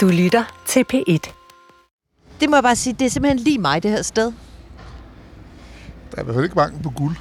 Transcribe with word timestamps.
Du 0.00 0.08
lytter 0.08 0.62
til 0.66 0.84
P1. 0.94 1.32
Det 2.40 2.50
må 2.50 2.56
jeg 2.56 2.62
bare 2.62 2.76
sige, 2.76 2.96
det 2.98 3.04
er 3.04 3.10
simpelthen 3.10 3.38
lige 3.38 3.58
mig, 3.58 3.82
det 3.82 3.90
her 3.90 4.02
sted. 4.02 4.24
Der 6.10 6.16
er 6.16 6.20
i 6.20 6.24
hvert 6.24 6.34
fald 6.34 6.44
ikke 6.44 6.56
mangel 6.56 6.82
på 6.82 6.90
guld. 6.90 7.16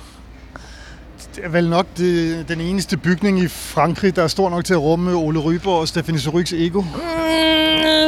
Det 1.36 1.46
er 1.46 1.50
vel 1.50 1.70
nok 1.70 1.86
det, 1.98 2.48
den 2.48 2.62
eneste 2.62 2.98
bygning 2.98 3.40
i 3.40 3.48
Frankrig, 3.48 4.16
der 4.16 4.24
er 4.24 4.28
stor 4.28 4.50
nok 4.50 4.66
til 4.66 4.74
at 4.74 4.82
rumme 4.82 5.14
Ole 5.14 5.40
Ryborg 5.40 5.80
og 5.80 5.88
Stephanie 5.88 6.22
Suryks 6.22 6.54
ego. 6.54 6.82
Mm, 6.82 6.90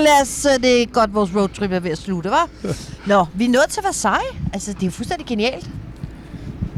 lad 0.04 0.22
os, 0.22 0.46
øh, 0.46 0.64
det 0.64 0.82
er 0.82 0.86
godt, 0.86 1.14
vores 1.14 1.36
roadtrip 1.36 1.72
er 1.72 1.80
ved 1.80 1.92
at 1.92 1.98
slutte, 1.98 2.30
var? 2.30 2.50
Nå, 3.08 3.26
vi 3.34 3.46
er 3.46 3.50
nået 3.50 3.70
til 3.70 3.84
Versailles. 3.84 4.36
Altså, 4.54 4.74
det 4.74 4.82
er 4.82 4.88
jo 4.88 4.92
fuldstændig 4.92 5.28
genialt. 5.28 5.70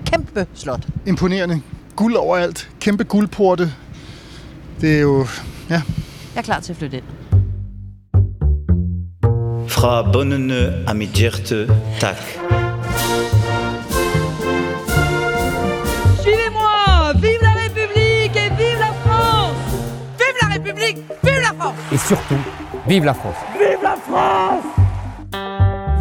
Kæmpe 0.06 0.48
slot. 0.54 0.88
Imponerende. 1.06 1.62
Guld 1.96 2.16
overalt. 2.16 2.70
Kæmpe 2.80 3.04
guldporte. 3.04 3.74
Det 4.82 4.96
er 4.96 5.02
jo... 5.02 5.28
Ja. 5.70 5.82
Jeg 6.36 6.40
er 6.40 6.42
klar 6.42 6.60
til 6.60 6.74
at 6.74 6.78
flytte 6.78 6.98
ind. 6.98 7.23
Fra 9.74 10.12
bundene 10.14 10.74
af 10.88 10.96
mit 10.96 11.10
hjerte, 11.10 11.68
tak. 12.00 12.16
Suivez-moi 16.22 17.14
Vive 17.24 17.42
la 17.42 17.54
République 17.64 18.36
et 18.46 18.52
vive 18.58 18.80
la 18.86 18.94
France. 19.04 19.58
Vive 20.20 20.38
la 20.42 20.48
République 20.56 20.98
Vive 21.24 21.42
la 21.48 21.54
France. 21.60 21.94
Et 21.94 21.98
surtout, 21.98 22.44
vive 22.88 23.06
la 23.06 23.14
France. 23.14 23.40
Vive 23.60 23.84
la 23.84 23.96
France 24.08 24.83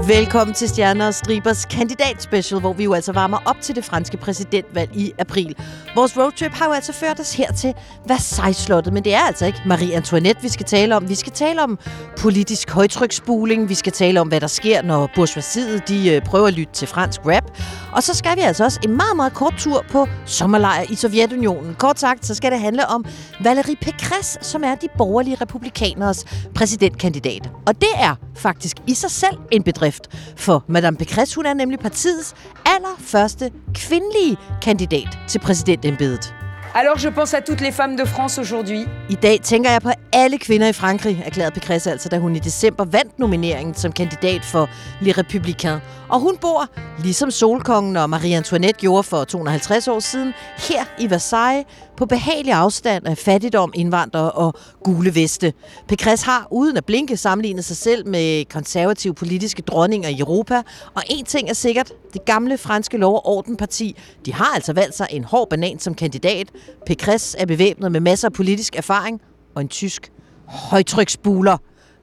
Velkommen 0.09 0.55
til 0.55 0.69
Stjerner 0.69 1.07
og 1.07 1.15
Stribers 1.15 1.65
kandidatspecial, 1.65 2.61
hvor 2.61 2.73
vi 2.73 2.85
jo 2.85 2.93
altså 2.93 3.13
varmer 3.13 3.39
op 3.45 3.57
til 3.61 3.77
det 3.77 3.85
franske 3.85 4.17
præsidentvalg 4.17 4.97
i 4.97 5.13
april. 5.19 5.57
Vores 5.95 6.19
roadtrip 6.19 6.53
har 6.53 6.67
jo 6.67 6.73
altså 6.73 6.93
ført 6.93 7.21
os 7.21 7.35
her 7.35 7.53
til 7.53 7.75
Versailles-slottet, 8.09 8.93
men 8.93 9.05
det 9.05 9.15
er 9.15 9.21
altså 9.21 9.47
ikke 9.47 9.59
Marie 9.67 9.97
Antoinette, 9.97 10.43
vi 10.43 10.49
skal 10.49 10.67
tale 10.67 10.97
om. 10.97 11.09
Vi 11.09 11.15
skal 11.15 11.33
tale 11.33 11.63
om 11.63 11.79
politisk 12.19 12.71
højtryksspuling, 12.71 13.69
vi 13.69 13.75
skal 13.75 13.93
tale 13.93 14.21
om, 14.21 14.29
hvad 14.29 14.41
der 14.41 14.47
sker, 14.47 14.83
når 14.83 15.11
bourgeoisiet 15.15 15.89
de 15.89 16.15
øh, 16.15 16.23
prøver 16.23 16.47
at 16.47 16.55
lytte 16.55 16.73
til 16.73 16.89
fransk 16.89 17.21
rap. 17.27 17.59
Og 17.93 18.03
så 18.03 18.15
skal 18.15 18.37
vi 18.37 18.41
altså 18.41 18.65
også 18.65 18.81
en 18.85 18.97
meget, 18.97 19.17
meget 19.17 19.35
kort 19.35 19.55
tur 19.59 19.85
på 19.91 20.09
sommerlejr 20.27 20.85
i 20.91 20.95
Sovjetunionen. 20.95 21.75
Kort 21.75 22.01
sagt, 22.01 22.27
så 22.27 22.35
skal 22.35 22.53
det 22.53 22.61
handle 22.61 22.89
om 22.89 23.05
Valérie 23.35 23.77
Pécresse, 23.87 24.39
som 24.41 24.65
er 24.65 24.75
de 24.75 24.89
borgerlige 24.99 25.37
republikaneres 25.41 26.25
præsidentkandidat. 26.55 27.51
Og 27.67 27.81
det 27.81 27.93
er 27.97 28.15
faktisk 28.37 28.77
i 28.87 28.95
sig 28.95 29.11
selv 29.11 29.37
en 29.51 29.63
bedrift, 29.63 30.09
for 30.37 30.65
Madame 30.67 30.97
Pécresse, 31.03 31.35
hun 31.35 31.47
er 31.47 31.55
nemlig 31.55 31.79
partiets 31.79 32.35
allerførste 32.67 33.51
kvindelige 33.75 34.37
kandidat 34.63 35.19
til 35.29 35.39
præsidentembedet. 35.39 36.35
Alors 36.75 36.97
je 36.97 37.11
pense 37.11 37.35
à 37.35 37.43
toutes 37.43 37.61
les 37.61 37.71
femmes 37.71 37.97
de 37.97 38.07
France 38.07 38.41
aujourd'hui. 38.41 38.87
I 39.11 39.15
dag 39.15 39.41
tænker 39.43 39.71
jeg 39.71 39.83
på 39.83 39.91
alle 40.13 40.39
kvinder 40.39 40.69
i 40.69 40.73
Frankrig, 40.73 41.23
erklærede 41.27 41.61
Pécresse 41.61 41.91
altså, 41.91 42.09
da 42.09 42.19
hun 42.19 42.37
i 42.37 42.39
december 42.39 42.85
vandt 42.85 43.19
nomineringen 43.19 43.75
som 43.75 43.93
kandidat 43.93 44.45
for 44.45 44.69
Les 45.01 45.19
Républicains. 45.19 45.81
Og 46.09 46.21
hun 46.21 46.37
bor, 46.41 46.69
ligesom 46.99 47.31
Solkongen 47.31 47.97
og 47.97 48.11
Marie 48.11 48.37
Antoinette 48.37 48.81
gjorde 48.81 49.03
for 49.03 49.25
250 49.25 49.89
år 49.89 50.01
siden, 50.01 50.33
her 50.59 50.85
i 50.99 51.11
Versailles, 51.11 51.65
på 52.03 52.07
behagelig 52.07 52.53
afstand 52.53 53.07
af 53.07 53.19
fattigdom, 53.19 53.73
indvandrere 53.75 54.31
og 54.31 54.55
gule 54.85 55.15
veste. 55.15 55.53
Pécresse 55.93 56.25
har, 56.25 56.49
uden 56.51 56.77
at 56.77 56.85
blinke, 56.85 57.17
sammenlignet 57.17 57.65
sig 57.65 57.77
selv 57.77 58.09
med 58.09 58.45
konservative 58.45 59.15
politiske 59.15 59.63
dronninger 59.63 60.09
i 60.09 60.19
Europa. 60.19 60.63
Og 60.95 61.03
en 61.11 61.25
ting 61.25 61.49
er 61.49 61.55
sikkert, 61.55 61.93
det 62.13 62.25
gamle 62.25 62.59
franske 62.59 62.97
lov- 62.97 63.15
og 63.15 63.27
ordenparti, 63.27 63.97
de 64.27 64.35
har 64.35 64.55
altså 64.55 64.73
valgt 64.73 64.97
sig 64.97 65.07
en 65.11 65.25
hård 65.25 65.51
banan 65.51 65.79
som 65.79 65.95
kandidat. 65.95 66.49
Pécresse 66.91 67.35
er 67.39 67.47
bevæbnet 67.47 67.93
med 67.93 68.01
masser 68.01 68.29
af 68.29 68.33
politisk 68.33 68.77
erfaring 68.77 69.21
og 69.55 69.63
en 69.63 69.69
tysk 69.69 70.13
højtryksbuler. 70.47 71.57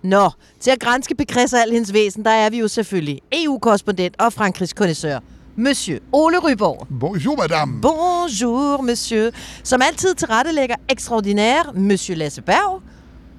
Nå, 0.03 0.29
til 0.59 0.71
at 0.71 0.79
grænske 0.79 1.15
Pécresse 1.21 1.55
og 1.55 1.61
al 1.61 1.71
hendes 1.71 1.93
væsen, 1.93 2.25
der 2.25 2.31
er 2.31 2.49
vi 2.49 2.59
jo 2.59 2.67
selvfølgelig 2.67 3.19
EU-korrespondent 3.31 4.15
og 4.21 4.33
Frankrigs 4.33 4.73
kondisseur. 4.73 5.19
Monsieur 5.59 5.99
Ole 6.11 6.39
Ryborg. 6.39 6.87
Bonjour, 6.99 7.37
madame. 7.37 7.81
Bonjour, 7.81 8.81
monsieur. 8.81 9.31
Som 9.63 9.81
altid 9.81 10.15
tilrettelægger 10.15 10.75
ekstraordinær 10.89 11.71
Monsieur 11.75 12.17
Lasse 12.17 12.41
Berg. 12.41 12.81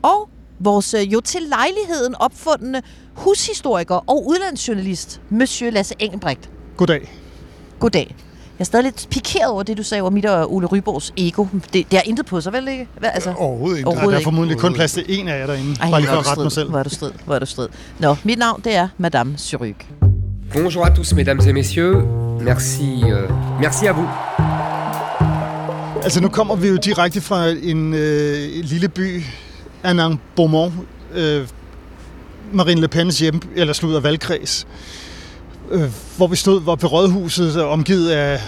Og 0.03 0.29
vores 0.59 0.95
øh, 0.95 1.13
jo 1.13 1.21
til 1.21 1.43
lejligheden 1.43 2.15
opfundne 2.15 2.83
hushistoriker 3.15 3.95
og 3.95 4.27
udlandsjournalist, 4.27 5.21
Monsieur 5.31 5.73
Lasse 5.73 5.95
Engelbrecht. 5.99 6.51
Goddag. 6.77 7.13
Goddag. 7.79 8.15
Jeg 8.59 8.61
er 8.61 8.65
stadig 8.65 8.85
lidt 8.85 9.07
pikeret 9.11 9.51
over 9.51 9.63
det, 9.63 9.77
du 9.79 9.83
sagde 9.83 10.03
over 10.03 10.11
mit 10.11 10.27
og 10.27 10.55
Ole 10.55 10.67
Ryborgs 10.67 11.13
ego. 11.17 11.47
Det, 11.73 11.91
det 11.91 11.99
er 11.99 12.03
intet 12.05 12.27
på 12.27 12.41
sig, 12.41 12.53
vel 12.53 12.69
ikke? 12.69 12.89
Hvad, 12.99 13.11
altså, 13.15 13.35
Overhovedet 13.39 13.79
ikke. 13.79 13.91
Der 13.91 14.11
er 14.11 14.21
formodentlig 14.23 14.59
kun 14.59 14.75
plads 14.75 14.93
til 14.93 15.05
en 15.09 15.29
af 15.29 15.41
jer 15.41 15.47
derinde. 15.47 15.77
Ej, 15.81 15.91
Bare 15.91 16.01
lige 16.01 16.11
for 16.11 16.19
at 16.19 16.27
rette 16.27 16.43
mig 16.43 16.53
selv. 16.53 16.71
Hvor 16.71 16.79
er 16.79 16.83
du 16.83 16.91
strid. 16.91 17.11
Hvor 17.25 17.35
er 17.35 17.39
du 17.39 17.47
strid. 17.47 17.69
Nå, 17.99 18.17
mit 18.25 18.39
navn, 18.39 18.61
det 18.65 18.75
er 18.75 18.89
Madame 18.99 19.39
Suryk. 19.39 20.10
Bonjour 20.53 20.85
à 20.85 20.91
tous, 20.91 21.15
mesdames 21.15 21.41
et 21.47 21.53
messieurs. 21.53 22.03
Merci, 22.41 23.03
euh, 23.05 23.29
merci 23.61 23.87
à 23.87 23.93
vous. 23.93 24.09
Altså, 26.03 26.21
nu 26.21 26.29
kommer 26.29 26.57
vi 26.57 26.69
jo 26.69 26.77
direkte 26.77 27.21
fra 27.21 27.49
en 27.49 27.95
øh, 27.95 28.65
lille 28.65 28.89
by, 28.89 29.23
Anang 29.83 30.21
Beaumont, 30.37 30.73
øh, 31.15 31.47
Marine 32.53 32.81
Le 32.81 32.89
Pens 32.89 33.19
hjem, 33.19 33.41
eller 33.57 33.73
sludder 33.73 34.01
valgkreds, 34.01 34.67
øh, 35.71 35.91
hvor 36.17 36.27
vi 36.27 36.37
stod 36.37 36.61
hvor 36.61 36.77
ved 36.77 36.93
rådhuset, 36.93 37.63
omgivet 37.63 38.11
af 38.11 38.41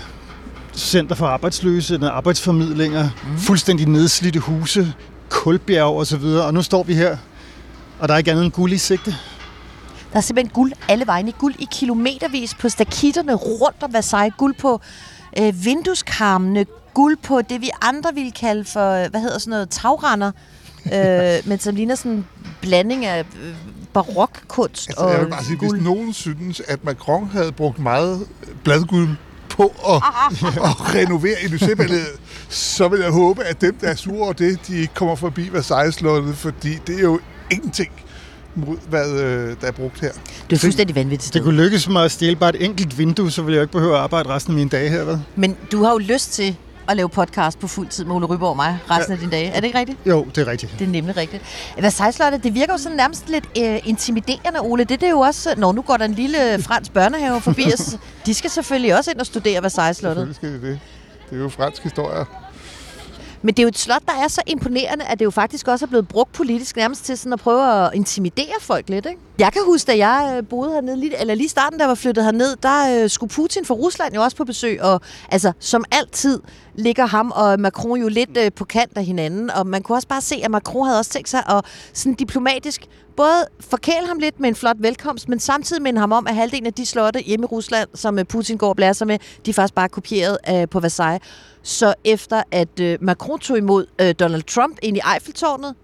Center 0.77 1.15
for 1.15 1.27
Arbejdsløse, 1.27 2.01
arbejdsformidlinger, 2.03 3.03
mm. 3.05 3.39
fuldstændig 3.39 3.89
nedslidte 3.89 4.39
huse, 4.39 4.93
kulbjerg 5.29 5.97
og 5.97 6.07
så 6.07 6.17
videre, 6.17 6.45
og 6.47 6.55
nu 6.55 6.63
står 6.63 6.83
vi 6.83 6.95
her, 6.95 7.17
og 7.99 8.09
der 8.09 8.15
er 8.15 8.19
ikke 8.19 8.31
andet 8.31 8.45
end 8.45 8.53
guld 8.53 8.73
i 8.73 8.79
sigte. 8.79 9.15
Der 10.13 10.19
er 10.19 10.21
simpelthen 10.21 10.53
guld 10.55 10.73
alle 10.89 11.07
vegne. 11.07 11.33
Guld 11.33 11.55
i 11.59 11.69
kilometervis 11.73 12.55
på 12.55 12.69
stakitterne 12.69 13.35
rundt 13.35 13.83
om 13.83 13.93
Versailles. 13.93 14.35
Guld 14.39 14.55
på 14.55 14.81
øh, 15.39 15.65
vindueskarmene. 15.65 16.67
Guld 16.95 17.17
på 17.23 17.43
det, 17.43 17.61
vi 17.61 17.71
andre 17.83 18.11
ville 18.15 18.31
kalde 18.33 18.65
for, 18.65 18.91
øh, 18.91 19.11
hvad 19.11 19.21
hedder 19.21 19.39
sådan 19.39 19.51
noget, 19.51 19.71
tagrender. 19.71 20.33
øh, 20.87 21.39
men 21.49 21.59
som 21.59 21.75
ligner 21.75 21.95
sådan 21.95 22.13
en 22.13 22.27
blanding 22.61 23.05
af 23.05 23.25
øh, 23.43 23.55
barokkunst 23.93 24.89
Altså, 24.89 25.05
og 25.05 25.13
jeg 25.13 25.21
vil 25.21 25.27
bare 25.27 25.45
sige, 25.45 25.57
guld. 25.57 25.71
hvis 25.71 25.85
nogen 25.85 26.13
synes, 26.13 26.63
at 26.69 26.85
Macron 26.85 27.29
havde 27.33 27.53
brugt 27.53 27.79
meget 27.79 28.27
bladguld 28.65 29.09
på 29.49 29.75
at, 29.89 29.95
at 30.69 30.95
renovere 30.95 31.35
Élysée-palæet, 31.35 32.21
så 32.49 32.89
vil 32.89 33.01
jeg 33.01 33.11
håbe, 33.11 33.45
at 33.45 33.61
dem, 33.61 33.75
der 33.81 33.89
er 33.89 33.95
sure 33.95 34.23
over 34.25 34.33
det, 34.33 34.67
de 34.67 34.77
ikke 34.77 34.95
kommer 34.95 35.15
forbi 35.15 35.49
Versailles-slottet, 35.53 36.37
fordi 36.37 36.79
det 36.87 36.97
er 36.97 37.03
jo 37.03 37.21
ingenting 37.51 37.93
mod, 38.55 38.77
hvad 38.89 39.11
øh, 39.21 39.57
der 39.61 39.67
er 39.67 39.73
brugt 39.73 40.01
her. 40.01 40.13
Det 40.51 40.57
er 40.57 40.61
fuldstændig 40.61 40.97
vanvittigt 40.97 41.21
Det 41.23 41.29
sted. 41.29 41.41
kunne 41.43 41.63
lykkes 41.63 41.89
mig 41.89 42.05
at 42.05 42.11
stjæle 42.13 42.37
bare 42.37 42.57
et 42.57 42.65
enkelt 42.65 42.99
vindue, 42.99 43.31
så 43.31 43.43
ville 43.43 43.57
jeg 43.57 43.63
ikke 43.63 43.73
behøve 43.73 43.95
at 43.95 44.01
arbejde 44.01 44.29
resten 44.29 44.53
af 44.53 44.55
mine 44.57 44.71
dage 44.71 44.89
her, 44.91 45.05
vel? 45.05 45.21
Men 45.37 45.57
du 45.73 45.83
har 45.85 45.93
jo 45.93 45.99
lyst 45.99 46.33
til 46.33 46.57
at 46.89 46.97
lave 46.97 47.09
podcast 47.09 47.59
på 47.59 47.67
fuld 47.69 47.89
tid 47.89 48.05
med 48.05 48.15
Ole 48.17 48.27
Ryborg 48.27 48.51
og 48.51 48.57
mig 48.57 48.79
resten 48.91 49.11
Ja. 49.11 49.13
af 49.15 49.19
dine 49.19 49.31
dage. 49.33 49.47
Er 49.51 49.61
det 49.61 49.65
ikke 49.67 49.79
rigtigt? 49.79 49.99
Jo, 50.07 50.27
det 50.35 50.39
er 50.39 50.51
rigtigt. 50.51 50.75
Det 50.79 50.85
er 50.87 50.91
nemlig 50.91 51.17
rigtigt. 51.17 51.43
Versailles-slottet, 51.81 52.45
det 52.45 52.55
virker 52.55 52.73
jo 52.73 52.79
sådan 52.79 52.97
nærmest 52.97 53.29
lidt 53.29 53.45
øh, 53.59 53.79
intimiderende, 53.85 54.61
Ole. 54.61 54.85
Det, 54.85 55.01
det 55.01 55.07
er 55.07 55.11
jo 55.11 55.21
også... 55.21 55.55
Når 55.57 55.73
nu 55.73 55.83
går 55.83 55.97
der 55.97 56.05
en 56.05 56.15
lille 56.15 56.63
fransk 56.63 56.93
børnehave 56.93 57.41
forbi 57.41 57.65
os. 57.75 57.97
De 58.27 58.35
skal 58.35 58.51
selvfølgelig 58.51 58.97
også 58.99 59.11
ind 59.11 59.21
og 59.21 59.27
studere 59.27 59.63
Versailles-slottet. 59.63 60.37
Selvfølgelig 60.37 60.61
skal 60.63 60.71
det 60.71 60.81
det. 60.81 60.81
Det 61.31 61.39
er 61.39 61.43
jo 61.43 61.49
fransk 61.49 61.83
historie. 61.83 62.25
Men 63.43 63.55
det 63.55 63.59
er 63.59 63.63
jo 63.63 63.69
et 63.69 63.79
slot, 63.79 64.03
der 64.07 64.13
er 64.25 64.29
så 64.29 64.43
imponerende, 64.47 65.05
at 65.05 65.19
det 65.19 65.25
jo 65.25 65.31
faktisk 65.31 65.69
også 65.69 65.85
er 65.85 65.89
blevet 65.89 66.09
brugt 66.09 66.33
politisk 66.33 66.77
nærmest 66.77 67.05
til 67.05 67.19
sådan 67.19 67.33
at 67.33 67.41
prøve 67.41 67.85
at 67.85 67.91
intimidere 67.95 68.61
folk 68.61 68.89
lidt, 68.89 69.07
ikke? 69.07 69.21
Jeg 69.39 69.53
kan 69.53 69.63
huske, 69.65 69.87
da 69.87 69.97
jeg 69.97 70.35
øh, 70.37 70.49
boede 70.49 70.73
hernede, 70.73 70.97
lige, 70.97 71.21
eller 71.21 71.35
lige 71.35 71.49
starten, 71.49 71.79
da 71.79 71.83
jeg 71.83 71.89
var 71.89 71.95
flyttet 71.95 72.25
herned, 72.25 72.57
der 72.57 73.03
øh, 73.03 73.11
skulle 73.11 73.31
Putin 73.31 73.65
fra 73.65 73.75
Rusland 73.75 74.15
jo 74.15 74.23
også 74.23 74.37
på 74.37 74.45
besøg, 74.45 74.83
og 74.83 75.01
altså, 75.29 75.53
som 75.59 75.85
altid 75.91 76.41
ligger 76.75 77.07
ham 77.07 77.33
og 77.35 77.61
Macron 77.61 78.01
jo 78.01 78.09
lidt 78.09 78.37
øh, 78.37 78.53
på 78.53 78.65
kant 78.65 78.97
af 78.97 79.05
hinanden, 79.05 79.51
og 79.51 79.67
man 79.67 79.83
kunne 79.83 79.99
også 79.99 80.09
bare 80.09 80.21
se, 80.21 80.41
at 80.45 80.51
Macron 80.51 80.87
havde 80.87 80.99
også 80.99 81.11
tænkt 81.11 81.29
sig 81.29 81.43
at 81.49 81.65
sådan 81.93 82.15
diplomatisk 82.15 82.87
både 83.17 83.47
forkæle 83.61 84.07
ham 84.07 84.19
lidt 84.19 84.41
med 84.41 84.49
en 84.49 84.55
flot 84.55 84.77
velkomst, 84.79 85.29
men 85.29 85.41
samtidig 85.41 85.83
minde 85.83 86.01
ham 86.01 86.13
om, 86.13 86.27
at 86.27 86.35
halvdelen 86.35 86.67
af 86.67 86.75
de 86.75 86.87
slotte 86.87 87.21
hjemme 87.21 87.45
i 87.45 87.47
Rusland, 87.47 87.89
som 87.95 88.19
øh, 88.19 88.25
Putin 88.25 88.57
går 88.57 88.69
og 88.69 88.77
blæser 88.77 88.93
sig 88.93 89.07
med, 89.07 89.19
de 89.47 89.51
er 89.51 89.55
faktisk 89.55 89.75
bare 89.75 89.89
kopieret 89.89 90.39
øh, 90.51 90.69
på 90.69 90.81
Versailles. 90.81 91.29
Så 91.63 91.95
efter 92.05 92.43
at 92.51 92.81
øh, 92.81 92.99
Macron 93.01 93.39
tog 93.39 93.59
imod 93.59 93.87
øh, 94.01 94.15
Donald 94.21 94.43
Trump 94.43 94.79
ind 94.83 94.97
i 94.97 95.01
Eiffeltårnet, 95.15 95.75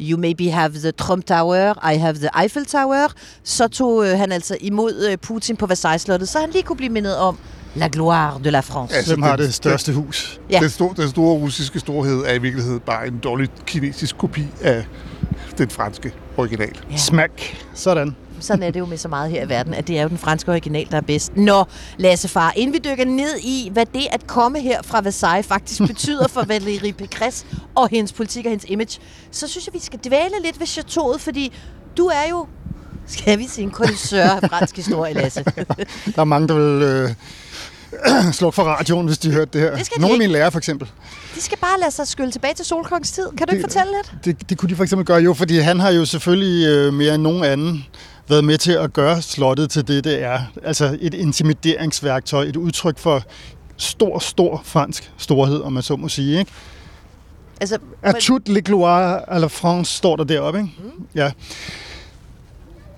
You 0.00 0.18
maybe 0.18 0.50
have 0.50 0.72
the 0.80 0.92
Trump 0.92 1.26
Tower, 1.26 1.92
I 1.92 1.96
have 1.96 2.18
the 2.18 2.28
Eiffel 2.42 2.66
Tower. 2.66 3.08
Så 3.44 3.68
tog 3.68 4.06
øh, 4.06 4.18
han 4.18 4.32
altså 4.32 4.56
imod 4.60 5.08
øh, 5.10 5.18
Putin 5.18 5.56
på 5.56 5.66
Versailles-slottet, 5.66 6.28
så 6.28 6.38
han 6.38 6.50
lige 6.50 6.62
kunne 6.62 6.76
blive 6.76 6.92
mindet 6.92 7.16
om 7.16 7.38
La 7.74 7.88
gloire 7.92 8.40
de 8.44 8.50
la 8.50 8.60
France. 8.60 8.96
Altså, 8.96 9.14
Hvem 9.14 9.22
har 9.22 9.36
det 9.36 9.54
største 9.54 9.92
hus? 9.92 10.40
Ja. 10.50 10.60
Den, 10.60 10.70
store, 10.70 10.94
den 10.96 11.08
store 11.08 11.34
russiske 11.34 11.80
storhed 11.80 12.24
er 12.26 12.32
i 12.32 12.38
virkeligheden 12.38 12.80
bare 12.80 13.06
en 13.06 13.18
dårlig 13.18 13.48
kinesisk 13.66 14.18
kopi 14.18 14.46
af 14.62 14.84
den 15.58 15.70
franske 15.70 16.12
original. 16.36 16.72
Ja. 16.90 16.96
Smack. 16.96 17.56
Sådan. 17.74 18.16
Sådan 18.40 18.62
er 18.62 18.70
det 18.70 18.80
jo 18.80 18.86
med 18.86 18.96
så 18.98 19.08
meget 19.08 19.30
her 19.30 19.42
i 19.44 19.48
verden, 19.48 19.74
at 19.74 19.88
det 19.88 19.98
er 19.98 20.02
jo 20.02 20.08
den 20.08 20.18
franske 20.18 20.50
original, 20.50 20.86
der 20.90 20.96
er 20.96 21.00
bedst. 21.00 21.36
Nå, 21.36 21.64
Lasse 21.98 22.28
far, 22.28 22.52
inden 22.56 22.72
vi 22.74 22.78
dykker 22.90 23.04
ned 23.04 23.36
i, 23.42 23.68
hvad 23.72 23.86
det 23.94 24.06
at 24.12 24.26
komme 24.26 24.60
her 24.60 24.82
fra 24.82 25.00
Versailles 25.00 25.46
faktisk 25.46 25.80
betyder 25.92 26.28
for 26.28 26.40
Valérie 26.40 26.92
Pécresse 27.02 27.44
og 27.74 27.88
hendes 27.88 28.12
politik 28.12 28.44
og 28.44 28.50
hendes 28.50 28.66
image, 28.68 28.98
så 29.30 29.48
synes 29.48 29.66
jeg, 29.66 29.74
vi 29.74 29.78
skal 29.80 29.98
dvæle 30.04 30.34
lidt 30.44 30.60
ved 30.60 30.66
chateauet, 30.66 31.20
fordi 31.20 31.52
du 31.96 32.06
er 32.06 32.30
jo, 32.30 32.46
skal 33.06 33.38
vi 33.38 33.46
sige, 33.48 33.62
en 33.64 33.70
kondensør 33.70 34.24
af 34.24 34.48
fransk 34.50 34.76
historie, 34.76 35.14
Lasse. 35.14 35.44
Der 36.14 36.20
er 36.20 36.24
mange, 36.24 36.48
der 36.48 36.54
vil 36.54 36.82
øh, 36.82 37.10
slukke 38.32 38.54
for 38.54 38.62
radioen, 38.62 39.06
hvis 39.06 39.18
de 39.18 39.32
hørte 39.32 39.50
det 39.52 39.60
her. 39.60 39.76
Det 39.76 39.86
skal 39.86 40.00
Nogle 40.00 40.12
af 40.12 40.16
ikke. 40.16 40.22
mine 40.22 40.32
lærere 40.32 40.50
for 40.50 40.58
eksempel. 40.58 40.88
De 41.34 41.40
skal 41.40 41.58
bare 41.58 41.80
lade 41.80 41.90
sig 41.90 42.08
skylle 42.08 42.32
tilbage 42.32 42.54
til 42.54 42.64
solkongens 42.64 43.10
tid. 43.12 43.28
Kan 43.38 43.46
du 43.46 43.52
ikke 43.54 43.62
Det- 43.66 43.72
fortælle 43.72 43.92
lidt? 43.96 44.24
Det, 44.38 44.50
det 44.50 44.58
kunne 44.58 44.68
de 44.70 44.76
for 44.76 44.82
eksempel 44.82 45.06
gøre 45.06 45.18
jo, 45.22 45.34
fordi 45.34 45.58
han 45.58 45.80
har 45.80 45.90
jo 45.90 46.04
selvfølgelig 46.04 46.66
øh, 46.68 46.94
mere 46.94 47.14
end 47.14 47.22
nogen 47.22 47.44
anden 47.44 47.84
været 48.28 48.44
med 48.44 48.58
til 48.58 48.72
at 48.72 48.92
gøre 48.92 49.22
slottet 49.22 49.70
til 49.70 49.88
det, 49.88 50.04
det 50.04 50.22
er. 50.22 50.40
Altså 50.62 50.98
et 51.00 51.14
intimideringsværktøj, 51.14 52.44
et 52.44 52.56
udtryk 52.56 52.98
for 52.98 53.22
stor, 53.76 54.18
stor 54.18 54.60
fransk 54.64 55.12
storhed, 55.18 55.60
om 55.60 55.72
man 55.72 55.82
så 55.82 55.96
må 55.96 56.08
sige. 56.08 56.38
Ikke? 56.38 56.50
Altså, 57.60 57.78
A 58.02 58.12
toute 58.20 58.52
les 58.52 58.62
gloires 58.62 59.22
à 59.28 59.38
la 59.38 59.46
France 59.46 59.96
står 59.96 60.16
der 60.16 60.24
deroppe. 60.24 60.58
Ikke? 60.58 60.70
Mm. 60.78 61.06
Ja, 61.14 61.32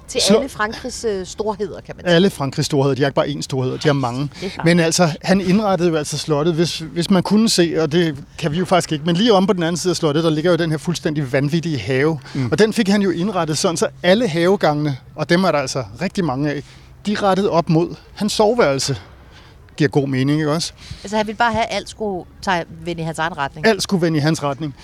til 0.08 0.20
slå- 0.20 0.36
alle 0.36 0.48
Frankrigs 0.48 1.04
øh, 1.04 1.26
storheder, 1.26 1.80
kan 1.80 1.96
man 1.96 2.04
sige. 2.04 2.14
alle 2.14 2.30
Frankrigs 2.30 2.66
storheder, 2.66 2.94
de 2.94 3.02
er 3.02 3.06
ikke 3.06 3.14
bare 3.14 3.26
én 3.26 3.42
storhed, 3.42 3.78
de 3.78 3.88
er 3.88 3.92
mange. 3.92 4.30
Er. 4.42 4.48
Men 4.64 4.80
altså, 4.80 5.08
han 5.22 5.40
indrettede 5.40 5.90
jo 5.90 5.96
altså 5.96 6.18
slottet, 6.18 6.54
hvis, 6.54 6.78
hvis 6.78 7.10
man 7.10 7.22
kunne 7.22 7.48
se, 7.48 7.74
og 7.78 7.92
det 7.92 8.24
kan 8.38 8.52
vi 8.52 8.58
jo 8.58 8.64
faktisk 8.64 8.92
ikke, 8.92 9.04
men 9.04 9.16
lige 9.16 9.32
om 9.32 9.46
på 9.46 9.52
den 9.52 9.62
anden 9.62 9.76
side 9.76 9.90
af 9.92 9.96
slottet, 9.96 10.24
der 10.24 10.30
ligger 10.30 10.50
jo 10.50 10.56
den 10.56 10.70
her 10.70 10.78
fuldstændig 10.78 11.32
vanvittige 11.32 11.78
have. 11.78 12.18
Mm. 12.34 12.48
Og 12.52 12.58
den 12.58 12.72
fik 12.72 12.88
han 12.88 13.02
jo 13.02 13.10
indrettet 13.10 13.58
sådan, 13.58 13.76
så 13.76 13.88
alle 14.02 14.28
havegangene, 14.28 14.96
og 15.14 15.28
dem 15.28 15.44
er 15.44 15.52
der 15.52 15.58
altså 15.58 15.84
rigtig 16.00 16.24
mange 16.24 16.50
af, 16.50 16.62
de 17.06 17.12
er 17.12 17.22
rettet 17.22 17.48
op 17.48 17.68
mod 17.68 17.94
hans 18.14 18.32
soveværelse. 18.32 18.96
Giver 19.76 19.90
god 19.90 20.08
mening, 20.08 20.38
ikke 20.40 20.52
også? 20.52 20.72
Altså, 21.02 21.16
han 21.16 21.26
ville 21.26 21.36
bare 21.38 21.52
have, 21.52 21.64
at 21.64 21.76
alt 21.76 21.88
skulle 21.88 22.24
tage 22.42 22.64
vende 22.84 23.02
i 23.02 23.04
hans 23.04 23.18
egen 23.18 23.38
retning. 23.38 23.66
Alt 23.66 23.82
skulle 23.82 24.02
vende 24.02 24.18
i 24.18 24.20
hans 24.20 24.42
retning. 24.42 24.74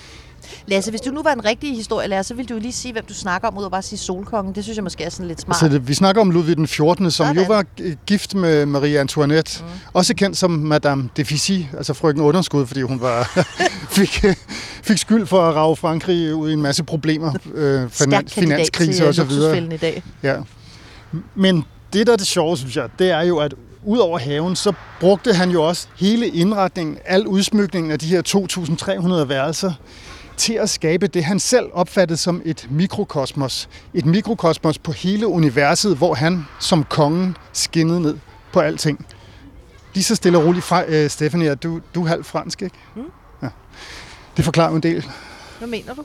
Lasse, 0.67 0.91
hvis 0.91 1.01
du 1.01 1.11
nu 1.11 1.23
var 1.23 1.33
en 1.33 1.45
rigtig 1.45 1.77
historielærer, 1.77 2.23
så 2.23 2.35
ville 2.35 2.49
du 2.49 2.55
jo 2.55 2.61
lige 2.61 2.73
sige, 2.73 2.93
hvem 2.93 3.05
du 3.05 3.15
snakker 3.15 3.49
om, 3.49 3.59
ud 3.59 3.65
og 3.65 3.71
bare 3.71 3.83
sige 3.83 3.99
solkongen. 3.99 4.55
Det 4.55 4.65
synes 4.65 4.77
jeg 4.77 4.85
måske 4.85 5.05
er 5.05 5.11
sådan 5.11 5.27
lidt 5.29 5.41
smart. 5.41 5.63
Altså, 5.63 5.79
vi 5.79 5.95
snakker 5.95 6.21
om 6.21 6.31
Ludvig 6.31 6.57
den 6.57 6.67
14., 6.69 7.11
som 7.11 7.27
Sådan. 7.27 7.43
jo 7.43 7.49
var 7.49 7.65
øh, 7.81 7.97
gift 8.07 8.35
med 8.35 8.67
Marie 8.67 9.01
Antoinette. 9.01 9.63
Mm. 9.63 9.69
Også 9.93 10.15
kendt 10.15 10.37
som 10.37 10.51
Madame 10.51 11.09
Deficy, 11.17 11.59
altså 11.77 11.95
frøken 11.95 12.23
underskud, 12.23 12.67
fordi 12.67 12.83
hun 12.83 13.01
var 13.01 13.45
fik, 13.97 14.25
øh, 14.25 14.35
fik 14.83 14.99
skyld 14.99 15.27
for 15.27 15.49
at 15.49 15.55
rave 15.55 15.77
Frankrig 15.77 16.35
ud 16.35 16.51
i 16.51 16.53
en 16.53 16.63
masse 16.63 16.85
problemer. 16.85 17.33
Øh, 17.55 17.91
finan, 17.91 17.91
kandidat 17.91 18.31
finanskrise 18.31 19.09
og 19.09 19.15
så 19.15 19.23
øh, 19.23 19.29
videre. 19.29 19.75
i 19.75 19.77
dag. 19.77 20.03
Ja. 20.23 20.37
Men 21.35 21.65
det, 21.93 22.07
der 22.07 22.13
er 22.13 22.17
det 22.17 22.27
sjove, 22.27 22.57
synes 22.57 22.77
jeg, 22.77 22.89
det 22.99 23.11
er 23.11 23.23
jo, 23.23 23.39
at 23.39 23.55
ud 23.85 23.99
over 23.99 24.19
haven, 24.19 24.57
så 24.57 24.73
brugte 25.01 25.35
han 25.35 25.51
jo 25.51 25.69
også 25.69 25.87
hele 25.97 26.29
indretningen, 26.29 26.99
al 27.05 27.27
udsmykningen 27.27 27.93
af 27.93 27.99
de 27.99 28.07
her 28.07 28.23
2.300 29.23 29.25
værelser, 29.25 29.73
til 30.37 30.53
at 30.53 30.71
skabe 30.71 31.07
det, 31.07 31.25
han 31.25 31.41
selv 31.41 31.71
opfattede 31.73 32.17
som 32.17 32.43
et 32.45 32.67
mikrokosmos. 32.71 33.69
Et 33.95 34.07
mikrokosmos 34.07 34.79
på 34.79 34.93
hele 34.93 35.27
universet, 35.27 35.97
hvor 35.97 36.15
han 36.15 36.47
som 36.61 36.85
kongen 36.85 37.37
skinnede 37.53 38.01
ned 38.01 38.19
på 38.53 38.61
alting. 38.61 39.07
Lige 39.95 40.05
så 40.05 40.15
stille 40.15 40.39
og 40.39 40.45
roligt 40.45 40.65
fra, 40.65 40.85
øh, 40.89 41.11
Stephanie, 41.11 41.51
at 41.51 41.63
du, 41.63 41.81
du 41.95 42.05
er 42.05 42.09
halv 42.09 42.25
fransk, 42.25 42.63
ikke? 42.63 42.77
Mm. 42.97 43.03
Ja. 43.43 43.49
Det 44.37 44.45
forklarer 44.45 44.71
jo 44.71 44.77
en 44.77 44.83
del. 44.83 45.05
Hvad 45.59 45.69
mener 45.69 45.95
du? 45.95 46.05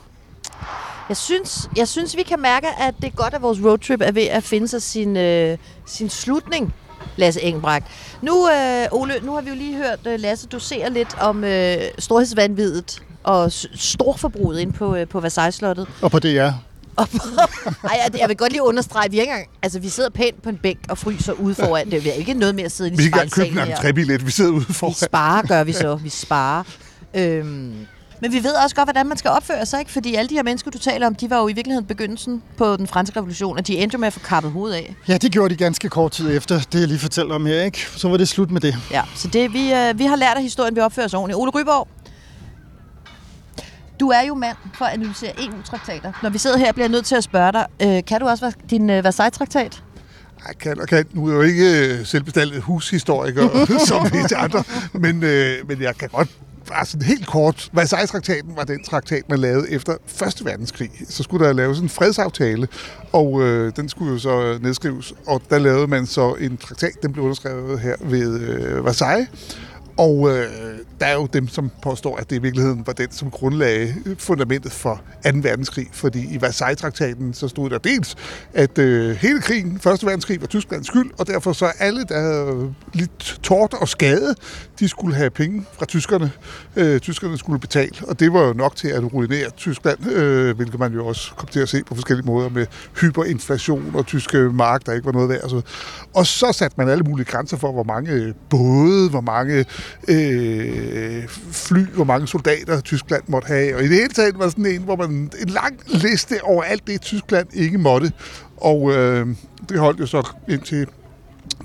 Jeg 1.08 1.16
synes, 1.16 1.68
jeg 1.76 1.88
synes, 1.88 2.16
vi 2.16 2.22
kan 2.22 2.40
mærke, 2.40 2.66
at 2.80 2.94
det 3.00 3.06
er 3.06 3.16
godt, 3.16 3.34
at 3.34 3.42
vores 3.42 3.58
roadtrip 3.64 4.00
er 4.00 4.12
ved 4.12 4.22
at 4.22 4.44
finde 4.44 4.68
sig 4.68 4.82
sin, 4.82 5.16
øh, 5.16 5.58
sin 5.86 6.08
slutning, 6.08 6.74
Lasse 7.16 7.42
Engelbrecht. 7.42 7.86
Nu, 8.22 8.48
øh, 8.50 8.86
Ole, 8.90 9.14
nu 9.22 9.34
har 9.34 9.40
vi 9.40 9.48
jo 9.48 9.54
lige 9.56 9.76
hørt 9.76 9.98
øh, 10.06 10.20
Lasse 10.20 10.46
dosere 10.46 10.90
lidt 10.90 11.16
om 11.20 11.44
øh, 11.44 11.76
storhedsvandvidet 11.98 13.02
og 13.24 13.52
storforbruget 13.74 14.60
ind 14.60 14.72
på, 14.72 14.96
øh, 14.96 15.08
på 15.08 15.20
Versailles-slottet. 15.20 15.86
Og 16.02 16.10
på 16.10 16.18
det 16.18 16.38
er. 16.38 16.52
Og, 16.96 17.08
ej, 17.90 18.10
jeg, 18.18 18.28
vil 18.28 18.36
godt 18.36 18.52
lige 18.52 18.62
understrege, 18.62 19.10
vi, 19.10 19.16
er 19.16 19.20
ikke 19.20 19.32
engang, 19.32 19.48
altså, 19.62 19.78
vi 19.78 19.88
sidder 19.88 20.10
pænt 20.10 20.42
på 20.42 20.48
en 20.48 20.56
bænk 20.62 20.78
og 20.88 20.98
fryser 20.98 21.32
ude 21.32 21.54
foran 21.54 21.90
det. 21.90 22.04
Vi 22.04 22.08
er 22.08 22.12
ikke 22.12 22.34
noget 22.34 22.54
med 22.54 22.64
at 22.64 22.72
sidde 22.72 22.90
i 22.90 22.96
Vi 22.96 23.10
kan 23.10 23.22
ikke 23.22 23.34
købe 23.34 23.48
en 23.48 23.58
entrébillet, 23.58 24.26
vi 24.26 24.30
sidder 24.30 24.50
ude 24.50 24.66
Vi 24.68 24.74
foran. 24.74 24.94
sparer, 24.94 25.42
gør 25.42 25.64
vi 25.64 25.72
så. 25.72 25.94
Vi 26.04 26.08
sparer. 26.08 26.62
Øhm, 27.14 27.74
men 28.20 28.32
vi 28.32 28.44
ved 28.44 28.52
også 28.64 28.76
godt, 28.76 28.86
hvordan 28.86 29.06
man 29.06 29.16
skal 29.16 29.30
opføre 29.30 29.66
sig, 29.66 29.80
ikke? 29.80 29.92
Fordi 29.92 30.14
alle 30.14 30.28
de 30.28 30.34
her 30.34 30.42
mennesker, 30.42 30.70
du 30.70 30.78
taler 30.78 31.06
om, 31.06 31.14
de 31.14 31.30
var 31.30 31.40
jo 31.40 31.48
i 31.48 31.52
virkeligheden 31.52 31.86
begyndelsen 31.86 32.42
på 32.56 32.76
den 32.76 32.86
franske 32.86 33.18
revolution, 33.18 33.58
og 33.58 33.66
de 33.66 33.78
endte 33.78 33.98
med 33.98 34.06
at 34.06 34.12
få 34.12 34.20
kappet 34.20 34.52
hovedet 34.52 34.76
af. 34.76 34.94
Ja, 35.08 35.16
det 35.16 35.32
gjorde 35.32 35.54
de 35.54 35.56
ganske 35.56 35.88
kort 35.88 36.12
tid 36.12 36.36
efter, 36.36 36.60
det 36.72 36.80
jeg 36.80 36.88
lige 36.88 36.98
fortalte 36.98 37.32
om 37.32 37.46
her, 37.46 37.62
ikke? 37.62 37.86
Så 37.96 38.08
var 38.08 38.16
det 38.16 38.28
slut 38.28 38.50
med 38.50 38.60
det. 38.60 38.76
Ja, 38.90 39.02
så 39.14 39.28
det, 39.28 39.52
vi, 39.52 39.72
øh, 39.72 39.98
vi 39.98 40.04
har 40.04 40.16
lært 40.16 40.36
af 40.36 40.42
historien, 40.42 40.76
vi 40.76 40.80
opfører 40.80 41.06
os 41.06 41.14
ordentligt. 41.14 41.38
Ole 41.38 41.50
Ryborg, 41.50 41.88
du 44.00 44.08
er 44.08 44.20
jo 44.20 44.34
mand 44.34 44.56
for 44.74 44.84
at 44.84 44.92
analysere 44.92 45.32
EU-traktater. 45.44 46.12
Når 46.22 46.30
vi 46.30 46.38
sidder 46.38 46.58
her, 46.58 46.72
bliver 46.72 46.84
jeg 46.84 46.90
nødt 46.90 47.04
til 47.04 47.14
at 47.14 47.24
spørge 47.24 47.52
dig, 47.52 47.66
øh, 47.82 48.04
kan 48.06 48.20
du 48.20 48.28
også 48.28 48.44
være 48.44 48.52
din 48.70 48.90
øh, 48.90 49.04
Versailles-traktat? 49.04 49.82
Jeg 50.48 50.58
kan 50.58 50.80
og 50.80 50.88
kan. 50.88 51.04
Nu 51.12 51.26
er 51.26 51.30
jeg 51.30 51.36
jo 51.36 51.42
ikke 51.42 51.88
øh, 51.88 52.06
selvbestaltet 52.06 52.62
hushistoriker, 52.62 53.66
som 53.88 54.10
de 54.10 54.36
andre, 54.36 54.64
men, 54.92 55.22
øh, 55.22 55.68
men 55.68 55.82
jeg 55.82 55.96
kan 55.96 56.08
godt 56.08 56.28
bare 56.70 56.86
sådan 56.86 57.06
helt 57.06 57.26
kort. 57.26 57.70
Versailles-traktaten 57.72 58.56
var 58.56 58.64
den 58.64 58.84
traktat, 58.84 59.22
man 59.28 59.38
lavede 59.38 59.70
efter 59.70 59.96
Første 60.06 60.44
Verdenskrig. 60.44 60.90
Så 61.08 61.22
skulle 61.22 61.46
der 61.46 61.52
laves 61.52 61.78
en 61.78 61.88
fredsaftale, 61.88 62.68
og 63.12 63.42
øh, 63.42 63.72
den 63.76 63.88
skulle 63.88 64.12
jo 64.12 64.18
så 64.18 64.42
øh, 64.42 64.62
nedskrives. 64.62 65.12
Og 65.26 65.42
der 65.50 65.58
lavede 65.58 65.86
man 65.86 66.06
så 66.06 66.34
en 66.34 66.56
traktat, 66.56 66.92
den 67.02 67.12
blev 67.12 67.24
underskrevet 67.24 67.80
her 67.80 67.96
ved 68.00 68.40
øh, 68.40 68.84
Versailles. 68.84 69.28
Og 70.00 70.30
øh, 70.30 70.46
der 71.00 71.06
er 71.06 71.14
jo 71.14 71.26
dem, 71.26 71.48
som 71.48 71.70
påstår, 71.82 72.16
at 72.16 72.30
det 72.30 72.36
i 72.36 72.42
virkeligheden 72.42 72.86
var 72.86 72.92
den, 72.92 73.12
som 73.12 73.30
grundlagde 73.30 73.94
øh, 74.06 74.16
fundamentet 74.18 74.72
for 74.72 75.02
2. 75.24 75.30
verdenskrig. 75.34 75.86
Fordi 75.92 76.34
i 76.34 76.40
Versailles-traktaten 76.40 77.34
så 77.34 77.48
stod 77.48 77.70
der 77.70 77.78
dels, 77.78 78.16
at 78.54 78.78
øh, 78.78 79.16
hele 79.16 79.40
krigen, 79.40 79.78
Første 79.80 80.06
verdenskrig, 80.06 80.40
var 80.40 80.46
Tysklands 80.46 80.86
skyld, 80.86 81.10
og 81.18 81.26
derfor 81.26 81.52
så 81.52 81.72
alle, 81.78 82.04
der 82.04 82.20
havde 82.20 82.74
lidt 82.92 83.40
tort 83.42 83.74
og 83.74 83.88
skade, 83.88 84.34
de 84.78 84.88
skulle 84.88 85.16
have 85.16 85.30
penge 85.30 85.64
fra 85.72 85.86
tyskerne. 85.86 86.32
Øh, 86.76 87.00
tyskerne 87.00 87.38
skulle 87.38 87.60
betale, 87.60 87.92
og 88.08 88.20
det 88.20 88.32
var 88.32 88.46
jo 88.46 88.52
nok 88.52 88.76
til 88.76 88.88
at 88.88 89.12
ruinere 89.12 89.50
Tyskland, 89.50 90.06
øh, 90.06 90.56
hvilket 90.56 90.80
man 90.80 90.92
jo 90.92 91.06
også 91.06 91.34
kom 91.36 91.48
til 91.48 91.60
at 91.60 91.68
se 91.68 91.84
på 91.84 91.94
forskellige 91.94 92.26
måder 92.26 92.48
med 92.48 92.66
hyperinflation 93.00 93.90
og 93.94 94.06
tyske 94.06 94.38
mark, 94.38 94.86
der 94.86 94.92
ikke 94.92 95.06
var 95.06 95.12
noget 95.12 95.28
værd. 95.28 95.42
Og 95.42 95.50
så, 95.50 95.62
og 96.14 96.26
så 96.26 96.52
satte 96.52 96.74
man 96.78 96.88
alle 96.88 97.04
mulige 97.04 97.26
grænser 97.26 97.56
for, 97.56 97.72
hvor 97.72 97.84
mange 97.84 98.12
øh, 98.12 98.34
både, 98.50 99.10
hvor 99.10 99.20
mange 99.20 99.64
øh, 100.08 101.28
fly, 101.52 101.86
hvor 101.86 102.04
mange 102.04 102.28
soldater 102.28 102.80
Tyskland 102.80 103.22
måtte 103.26 103.48
have. 103.48 103.76
Og 103.76 103.84
i 103.84 103.88
det 103.88 103.96
hele 103.96 104.08
taget 104.08 104.38
var 104.38 104.48
sådan 104.48 104.66
en, 104.66 104.82
hvor 104.82 104.96
man 104.96 105.10
en 105.40 105.48
lang 105.48 105.80
liste 105.86 106.34
over 106.42 106.62
alt 106.62 106.86
det, 106.86 107.00
Tyskland 107.00 107.46
ikke 107.52 107.78
måtte. 107.78 108.12
Og 108.56 108.92
øh, 108.92 109.26
det 109.68 109.78
holdt 109.78 110.00
jo 110.00 110.06
så 110.06 110.28
indtil 110.48 110.86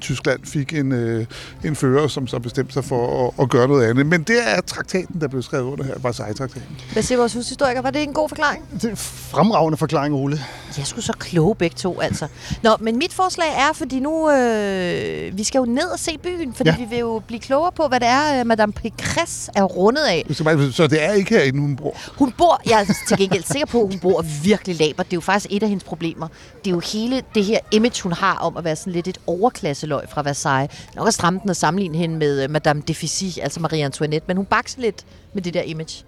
Tyskland 0.02 0.40
fik 0.46 0.74
en, 0.74 0.92
øh, 0.92 1.26
en 1.64 1.76
fører, 1.76 2.08
som 2.08 2.28
så 2.28 2.40
bestemte 2.40 2.74
sig 2.74 2.86
for 2.86 3.28
at, 3.28 3.44
at 3.44 3.50
gøre 3.50 3.68
noget 3.68 3.86
andet. 3.90 4.06
Men 4.06 4.24
det 4.24 4.36
er 4.48 4.62
traktaten, 4.62 5.22
der 5.22 5.28
blev 5.28 5.42
skrevet 5.42 5.64
under 5.64 5.86
her, 5.86 5.94
Versailles-traktaten. 5.98 6.78
Hvad 6.94 7.04
siger 7.04 7.18
vores 7.18 7.34
hushistoriker? 7.34 7.82
Var 7.82 7.90
det 7.90 8.04
en 8.04 8.14
god 8.14 8.30
forklaring? 8.30 8.64
Det 8.82 8.92
er 8.92 8.96
fremragende 8.96 9.78
forklaring, 9.78 10.16
Ole. 10.16 10.40
Jeg 10.78 10.88
skulle 10.88 11.06
så 11.06 11.14
kloge 11.14 11.56
begge 11.56 11.76
to, 11.76 12.00
altså. 12.02 12.28
Nå, 12.64 12.70
men 12.80 12.98
mit 12.98 13.14
forslag 13.14 13.48
er, 13.58 13.74
fordi 13.74 14.00
nu... 14.00 14.32
Øh, 14.32 15.38
vi 15.38 15.44
skal 15.44 15.60
jo 15.60 15.66
ned 15.66 15.86
og 15.88 16.00
se 16.00 16.18
byen, 16.18 16.54
fordi 16.54 16.70
ja. 16.70 16.76
Vi 16.78 16.86
vil 16.90 16.98
jo 17.00 17.22
blive 17.28 17.40
klogere 17.40 17.72
på, 17.72 17.88
hvad 17.88 18.00
det 18.00 18.08
er, 18.08 18.40
øh, 18.40 18.46
Madame 18.48 18.74
Pécresse 18.86 19.50
er 19.56 19.64
rundet 19.64 20.02
af. 20.04 20.26
Så 20.34 20.44
man- 20.44 20.72
Så 20.72 20.88
det 20.88 21.04
er 21.04 21.12
ikke 21.12 21.30
herinde, 21.38 21.60
hun 21.60 21.76
bor. 21.76 21.98
Hun 22.18 22.32
bor, 22.32 22.62
jeg 22.70 22.82
er 22.90 22.94
til 23.08 23.18
gengæld 23.18 23.44
sikker 23.44 23.66
på, 23.66 23.82
at 23.82 23.88
hun 23.88 24.00
bor 24.00 24.26
virkelig 24.44 24.76
laber. 24.80 25.04
Det 25.04 25.14
er 25.14 25.18
jo 25.18 25.22
faktisk 25.22 25.48
et 25.54 25.64
af 25.64 25.70
hendes 25.70 25.84
problemer. 25.84 26.28
Det 26.66 26.68
er 26.72 26.72
jo 26.76 26.80
hele 26.80 27.22
det 27.36 27.46
her 27.46 27.60
image, 27.72 28.04
hun 28.04 28.12
har 28.12 28.36
om 28.38 28.58
at 28.58 28.64
være 28.64 28.76
sådan 28.76 28.94
lidt 28.94 29.08
et 29.08 29.18
overklasseløg 29.28 30.02
fra 30.10 30.22
Versailles. 30.22 30.88
Nok 30.96 31.08
at 31.08 31.14
stramme 31.14 31.40
den 31.42 31.50
og 31.50 31.56
sammenligne 31.56 31.98
hende 31.98 32.16
med 32.18 32.44
øh, 32.44 32.50
Madame 32.52 32.82
Deficy, 32.88 33.40
altså 33.42 33.60
Marie 33.60 33.86
Antoinette, 33.86 34.26
men 34.28 34.38
hun 34.38 34.46
bakser 34.46 34.82
lidt 34.82 35.06
med 35.34 35.42
det 35.42 35.54
der 35.54 35.62
image. 35.62 36.04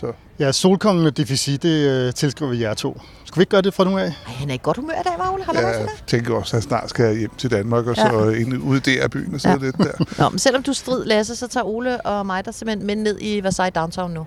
Så. 0.00 0.12
Ja, 0.38 0.52
solkongen 0.52 1.06
og 1.06 1.16
deficit, 1.16 1.62
det 1.62 1.88
øh, 1.88 2.12
tilskriver 2.14 2.50
vi 2.52 2.62
jer 2.62 2.74
to. 2.74 3.00
Skal 3.24 3.38
vi 3.38 3.42
ikke 3.42 3.50
gøre 3.50 3.62
det 3.62 3.74
fra 3.74 3.84
nu 3.84 3.98
af? 3.98 4.04
Ej, 4.04 4.12
han 4.26 4.50
er 4.50 4.54
i 4.54 4.58
godt 4.62 4.76
humør 4.76 4.92
i 4.94 5.02
dag, 5.04 5.12
var 5.18 5.30
Ole? 5.32 5.44
Har. 5.44 5.52
Jeg 5.54 5.88
tænker 6.06 6.34
også, 6.34 6.50
at 6.50 6.54
jeg 6.54 6.62
snart 6.62 6.90
skal 6.90 7.18
hjem 7.18 7.30
til 7.38 7.50
Danmark, 7.50 7.86
og 7.86 7.96
Ja. 7.96 8.10
så 8.10 8.28
ind 8.28 8.62
ud 8.62 8.76
i 8.76 8.80
DR-byen 8.80 9.34
og 9.34 9.40
sidde 9.40 9.58
Ja. 9.60 9.64
lidt 9.66 9.76
der. 9.78 10.04
Nå, 10.22 10.28
men 10.28 10.38
selvom 10.38 10.62
du 10.62 10.72
strid, 10.72 11.04
Lasse, 11.04 11.36
så 11.36 11.48
tager 11.48 11.64
Ole 11.64 12.00
og 12.06 12.26
mig 12.26 12.44
der 12.44 12.50
simpelthen 12.52 12.86
med 12.86 12.96
ned 12.96 13.18
i 13.20 13.40
Versailles 13.42 13.74
Downtown 13.74 14.10
nu. 14.10 14.26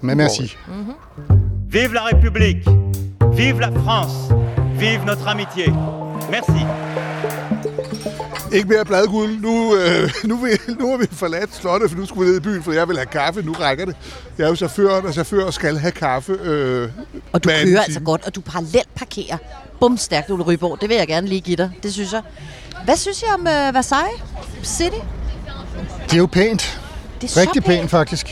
Med 0.00 0.14
merci. 0.14 0.56
Vive 1.68 1.94
la 1.94 2.00
République 2.08 2.70
Vive 3.36 3.60
la 3.60 3.68
France 3.68 4.14
Vive 4.78 5.04
notre 5.04 5.30
amitié 5.30 5.70
Merci 6.30 6.62
Ikke 8.52 8.68
mere 8.68 8.84
bladguld. 8.84 9.40
Nu, 9.40 9.76
øh, 9.76 10.10
nu, 10.24 10.36
vil, 10.36 10.58
nu 10.78 10.90
har 10.90 10.96
vi 10.96 11.06
forladt 11.12 11.54
slottet, 11.54 11.90
for 11.90 11.98
nu 11.98 12.06
skulle 12.06 12.24
vi 12.26 12.30
ned 12.30 12.40
i 12.40 12.42
byen, 12.42 12.62
for 12.62 12.72
jeg 12.72 12.88
vil 12.88 12.96
have 12.96 13.06
kaffe. 13.06 13.42
Nu 13.42 13.52
rækker 13.52 13.84
det. 13.84 13.96
Jeg 14.38 14.44
er 14.44 14.48
jo 14.48 14.54
chaufføren, 14.56 15.06
og 15.06 15.12
chauffør 15.12 15.50
skal 15.50 15.78
have 15.78 15.92
kaffe. 15.92 16.32
Øh, 16.32 16.90
Og 17.32 17.44
du 17.44 17.48
kører 17.48 17.80
altså 17.82 18.00
godt, 18.00 18.26
og 18.26 18.34
du 18.34 18.40
parallelt 18.40 18.94
parkerer. 18.94 19.36
Bum, 19.80 19.96
stærkt, 19.96 20.30
Ole 20.30 20.42
Ryborg. 20.42 20.78
Det 20.80 20.88
vil 20.88 20.96
jeg 20.96 21.06
gerne 21.06 21.26
lige 21.28 21.40
give 21.40 21.56
dig. 21.56 21.70
Det 21.82 21.92
synes 21.92 22.12
jeg. 22.12 22.22
Hvad 22.84 22.96
synes 22.96 23.22
I 23.22 23.24
om 23.34 23.46
øh, 23.46 23.74
Versailles 23.74 24.20
City? 24.64 24.96
Det 26.04 26.12
er 26.12 26.16
jo 26.18 26.26
pænt. 26.26 26.80
Det 27.20 27.36
er 27.36 27.40
Rigtig 27.40 27.64
pænt, 27.64 27.90
faktisk. 27.90 28.26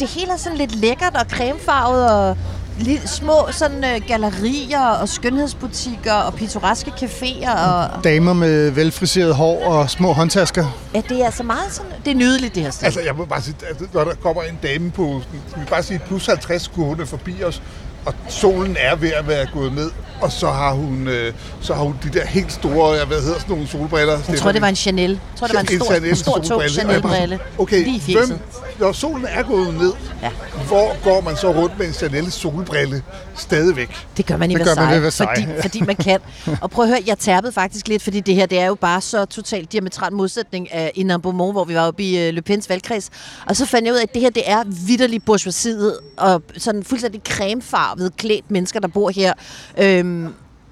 Det 0.00 0.08
hele 0.08 0.32
er 0.32 0.36
sådan 0.36 0.58
lidt 0.58 0.74
lækkert 0.74 1.16
og 1.16 1.26
cremefarvet 1.30 2.10
og 2.10 2.36
lidt 2.78 3.08
små 3.08 3.48
sådan 3.50 3.84
øh, 3.84 4.00
gallerier 4.08 4.86
og 4.86 5.08
skønhedsbutikker 5.08 6.12
og 6.12 6.34
pittoreske 6.34 6.90
caféer 6.90 7.58
og 7.58 8.04
Damer 8.04 8.32
med 8.32 8.70
velfriseret 8.70 9.34
hår 9.34 9.64
og 9.64 9.90
små 9.90 10.12
håndtasker. 10.12 10.66
ja, 10.94 11.02
det 11.08 11.20
er 11.20 11.24
altså 11.24 11.42
meget 11.42 11.72
sådan, 11.72 11.92
det 12.04 12.10
er 12.10 12.14
nydeligt 12.14 12.54
det 12.54 12.62
her 12.62 12.70
sted. 12.70 12.84
Altså, 12.84 13.00
jeg 13.00 13.14
må 13.16 13.24
bare 13.24 13.42
sige, 13.42 13.56
at 13.70 13.94
når 13.94 14.04
der 14.04 14.14
kommer 14.14 14.42
en 14.42 14.58
dame 14.62 14.90
på, 14.90 15.20
vi 15.56 15.64
bare 15.70 15.82
sige, 15.82 16.00
plus 16.06 16.26
50 16.26 16.68
kurve 16.68 17.06
forbi 17.06 17.42
os, 17.44 17.62
og 18.06 18.14
solen 18.28 18.76
er 18.80 18.96
ved 18.96 19.12
at 19.12 19.28
være 19.28 19.46
gået 19.52 19.72
ned, 19.74 19.90
og 20.24 20.32
så 20.32 20.50
har 20.50 20.72
hun, 20.72 21.08
øh, 21.08 21.32
så 21.60 21.74
har 21.74 21.82
hun 21.82 21.94
de 22.02 22.08
der 22.08 22.26
helt 22.26 22.52
store, 22.52 22.90
jeg 22.90 23.06
hvad 23.06 23.20
hedder 23.20 23.38
sådan 23.38 23.52
nogle 23.52 23.68
solbriller. 23.68 24.18
jeg 24.28 24.38
tror, 24.38 24.52
det 24.52 24.62
var 24.62 24.68
en 24.68 24.76
Chanel. 24.76 25.10
Jeg 25.10 25.18
tror, 25.36 25.46
det 25.46 25.54
var 25.56 25.60
en 25.60 25.66
stor, 25.80 25.94
en 25.94 26.16
stor 26.16 26.38
tung 26.38 26.62
Chanel-brille. 26.70 27.38
Okay, 27.58 27.84
Lige 27.84 28.18
hvem, 28.18 28.38
når 28.78 28.92
solen 28.92 29.26
er 29.28 29.42
gået 29.42 29.74
ned, 29.74 29.92
Ja. 30.22 30.30
hvor 30.68 31.04
går 31.04 31.20
man 31.20 31.36
så 31.36 31.52
rundt 31.52 31.78
med 31.78 31.86
en 31.86 31.92
Chanel 31.92 32.32
solbrille 32.32 33.02
stadigvæk? 33.34 33.90
Det 34.16 34.26
gør 34.26 34.36
man 34.36 34.50
i 34.50 34.54
Det 34.54 34.60
man 34.60 34.66
Versailles, 34.68 35.02
Versailles. 35.02 35.46
Fordi, 35.46 35.62
fordi 35.62 35.80
man 35.80 35.96
kan. 35.96 36.20
Og 36.60 36.70
prøv 36.70 36.84
at 36.84 36.88
høre, 36.88 37.00
jeg 37.06 37.18
tærpede 37.18 37.52
faktisk 37.52 37.88
lidt, 37.88 38.02
fordi 38.02 38.20
det 38.20 38.34
her 38.34 38.46
det 38.46 38.58
er 38.58 38.66
jo 38.66 38.74
bare 38.74 39.00
så 39.00 39.24
totalt 39.24 39.72
diametral 39.72 40.12
modsætning 40.12 40.72
af 40.72 40.92
Inan 40.94 41.20
Beaumont, 41.20 41.54
hvor 41.54 41.64
vi 41.64 41.74
var 41.74 41.86
oppe 41.86 42.02
i 42.02 42.28
uh, 42.28 42.34
Le 42.34 42.42
Pens 42.42 42.68
valgkreds. 42.68 43.10
Og 43.46 43.56
så 43.56 43.66
fandt 43.66 43.86
jeg 43.86 43.94
ud 43.94 43.98
af, 43.98 44.02
at 44.02 44.14
det 44.14 44.22
her 44.22 44.30
det 44.30 44.42
er 44.46 44.62
vidderlig 44.86 45.22
bourgeoisiet 45.24 45.98
og 46.16 46.42
sådan 46.56 46.84
fuldstændig 46.84 47.20
cremefarvet 47.28 48.16
klædt 48.16 48.50
mennesker, 48.50 48.80
der 48.80 48.88
bor 48.88 49.10
her. 49.10 49.32
Øhm, 49.78 50.13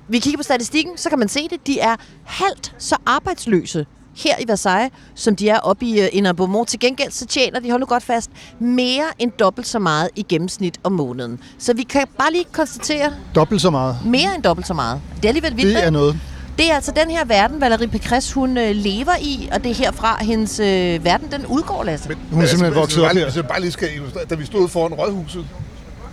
vi 0.09 0.19
kigger 0.19 0.39
på 0.39 0.43
statistikken, 0.43 0.99
så 0.99 1.09
kan 1.09 1.19
man 1.19 1.29
se 1.29 1.49
det. 1.51 1.67
De 1.67 1.81
er 1.81 1.97
halvt 2.25 2.75
så 2.79 2.97
arbejdsløse 3.07 3.87
her 4.17 4.35
i 4.41 4.45
Versailles, 4.49 4.93
som 5.15 5.37
de 5.37 5.49
er 5.49 5.59
oppe 5.59 5.87
i 5.87 6.01
uh, 6.01 6.07
Inan 6.13 6.37
Beaumont. 6.37 6.69
Til 6.69 6.79
gengæld 6.81 7.11
så 7.11 7.27
tjener 7.27 7.61
de, 7.61 7.71
hold 7.71 7.81
nu 7.81 7.87
godt 7.87 8.03
fast, 8.03 8.31
mere 8.59 9.05
end 9.19 9.33
dobbelt 9.39 9.67
så 9.67 9.79
meget 9.79 10.09
i 10.17 10.23
gennemsnit 10.29 10.79
om 10.85 10.93
måneden. 10.93 11.41
Så 11.59 11.75
vi 11.75 11.83
kan 11.83 12.07
bare 12.19 12.33
lige 12.33 12.45
konstatere, 12.53 13.13
Dobbelt 13.35 13.61
så 13.63 13.71
meget. 13.71 13.97
mere 14.05 14.35
end 14.35 14.43
dobbelt 14.43 14.67
så 14.67 14.75
meget. 14.75 15.01
Det 15.17 15.25
er 15.25 15.29
alligevel 15.29 15.57
vildt, 15.57 15.77
Det 15.77 15.85
er 15.85 15.91
noget. 15.91 16.19
Det 16.59 16.71
er 16.71 16.75
altså 16.75 16.93
den 16.97 17.11
her 17.11 17.25
verden, 17.25 17.63
Valérie 17.63 17.97
Pécresse, 17.97 18.35
hun 18.35 18.57
øh, 18.59 18.77
lever 18.77 19.17
i, 19.21 19.49
og 19.53 19.65
det 19.65 19.71
er 19.71 19.75
herfra, 19.75 20.25
hendes 20.25 20.61
øh, 20.61 21.05
verden, 21.05 21.33
den 21.33 21.47
udgår, 21.47 21.85
Lasse. 21.85 22.09
Men, 22.09 22.19
Hun 22.33 22.43
er 22.43 22.47
simpelthen 22.47 22.81
vokset 22.81 23.03
op 23.03 23.07
bare, 23.09 23.15
her. 23.19 23.25
Hvis 23.25 23.37
jeg 23.37 23.47
bare 23.47 23.61
lige 23.61 23.73
skal 23.73 23.89
illustrere, 23.95 24.25
da 24.25 24.35
vi 24.35 24.45
stod 24.47 24.69
foran 24.69 24.93
rådhuset 24.95 25.47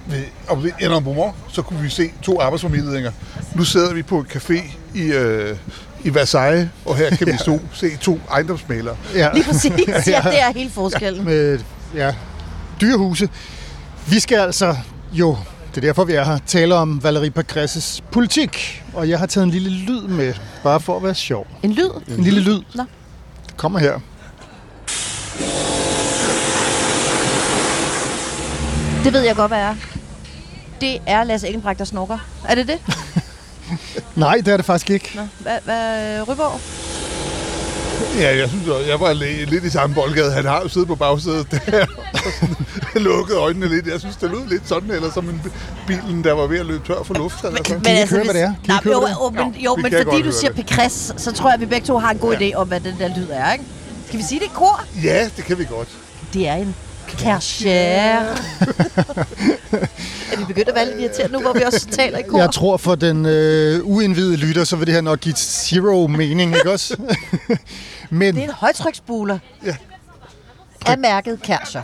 ved, 0.10 0.24
og 0.48 0.64
ved 0.64 0.72
Enner 0.82 1.00
Beaumont, 1.00 1.36
så 1.52 1.62
kunne 1.62 1.82
vi 1.82 1.90
se 1.90 2.12
to 2.22 2.42
arbejdsformidlinger. 2.42 3.12
Nu 3.56 3.64
sidder 3.64 3.94
vi 3.94 4.04
på 4.04 4.20
et 4.20 4.36
café 4.36 4.72
i, 4.96 5.02
øh, 5.02 5.58
i 6.04 6.14
Versailles, 6.14 6.70
og 6.86 6.98
her 6.98 7.10
kan 7.16 7.28
vi 7.28 7.38
stå, 7.40 7.60
se 7.74 7.98
to 7.98 8.20
ejendomsmalere. 8.32 8.98
Ja. 9.16 9.30
Lige 9.34 9.44
præcis, 9.44 9.72
ja, 10.08 10.22
det 10.24 10.42
er 10.42 10.54
helt 10.54 10.74
forskellen. 10.74 11.26
med 11.26 11.60
ja, 11.96 12.14
dyrehuse. 12.82 13.30
Vi 14.08 14.20
skal 14.20 14.40
altså 14.40 14.76
jo, 15.14 15.38
det 15.76 15.78
er 15.78 15.82
derfor, 15.82 16.04
vi 16.04 16.14
er 16.14 16.24
her, 16.24 16.38
tale 16.48 16.76
om 16.76 17.02
Valérie 17.06 17.40
Pécresses 17.40 18.00
politik. 18.12 18.84
Og 18.94 19.10
jeg 19.10 19.20
har 19.20 19.26
taget 19.26 19.46
en 19.46 19.52
lille 19.52 19.70
lyd 19.70 20.02
med, 20.02 20.34
bare 20.64 20.80
for 20.80 20.98
at 20.98 21.04
være 21.04 21.16
sjov. 21.16 21.48
En 21.64 21.74
lyd? 21.74 21.90
En 22.18 22.24
lille 22.24 22.40
lyd. 22.42 22.62
Nå. 22.76 22.84
Det 23.48 23.58
kommer 23.58 23.80
her. 23.80 24.00
Det 29.04 29.14
ved 29.14 29.22
jeg 29.22 29.36
godt, 29.36 29.52
hvad 29.52 29.60
er. 29.60 29.76
Det 30.82 31.02
er 31.08 31.24
Lasse 31.24 31.48
Ellenbræk, 31.48 31.78
der 31.78 31.86
snorker. 31.86 32.18
Er 32.48 32.56
det 32.56 32.68
det? 32.68 32.78
Nej, 34.16 34.36
det 34.36 34.48
er 34.48 34.58
det 34.58 34.66
faktisk 34.66 34.90
ikke. 34.90 35.12
Nå, 35.16 35.22
hvad, 35.40 35.58
hvad 35.66 36.22
Ryborg? 36.28 36.60
Ja, 38.20 38.38
jeg 38.38 38.50
synes, 38.50 38.68
også, 38.68 38.90
jeg 38.90 39.00
var 39.00 39.14
li- 39.14 39.46
lidt 39.50 39.64
i 39.64 39.70
samme 39.70 39.96
boldgade. 39.96 40.32
Han 40.32 40.46
har 40.46 40.62
jo 40.62 40.68
siddet 40.68 40.88
på 40.88 40.96
bagsædet 40.96 41.52
der, 41.72 41.86
og 42.96 43.02
lukket 43.02 43.36
øjnene 43.38 43.68
lidt. 43.70 43.88
Jeg 43.88 44.00
synes, 44.00 44.16
det 44.16 44.30
lød 44.32 44.48
lidt 44.50 44.68
sådan, 44.68 44.92
eller 44.92 45.12
som 45.12 45.30
en 45.30 45.42
bilen, 45.88 46.24
der 46.24 46.34
var 46.34 46.48
ved 46.48 46.60
at 46.60 46.66
løbe 46.66 46.88
tør 46.88 47.04
for 47.04 47.14
luft. 47.14 47.44
Eller 47.44 47.60
sådan. 47.68 47.96
I 47.96 48.00
ikke 48.02 48.14
høre, 48.14 48.24
hvad 48.24 48.34
det 48.34 48.42
er? 48.42 48.54
Nej, 48.68 48.80
jo, 48.86 49.02
det? 49.06 49.12
jo, 49.12 49.30
men, 49.30 49.56
jo, 49.56 49.76
men 49.76 49.94
fordi 50.04 50.22
du 50.22 50.32
siger. 50.32 50.52
Pécresse, 50.54 51.14
så 51.18 51.32
tror 51.32 51.50
jeg, 51.50 51.54
at 51.54 51.60
vi 51.60 51.66
begge 51.66 51.88
to 51.88 51.98
har 51.98 52.12
en 52.12 52.18
god 52.18 52.36
idé 52.36 52.54
om, 52.56 52.68
hvad 52.68 52.80
den 52.80 52.96
der 53.00 53.08
lyd 53.18 53.28
er, 53.32 53.52
ikke? 53.54 53.66
Skal 54.08 54.20
vi 54.20 54.24
sige 54.24 54.40
det 54.40 54.46
i 54.46 54.52
kor? 54.54 54.84
Ja, 55.04 55.30
det 55.38 55.46
kan 55.46 55.60
vi 55.60 55.66
godt. 55.66 55.88
Det 56.34 56.48
er 56.48 56.54
en 56.56 56.76
Kercher. 57.18 57.70
er 60.32 60.38
vi 60.38 60.44
begyndt 60.48 60.70
at 60.70 60.76
være 60.76 60.86
lidt 60.86 61.00
irriteret 61.00 61.32
nu, 61.32 61.40
hvor 61.42 61.54
vi 61.54 61.62
også 61.66 61.88
taler 61.92 62.18
i 62.18 62.22
kor? 62.22 62.38
Jeg 62.40 62.52
tror, 62.52 62.78
for 62.78 62.96
den 62.96 63.26
øh, 63.26 63.80
uindvidede 63.84 64.38
lytter, 64.38 64.64
så 64.64 64.76
vil 64.76 64.88
det 64.88 64.94
her 64.96 65.02
nok 65.02 65.20
give 65.20 65.36
zero 65.36 66.08
mening, 66.08 66.56
ikke 66.56 66.72
også? 66.72 66.98
Men 68.10 68.36
Det 68.36 68.42
er 68.44 68.48
en 68.48 68.54
højtryksbuler. 68.54 69.40
Ja. 69.66 69.76
Af 70.86 70.98
mærket 70.98 71.42
Kercher. 71.42 71.82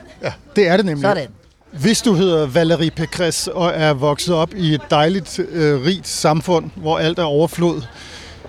det 0.56 0.68
er 0.68 0.78
det 0.78 0.86
nemlig. 0.86 1.04
Sådan. 1.04 1.28
Hvis 1.72 2.02
du 2.02 2.14
hedder 2.14 2.48
Valérie 2.48 3.02
Pécresse 3.04 3.52
og 3.52 3.72
er 3.76 3.94
vokset 3.94 4.36
op 4.36 4.54
i 4.56 4.74
et 4.74 4.82
dejligt, 4.92 5.40
øh, 5.40 5.86
rigt 5.86 6.08
samfund, 6.08 6.70
hvor 6.76 6.98
alt 7.00 7.20
er 7.20 7.24
overflod, 7.24 7.82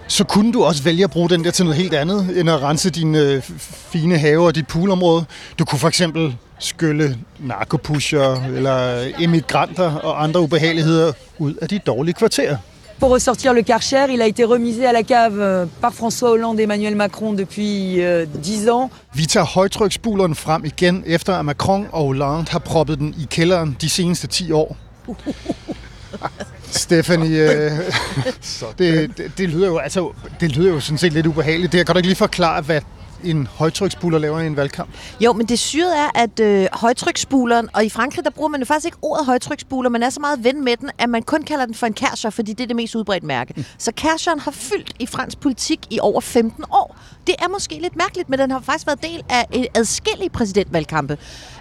så 0.08 0.24
kunne 0.24 0.52
du 0.52 0.64
også 0.64 0.82
vælge 0.82 1.04
at 1.04 1.10
bruge 1.10 1.30
den 1.30 1.44
der 1.44 1.50
til 1.50 1.64
noget 1.64 1.80
helt 1.80 1.94
andet, 1.94 2.40
end 2.40 2.50
at 2.50 2.62
rense 2.62 2.90
dine 2.90 3.18
øh, 3.18 3.42
fine 3.68 4.18
haver 4.18 4.46
og 4.46 4.54
dit 4.54 4.66
poolområde. 4.66 5.24
Du 5.58 5.64
kunne 5.64 5.78
for 5.78 5.88
eksempel 5.88 6.36
skylle 6.58 7.18
narkopusher 7.38 8.44
eller 8.44 9.06
emigranter 9.18 9.94
og 9.94 10.22
andre 10.22 10.40
ubehageligheder 10.40 11.12
ud 11.38 11.54
af 11.54 11.68
de 11.68 11.78
dårlige 11.78 12.14
kvarterer. 12.14 12.56
Pour 13.00 13.14
ressortir 13.14 13.52
le 13.52 13.62
Karcher, 13.62 14.06
il 14.08 14.22
a 14.22 14.26
été 14.26 14.44
remisé 14.44 14.86
à 14.86 14.92
la 14.92 15.02
cave 15.02 15.38
euh, 15.38 15.66
par 15.82 15.92
François 15.92 16.30
Hollande 16.30 16.60
et 16.60 16.62
Emmanuel 16.62 16.96
Macron 16.96 17.34
depuis 17.34 18.00
euh, 18.00 18.26
10 18.42 18.70
ans. 18.70 18.90
Vi 19.14 19.26
tager 19.26 19.46
højtryksspuleren 19.46 20.34
frem 20.34 20.64
igen, 20.64 21.02
efter 21.06 21.34
at 21.34 21.44
Macron 21.44 21.86
og 21.92 22.04
Hollande 22.04 22.50
har 22.50 22.58
proppet 22.58 22.98
den 22.98 23.14
i 23.18 23.26
kælderen 23.30 23.76
de 23.80 23.88
seneste 23.88 24.26
10 24.26 24.52
år. 24.52 24.76
Stephanie, 26.70 27.52
øh, 27.52 27.70
det, 28.78 29.10
det, 29.18 29.38
det, 29.38 29.48
lyder 29.48 29.66
jo, 29.66 29.78
altså, 29.78 30.12
det 30.40 30.56
lyder 30.56 30.70
jo 30.70 30.80
sådan 30.80 30.98
set 30.98 31.12
lidt 31.12 31.26
ubehageligt. 31.26 31.72
Det 31.72 31.78
her, 31.78 31.84
kan 31.84 31.94
du 31.94 31.98
ikke 31.98 32.08
lige 32.08 32.16
forklare, 32.16 32.62
hvad 32.62 32.80
en 33.24 33.46
højtrykspuler 33.46 34.18
laver 34.18 34.40
i 34.40 34.46
en 34.46 34.56
valgkamp? 34.56 34.90
Jo, 35.20 35.32
men 35.32 35.46
det 35.46 35.58
syret 35.58 35.98
er, 35.98 36.10
at 36.14 36.40
øh, 36.40 36.66
højtrykspuleren, 36.72 37.68
og 37.72 37.84
i 37.84 37.88
Frankrig, 37.88 38.24
der 38.24 38.30
bruger 38.30 38.48
man 38.48 38.60
jo 38.60 38.66
faktisk 38.66 38.86
ikke 38.86 38.98
ordet 39.02 39.26
højtryksspuler, 39.26 39.90
man 39.90 40.02
er 40.02 40.10
så 40.10 40.20
meget 40.20 40.44
ven 40.44 40.64
med 40.64 40.76
den, 40.76 40.90
at 40.98 41.08
man 41.08 41.22
kun 41.22 41.42
kalder 41.42 41.66
den 41.66 41.74
for 41.74 41.86
en 41.86 41.94
Kercher, 41.94 42.30
fordi 42.30 42.52
det 42.52 42.62
er 42.62 42.66
det 42.66 42.76
mest 42.76 42.94
udbredte 42.94 43.26
mærke. 43.26 43.54
Mm. 43.56 43.64
Så 43.78 43.92
Kercheren 43.96 44.40
har 44.40 44.50
fyldt 44.50 44.92
i 44.98 45.06
fransk 45.06 45.40
politik 45.40 45.80
i 45.90 46.00
over 46.00 46.20
15 46.20 46.64
år. 46.72 46.96
Det 47.26 47.34
er 47.38 47.48
måske 47.48 47.78
lidt 47.82 47.96
mærkeligt, 47.96 48.28
men 48.28 48.38
den 48.38 48.50
har 48.50 48.60
faktisk 48.60 48.86
været 48.86 49.02
del 49.02 49.22
af 49.28 49.46
et 49.52 49.66
adskillige 49.74 50.30
præsidentvalgkampe. 50.30 51.18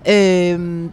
Øh, 0.07 0.13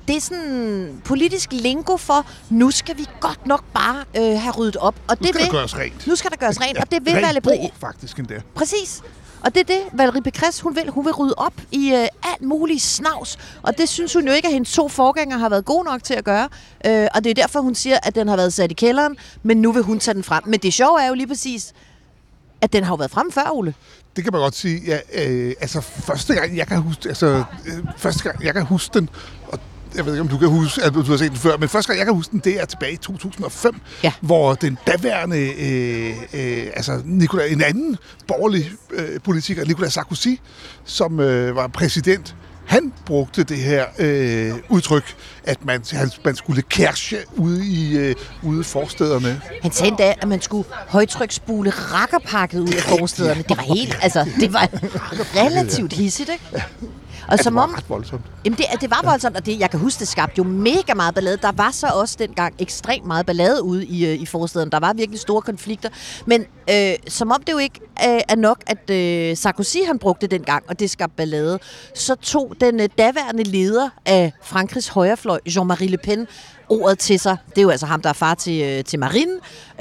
det 0.08 0.16
er 0.16 0.20
sådan 0.20 1.00
politisk 1.04 1.52
lingo 1.52 1.96
for, 1.96 2.26
nu 2.50 2.70
skal 2.70 2.98
vi 2.98 3.06
godt 3.20 3.46
nok 3.46 3.64
bare 3.74 4.04
øh, 4.16 4.40
have 4.40 4.52
ryddet 4.58 4.76
op. 4.76 4.94
Og 5.08 5.16
Nu 5.20 5.26
det 5.26 5.28
skal 5.28 5.40
vil, 5.40 5.46
der 5.46 5.58
gøres 5.58 5.78
rent. 5.78 6.06
Nu 6.06 6.16
skal 6.16 6.30
der 6.30 6.36
gøres 6.36 6.60
rent, 6.60 6.78
og 6.78 6.90
det 6.90 7.04
vil 7.04 7.14
være 7.14 7.40
bord, 7.40 7.70
faktisk 7.80 8.18
endda. 8.18 8.40
Præcis. 8.54 9.02
Og 9.44 9.54
det 9.54 9.60
er 9.60 9.64
det, 9.64 9.80
Valerie 9.92 10.22
Pécresse, 10.28 10.62
hun 10.62 10.76
vil. 10.76 10.90
Hun 10.90 11.04
vil 11.04 11.12
rydde 11.12 11.34
op 11.36 11.52
i 11.70 11.92
øh, 11.92 12.08
alt 12.32 12.42
muligt 12.42 12.82
snavs. 12.82 13.38
Og 13.62 13.78
det 13.78 13.88
synes 13.88 14.14
hun 14.14 14.26
jo 14.26 14.32
ikke, 14.32 14.48
at 14.48 14.54
hendes 14.54 14.72
to 14.72 14.88
forgængere 14.88 15.38
har 15.38 15.48
været 15.48 15.64
gode 15.64 15.84
nok 15.84 16.04
til 16.04 16.14
at 16.14 16.24
gøre. 16.24 16.48
Øh, 16.86 17.08
og 17.14 17.24
det 17.24 17.30
er 17.30 17.34
derfor, 17.34 17.60
hun 17.60 17.74
siger, 17.74 17.98
at 18.02 18.14
den 18.14 18.28
har 18.28 18.36
været 18.36 18.52
sat 18.52 18.70
i 18.70 18.74
kælderen, 18.74 19.16
men 19.42 19.62
nu 19.62 19.72
vil 19.72 19.82
hun 19.82 19.98
tage 19.98 20.14
den 20.14 20.24
frem. 20.24 20.42
Men 20.46 20.60
det 20.60 20.74
sjove 20.74 21.02
er 21.02 21.08
jo 21.08 21.14
lige 21.14 21.26
præcis, 21.26 21.72
at 22.60 22.72
den 22.72 22.84
har 22.84 22.92
jo 22.92 22.96
været 22.96 23.10
frem 23.10 23.32
før, 23.32 23.50
Ole. 23.52 23.74
Det 24.16 24.24
kan 24.24 24.32
man 24.32 24.42
godt 24.42 24.54
sige. 24.54 24.82
Ja, 24.86 24.98
øh, 25.28 25.54
altså, 25.60 25.80
første 25.80 26.34
gang, 26.34 26.56
jeg 26.56 26.66
kan 26.66 26.78
huske, 26.82 27.08
altså, 27.08 27.44
øh, 27.66 27.84
første 27.96 28.22
gang, 28.22 28.44
jeg 28.44 28.54
kan 28.54 28.62
huske 28.64 28.94
den, 28.94 29.08
og 29.48 29.58
jeg 29.96 30.06
ved 30.06 30.12
ikke, 30.12 30.20
om 30.20 30.28
du 30.28 30.38
kan 30.38 30.48
huske, 30.48 30.82
at 30.82 30.94
du 30.94 31.02
har 31.02 31.16
set 31.16 31.30
den 31.30 31.38
før, 31.38 31.56
men 31.56 31.68
første 31.68 31.88
gang, 31.88 31.98
jeg 31.98 32.06
kan 32.06 32.14
huske 32.14 32.30
den, 32.30 32.40
det 32.44 32.60
er 32.60 32.64
tilbage 32.64 32.92
i 32.92 32.96
2005, 32.96 33.80
Ja. 34.04 34.12
hvor 34.20 34.54
den 34.54 34.78
daværende, 34.86 35.52
øh, 35.52 36.14
øh, 36.34 36.66
altså 36.76 37.02
Nicolas, 37.04 37.52
en 37.52 37.62
anden 37.62 37.96
borgerlig 38.28 38.70
øh, 38.92 39.20
politiker, 39.24 39.64
Nicolas 39.64 39.92
Sarkozy, 39.92 40.28
som 40.84 41.20
øh, 41.20 41.56
var 41.56 41.66
præsident, 41.66 42.36
han 42.66 42.92
brugte 43.06 43.42
det 43.44 43.56
her 43.58 43.84
øh, 43.98 44.52
udtryk, 44.68 45.14
at 45.44 45.64
man, 45.64 45.82
han, 45.92 46.10
man 46.24 46.36
skulle 46.36 46.62
kærsche 46.62 47.16
ude 47.36 47.66
i 47.66 47.96
øh, 47.96 48.14
ude 48.42 48.64
forstederne. 48.64 49.40
Han 49.62 49.72
sagde 49.72 49.88
endda, 49.88 50.14
at 50.20 50.28
man 50.28 50.42
skulle 50.42 50.68
højtryksspule 50.88 51.70
rakkerpakket 51.70 52.60
ud 52.60 52.68
af 52.72 52.82
forstederne. 52.82 53.42
Det 53.48 53.56
var 53.56 53.62
helt, 53.74 53.98
altså, 54.02 54.26
det 54.40 54.52
var 54.52 54.68
relativt 55.42 55.92
hissigt, 55.92 56.30
ikke? 56.32 56.64
Og 57.28 57.36
det 57.38 57.44
som 57.44 57.54
var 57.54 57.62
om, 57.62 57.70
ret 57.70 57.90
voldsomt. 57.90 58.22
Jamen 58.44 58.58
det, 58.58 58.66
det 58.80 58.90
var 58.90 59.00
voldsomt, 59.04 59.36
og 59.36 59.46
det, 59.46 59.60
jeg 59.60 59.70
kan 59.70 59.80
huske, 59.80 60.00
det 60.00 60.08
skabte 60.08 60.34
jo 60.38 60.44
mega 60.44 60.94
meget 60.94 61.14
ballade. 61.14 61.36
Der 61.36 61.52
var 61.52 61.70
så 61.70 61.86
også 61.86 62.16
dengang 62.18 62.54
ekstremt 62.58 63.06
meget 63.06 63.26
ballade 63.26 63.62
ude 63.62 63.86
i, 63.86 64.06
øh, 64.06 64.14
i 64.14 64.26
forstaden. 64.26 64.72
Der 64.72 64.80
var 64.80 64.92
virkelig 64.92 65.20
store 65.20 65.42
konflikter. 65.42 65.88
Men 66.26 66.44
øh, 66.70 66.92
som 67.08 67.30
om 67.30 67.42
det 67.46 67.52
jo 67.52 67.58
ikke 67.58 67.80
øh, 67.82 68.20
er 68.28 68.36
nok, 68.36 68.58
at 68.66 68.90
øh, 68.90 69.36
Sarkozy 69.36 69.76
han 69.86 69.98
brugte 69.98 70.20
det 70.20 70.30
dengang, 70.30 70.64
og 70.68 70.80
det 70.80 70.90
skabte 70.90 71.16
ballade, 71.16 71.58
så 71.94 72.14
tog 72.14 72.54
den 72.60 72.80
øh, 72.80 72.88
daværende 72.98 73.42
leder 73.42 73.88
af 74.06 74.32
Frankrigs 74.42 74.88
højrefløj, 74.88 75.38
Jean-Marie 75.48 75.88
Le 75.88 75.98
Pen, 75.98 76.26
ordet 76.68 76.98
til 76.98 77.20
sig. 77.20 77.36
Det 77.50 77.58
er 77.58 77.62
jo 77.62 77.70
altså 77.70 77.86
ham, 77.86 78.02
der 78.02 78.08
er 78.08 78.12
far 78.12 78.34
til, 78.34 78.62
øh, 78.62 78.84
til 78.84 78.98
Marine. 78.98 79.32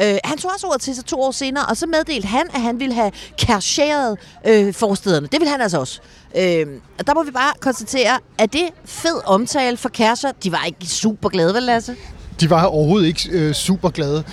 Øh, 0.03 0.17
han 0.23 0.37
tog 0.37 0.51
også 0.53 0.67
ordet 0.67 0.81
til 0.81 0.95
sig 0.95 1.05
to 1.05 1.21
år 1.21 1.31
senere, 1.31 1.65
og 1.65 1.77
så 1.77 1.87
meddelte 1.87 2.27
han, 2.27 2.47
at 2.53 2.61
han 2.61 2.79
ville 2.79 2.95
have 2.95 3.11
kærcheret 3.37 4.17
øh, 4.47 4.73
forstederne. 4.73 5.27
Det 5.31 5.39
vil 5.39 5.49
han 5.49 5.61
altså 5.61 5.79
også. 5.79 6.01
Øh, 6.37 6.67
og 6.99 7.07
der 7.07 7.13
må 7.13 7.23
vi 7.23 7.31
bare 7.31 7.53
konstatere, 7.59 8.19
at 8.37 8.53
det 8.53 8.69
fed 8.85 9.21
omtale 9.25 9.77
for 9.77 9.89
Kærser, 9.89 10.31
De 10.43 10.51
var 10.51 10.63
ikke 10.65 10.85
super 10.87 11.29
glade, 11.29 11.53
vel 11.53 11.63
Lasse? 11.63 11.95
De 12.39 12.49
var 12.49 12.65
overhovedet 12.65 13.07
ikke 13.07 13.29
øh, 13.31 13.53
super 13.53 13.89
glade. 13.89 14.23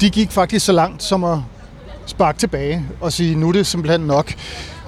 De 0.00 0.10
gik 0.10 0.30
faktisk 0.30 0.66
så 0.66 0.72
langt 0.72 1.02
som 1.02 1.24
at 1.24 1.38
sparke 2.06 2.38
tilbage 2.38 2.84
og 3.00 3.12
sige, 3.12 3.34
nu 3.34 3.48
er 3.48 3.52
det 3.52 3.66
simpelthen 3.66 4.00
nok. 4.00 4.34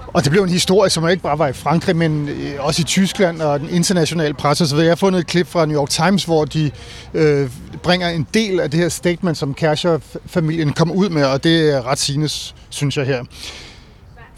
Og 0.06 0.24
det 0.24 0.30
blev 0.30 0.42
en 0.42 0.48
historie, 0.48 0.90
som 0.90 1.08
ikke 1.08 1.22
bare 1.22 1.38
var 1.38 1.48
i 1.48 1.52
Frankrig, 1.52 1.96
men 1.96 2.28
øh, 2.28 2.54
også 2.58 2.82
i 2.82 2.84
Tyskland 2.84 3.42
og 3.42 3.60
den 3.60 3.68
internationale 3.70 4.34
presse 4.34 4.64
osv. 4.64 4.78
Jeg 4.78 4.88
har 4.88 4.94
fundet 4.94 5.20
et 5.20 5.26
klip 5.26 5.46
fra 5.46 5.66
New 5.66 5.80
York 5.80 5.90
Times, 5.90 6.24
hvor 6.24 6.44
de 6.44 6.70
øh, 7.14 7.50
bringer 7.82 8.08
en 8.08 8.26
del 8.34 8.60
af 8.60 8.70
det 8.70 8.80
her 8.80 8.88
statement, 8.88 9.38
som 9.38 9.54
Kershaw-familien 9.54 10.72
kom 10.72 10.90
ud 10.90 11.08
med, 11.08 11.24
og 11.24 11.44
det 11.44 11.74
er 11.74 11.86
ret 11.86 11.98
sigende, 11.98 12.28
synes 12.70 12.96
jeg 12.96 13.06
her. 13.06 13.24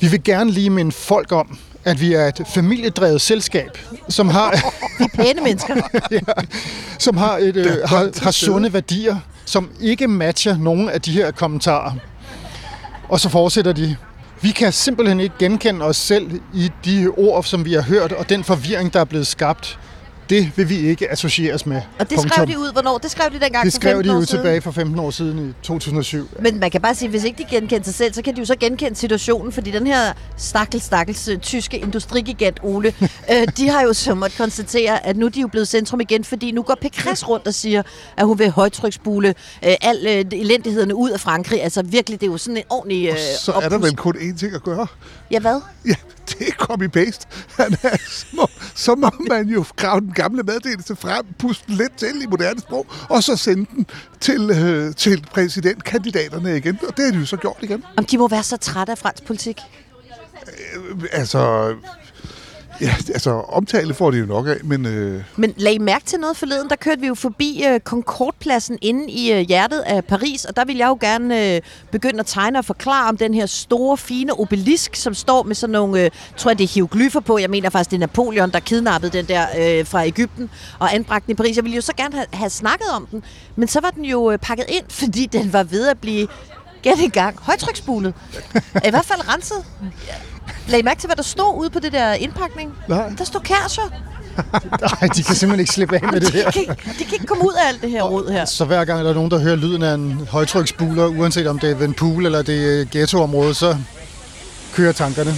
Vi 0.01 0.09
vil 0.09 0.25
gerne 0.25 0.51
lige 0.51 0.71
minde 0.71 0.93
folk 0.93 1.33
om, 1.33 1.59
at 1.85 2.01
vi 2.01 2.13
er 2.13 2.27
et 2.27 2.43
familiedrevet 2.55 3.21
selskab, 3.21 3.79
som 4.09 4.29
har, 4.29 4.51
De 4.99 5.09
pæne 5.15 5.41
mennesker. 5.43 5.75
som 6.99 7.17
har, 7.17 7.39
et, 7.39 7.57
øh, 7.57 7.67
har, 7.85 7.97
har 7.99 8.11
stede. 8.11 8.33
sunde 8.33 8.73
værdier, 8.73 9.17
som 9.45 9.71
ikke 9.81 10.09
matcher 10.09 10.59
nogen 10.59 10.89
af 10.89 11.03
de 11.03 11.13
her 11.13 11.31
kommentarer. 11.31 11.93
Og 13.09 13.21
så 13.21 13.29
fortsætter 13.29 13.73
de. 13.73 13.97
Vi 14.41 14.51
kan 14.51 14.73
simpelthen 14.73 15.21
ikke 15.21 15.35
genkende 15.39 15.85
os 15.85 15.97
selv 15.97 16.41
i 16.55 16.71
de 16.85 17.09
ord, 17.17 17.45
som 17.45 17.65
vi 17.65 17.73
har 17.73 17.83
hørt, 17.83 18.13
og 18.13 18.29
den 18.29 18.45
forvirring, 18.45 18.93
der 18.93 19.01
er 19.01 19.05
blevet 19.05 19.27
skabt. 19.27 19.79
Det 20.31 20.53
vil 20.57 20.69
vi 20.69 20.77
ikke 20.79 21.13
associeres 21.13 21.67
med. 21.67 21.83
Og 21.99 22.11
det 22.11 22.21
skrev 22.21 22.47
de 22.47 22.59
ud, 22.59 22.73
hvornår? 22.73 22.99
Det 22.99 23.11
skrev 23.11 23.31
de 23.31 23.41
dengang 23.41 23.65
Det 23.65 23.73
for 23.73 23.81
skrev 23.81 23.97
15 23.97 24.21
de 24.21 24.27
siden. 24.27 24.43
tilbage 24.43 24.61
for 24.61 24.71
15 24.71 24.99
år 24.99 25.11
siden 25.11 25.49
i 25.49 25.53
2007. 25.63 26.29
Men 26.41 26.61
man 26.61 26.71
kan 26.71 26.81
bare 26.81 26.95
sige, 26.95 27.07
at 27.07 27.11
hvis 27.11 27.25
ikke 27.25 27.39
de 27.39 27.49
genkender 27.51 27.85
sig 27.85 27.95
selv, 27.95 28.15
så 28.15 28.23
kan 28.23 28.35
de 28.35 28.41
jo 28.41 28.45
så 28.45 28.57
genkende 28.61 28.97
situationen, 28.97 29.53
fordi 29.53 29.71
den 29.71 29.87
her 29.87 30.13
stakkels, 30.37 30.85
stakkels 30.85 31.29
øh, 31.29 31.39
tyske 31.39 31.79
industrigigant 31.79 32.61
Ole, 32.63 32.95
øh, 33.33 33.47
de 33.57 33.69
har 33.69 33.83
jo 33.83 33.93
så 33.93 34.15
måtte 34.15 34.37
konstatere, 34.37 35.07
at 35.07 35.17
nu 35.17 35.27
er 35.27 35.31
de 35.31 35.41
jo 35.41 35.49
blevet 35.49 35.69
centrum 35.69 36.01
igen, 36.01 36.25
fordi 36.25 36.51
nu 36.51 36.63
går 36.63 36.77
Pécresse 36.85 37.25
rundt 37.29 37.47
og 37.47 37.55
siger, 37.55 37.83
at 38.17 38.27
hun 38.27 38.39
vil 38.39 38.51
højtryksspule 38.51 39.29
øh, 39.65 39.75
al 39.81 40.07
øh, 40.07 40.41
elendighederne 40.41 40.95
ud 40.95 41.11
af 41.11 41.21
Frankrig. 41.21 41.63
Altså 41.63 41.83
virkelig, 41.83 42.21
det 42.21 42.27
er 42.27 42.31
jo 42.31 42.39
sådan 42.39 42.57
en 42.57 42.63
ordentlig 42.71 43.09
øh, 43.09 43.17
Så 43.41 43.53
er 43.53 43.69
der 43.69 43.79
vel 43.79 43.97
kun 43.97 44.17
én 44.17 44.39
ting 44.39 44.55
at 44.55 44.63
gøre. 44.63 44.87
Ja, 45.31 45.41
hvad? 45.41 45.61
Ja, 45.87 45.95
det 46.29 46.49
er 46.49 46.53
copy-paste. 46.53 47.27
Han 47.57 47.77
er, 47.83 47.97
så, 48.09 48.27
må, 48.33 48.49
så 48.75 48.95
må 48.95 49.11
man 49.29 49.49
jo 49.49 49.65
grave 49.77 50.01
den 50.01 50.13
gamle 50.13 50.43
meddelelse 50.43 50.97
frem, 50.97 51.27
puste 51.39 51.65
den 51.67 51.75
lidt 51.75 51.97
til 51.97 52.23
i 52.23 52.27
moderne 52.27 52.61
sprog, 52.61 52.87
og 53.09 53.23
så 53.23 53.37
sende 53.37 53.67
den 53.77 53.87
til, 54.21 54.51
øh, 54.51 54.95
til 54.95 55.27
præsidentkandidaterne 55.33 56.57
igen. 56.57 56.79
Og 56.89 56.97
det 56.97 57.05
har 57.05 57.13
de 57.13 57.19
jo 57.19 57.27
så 57.27 57.37
gjort 57.37 57.57
igen. 57.61 57.85
Om 57.97 58.05
de 58.05 58.19
må 58.19 58.29
være 58.29 58.43
så 58.43 58.57
trætte 58.57 58.91
af 58.91 58.99
fransk 58.99 59.25
politik. 59.25 59.61
Altså, 61.13 61.75
ja, 62.81 62.95
altså 63.09 63.31
omtale 63.31 63.95
får 63.95 64.11
de 64.11 64.19
jo 64.19 64.27
nok 64.27 64.47
af, 64.47 64.57
men 64.65 64.87
øh, 64.87 65.23
Men 65.37 65.55
lag 65.57 65.73
I 65.73 65.79
mærke 65.79 66.05
til 66.05 66.21
noget 66.21 66.37
forleden? 66.37 66.69
Der 66.69 66.77
kørte 66.77 67.01
vi 67.01 67.07
jo 67.07 67.15
forbi 67.15 67.65
øh, 67.69 67.81
Concordepladsen 67.81 68.79
inde 68.83 69.11
i 69.11 69.33
øh, 69.33 69.41
hjertet 69.41 69.81
af 69.81 70.05
Paris, 70.05 70.45
og 70.45 70.57
der 70.57 70.65
vil 70.65 70.77
jeg 70.77 70.89
jo 70.89 70.99
gerne 71.01 71.55
øh, 71.55 71.61
begynde 71.91 72.21
at 72.21 72.27
tegne 72.27 72.59
og 72.59 72.65
forklare 72.65 73.09
om 73.09 73.17
den 73.17 73.35
her 73.35 73.47
store, 73.47 73.97
fine 73.97 74.41
obelisk, 74.41 74.97
som 74.97 75.15
står 75.15 75.43
med 75.43 75.55
sådan 75.55 75.73
nogle, 75.73 76.05
øh, 76.05 76.11
tror 76.37 76.51
jeg 76.51 76.59
det 76.59 76.65
er 76.65 76.69
hieroglyffer 76.69 77.21
på. 77.21 77.39
Jeg 77.39 77.51
mener 77.51 77.71
faktisk, 77.71 77.91
det 77.91 77.97
er 77.97 78.01
Napoleon, 78.01 78.51
der 78.51 78.61
kidnappede 78.61 79.19
den 79.19 79.25
der 79.25 79.47
øh, 79.59 79.87
fra 79.87 80.07
Ægypten 80.07 80.51
og 80.79 80.95
anbragte 80.95 81.27
den 81.27 81.33
i 81.33 81.35
Paris. 81.35 81.57
Jeg 81.57 81.65
ville 81.65 81.77
jo 81.77 81.83
så 81.83 81.93
gerne 81.97 82.15
have, 82.15 82.27
have 82.33 82.51
snakket 82.51 82.87
om 82.97 83.07
den, 83.07 83.23
men 83.57 83.69
så 83.69 83.81
var 83.81 83.91
den 83.91 84.05
jo 84.05 84.31
øh, 84.31 84.39
pakket 84.39 84.67
ind, 84.69 84.85
fordi 85.01 85.27
den 85.27 85.53
var 85.53 85.63
ved 85.63 85.89
at 85.89 85.99
blive 85.99 86.29
gæt 86.83 86.99
i 86.99 87.09
gang 87.09 87.39
højtryksbulet. 87.43 88.15
I 88.87 88.91
hvert 88.91 89.05
fald 89.05 89.35
renset. 89.35 89.65
Lag 90.69 90.81
I 90.81 90.83
mærke 90.83 91.01
til, 91.01 91.07
hvad 91.09 91.17
der 91.17 91.23
stod 91.23 91.59
ude 91.61 91.71
på 91.71 91.79
det 91.81 91.93
der 91.93 92.13
indpakning? 92.13 92.73
Nej. 92.89 93.13
Der 93.19 93.25
stod 93.25 93.41
Kærscher. 93.41 93.83
Nej, 95.01 95.09
de 95.17 95.23
kan 95.23 95.35
simpelthen 95.35 95.61
ikke 95.61 95.73
slippe 95.73 95.97
af 95.97 96.13
med 96.13 96.21
det 96.21 96.33
De 96.33 96.39
her. 96.39 96.51
kan, 96.51 96.61
ikke- 96.61 96.75
de 96.99 97.05
kan 97.05 97.13
ikke 97.13 97.27
komme 97.27 97.45
ud 97.45 97.53
af 97.65 97.69
alt 97.69 97.83
det 97.83 97.91
her 97.91 98.03
rod 98.03 98.31
her. 98.33 98.45
Så 98.45 98.65
hver 98.65 98.85
gang 98.85 99.05
der 99.05 99.11
er 99.11 99.15
nogen, 99.15 99.31
der 99.31 99.39
hører 99.39 99.57
lyden 99.57 99.83
af 99.83 99.95
en 99.95 100.29
højtryksbuler, 100.31 101.07
uanset 101.07 101.47
om 101.47 101.59
det 101.59 101.71
er 101.71 101.75
ved 101.75 101.87
en 101.89 101.95
pool 101.95 102.27
eller 102.27 102.43
det 102.43 102.81
er 102.81 102.85
ghettoområde, 102.93 103.55
så 103.55 103.77
kører 104.75 104.93
tankerne. 104.93 105.35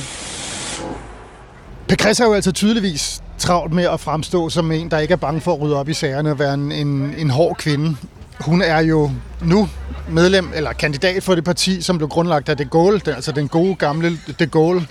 Pécresse 1.92 2.22
er 2.22 2.26
jo 2.26 2.32
altså 2.34 2.52
tydeligvis 2.52 3.20
travlt 3.38 3.72
med 3.72 3.84
at 3.84 4.00
fremstå 4.00 4.48
som 4.48 4.72
en, 4.72 4.90
der 4.90 4.98
ikke 4.98 5.12
er 5.12 5.16
bange 5.16 5.40
for 5.40 5.52
at 5.54 5.60
rydde 5.60 5.76
op 5.76 5.88
i 5.88 5.94
sagerne 5.94 6.30
og 6.30 6.38
være 6.38 6.54
en, 6.54 6.72
en, 6.72 7.14
en 7.18 7.30
hård 7.30 7.56
kvinde. 7.56 7.96
Hun 8.40 8.62
er 8.62 8.80
jo 8.80 9.10
nu 9.42 9.68
medlem 10.12 10.50
eller 10.54 10.72
kandidat 10.72 11.22
for 11.22 11.34
det 11.34 11.44
parti, 11.44 11.82
som 11.82 11.96
blev 11.98 12.08
grundlagt 12.08 12.48
af 12.48 12.56
de 12.56 12.64
Gaulle, 12.64 13.00
altså 13.06 13.32
den 13.32 13.48
gode 13.48 13.74
gamle 13.74 14.18
de 14.38 14.46
Gaulle, 14.46 14.86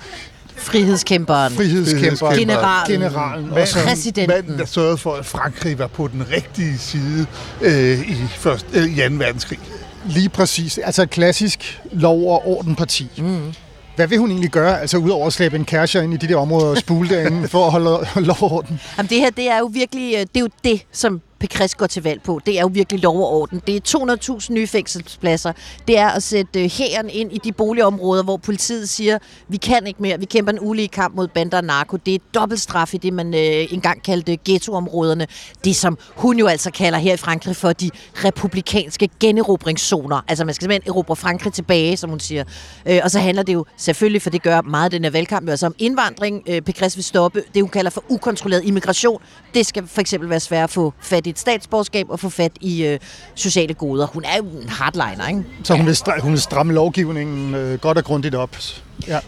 Frihedskæmperen. 0.55 1.53
frihedskæmper, 1.53 2.29
Generalen. 2.36 2.91
generalen. 2.93 3.45
mand, 3.49 3.58
Og 3.62 3.67
så, 3.67 3.79
Præsidenten. 3.84 4.36
manden, 4.36 4.60
der 4.60 4.65
sørgede 4.65 4.97
for, 4.97 5.13
at 5.13 5.25
Frankrig 5.25 5.79
var 5.79 5.88
på 5.88 6.08
den 6.08 6.23
rigtige 6.32 6.77
side 6.77 7.25
øh, 7.62 7.99
i, 8.10 8.15
først, 8.36 8.65
øh, 8.73 8.84
i 8.84 9.10
2. 9.10 9.15
verdenskrig. 9.15 9.60
Lige 10.05 10.29
præcis. 10.29 10.77
Altså 10.77 11.01
et 11.01 11.10
klassisk 11.10 11.82
lov- 11.91 12.32
og 12.34 12.47
ordenparti. 12.47 13.08
Mm. 13.17 13.39
Hvad 13.95 14.08
vil 14.08 14.17
hun 14.17 14.29
egentlig 14.32 14.49
gøre, 14.51 14.82
altså 14.82 14.97
udover 14.97 15.27
at 15.27 15.34
slæbe 15.34 15.55
en 15.55 15.65
kærcher 15.65 16.01
ind 16.01 16.13
i 16.13 16.17
de 16.17 16.27
der 16.27 16.36
områder 16.36 16.67
og 16.67 16.77
spule 16.77 17.10
derinde 17.10 17.47
for 17.53 17.65
at 17.65 17.71
holde 17.71 17.89
lov 18.15 18.38
og 18.41 18.51
orden? 18.51 18.79
Jamen, 18.97 19.10
det 19.10 19.17
her, 19.17 19.29
det 19.29 19.49
er 19.49 19.58
jo 19.60 19.65
virkelig, 19.73 20.13
øh, 20.13 20.19
det 20.21 20.29
er 20.36 20.39
jo 20.39 20.49
det, 20.63 20.82
som 20.91 21.21
Pécresse 21.43 21.75
går 21.78 21.88
til 21.88 22.04
valg 22.04 22.21
på. 22.21 22.41
Det 22.45 22.58
er 22.58 22.62
jo 22.62 22.69
virkelig 22.73 23.02
lov 23.02 23.17
og 23.17 23.32
orden. 23.32 23.62
Det 23.67 23.75
er 23.75 24.39
200.000 24.39 24.54
nye 24.54 24.67
fængselspladser. 24.67 25.54
Det 25.88 25.97
er 25.97 26.10
at 26.10 26.23
sætte 26.23 26.63
øh, 26.63 26.69
hæren 26.71 27.10
ind 27.10 27.34
i 27.34 27.38
de 27.43 27.52
boligområder, 27.52 28.23
hvor 28.23 28.38
politiet 28.38 28.89
siger, 28.89 29.17
vi 29.47 29.58
kan 29.58 29.88
ikke 29.88 30.02
mere. 30.02 30.19
Vi 30.19 30.25
kæmper 30.25 30.52
en 30.52 30.60
ulige 30.62 30.88
kamp 30.88 31.15
mod 31.15 31.28
bander 31.28 31.58
og 31.58 31.63
narko. 31.63 31.97
Det 31.97 32.15
er 32.15 32.19
dobbelt 32.34 32.62
straf 32.62 32.93
i 32.93 32.97
det, 32.97 33.13
man 33.13 33.34
øh, 33.34 33.73
engang 33.73 34.04
kaldte 34.04 34.38
ghettoområderne. 34.45 35.28
Det, 35.63 35.75
som 35.75 35.97
hun 36.15 36.39
jo 36.39 36.47
altså 36.47 36.71
kalder 36.71 36.99
her 36.99 37.13
i 37.13 37.17
Frankrig 37.17 37.56
for 37.56 37.73
de 37.73 37.89
republikanske 38.15 39.10
generobringszoner. 39.19 40.21
Altså, 40.28 40.45
man 40.45 40.54
skal 40.54 40.63
simpelthen 40.63 40.93
erobre 40.93 41.15
Frankrig 41.15 41.54
tilbage, 41.54 41.97
som 41.97 42.10
hun 42.10 42.19
siger. 42.19 42.43
Øh, 42.86 42.99
og 43.04 43.12
så 43.12 43.19
handler 43.19 43.43
det 43.43 43.54
jo 43.54 43.65
selvfølgelig, 43.78 44.21
for 44.21 44.30
det 44.30 44.43
gør 44.43 44.62
meget 44.62 44.91
den 44.91 45.04
her 45.04 45.12
valgkamp, 45.12 45.45
jo 45.45 45.52
altså 45.52 45.65
om 45.65 45.75
indvandring. 45.78 46.43
Øh, 46.47 46.62
Pécresse 46.69 46.95
vil 46.95 47.04
stoppe 47.04 47.43
det, 47.54 47.62
hun 47.62 47.69
kalder 47.69 47.89
for 47.91 48.04
ukontrolleret 48.10 48.63
immigration. 48.63 49.21
Det 49.54 49.65
skal 49.65 49.88
for 49.88 50.02
eksempel 50.02 50.30
være 50.30 50.39
svært 50.39 50.63
at 50.63 50.69
få 50.69 50.93
fat 50.99 51.28
et 51.29 51.39
statsborgerskab 51.39 52.05
og 52.09 52.19
få 52.19 52.29
fat 52.29 52.51
i 52.61 52.83
øh, 52.85 52.99
sociale 53.35 53.73
goder. 53.73 54.07
Hun 54.07 54.23
er 54.25 54.37
jo 54.37 54.43
en 54.43 54.69
hardliner, 54.69 55.27
ikke? 55.27 55.43
Så 55.63 55.75
hun 55.75 55.85
vil, 55.85 55.93
stra- 55.93 56.21
hun 56.21 56.31
vil 56.31 56.41
stramme 56.41 56.73
lovgivningen 56.73 57.55
øh, 57.55 57.79
godt 57.79 57.97
og 57.97 58.03
grundigt 58.03 58.35
op. 58.35 58.57
Ja. 59.07 59.19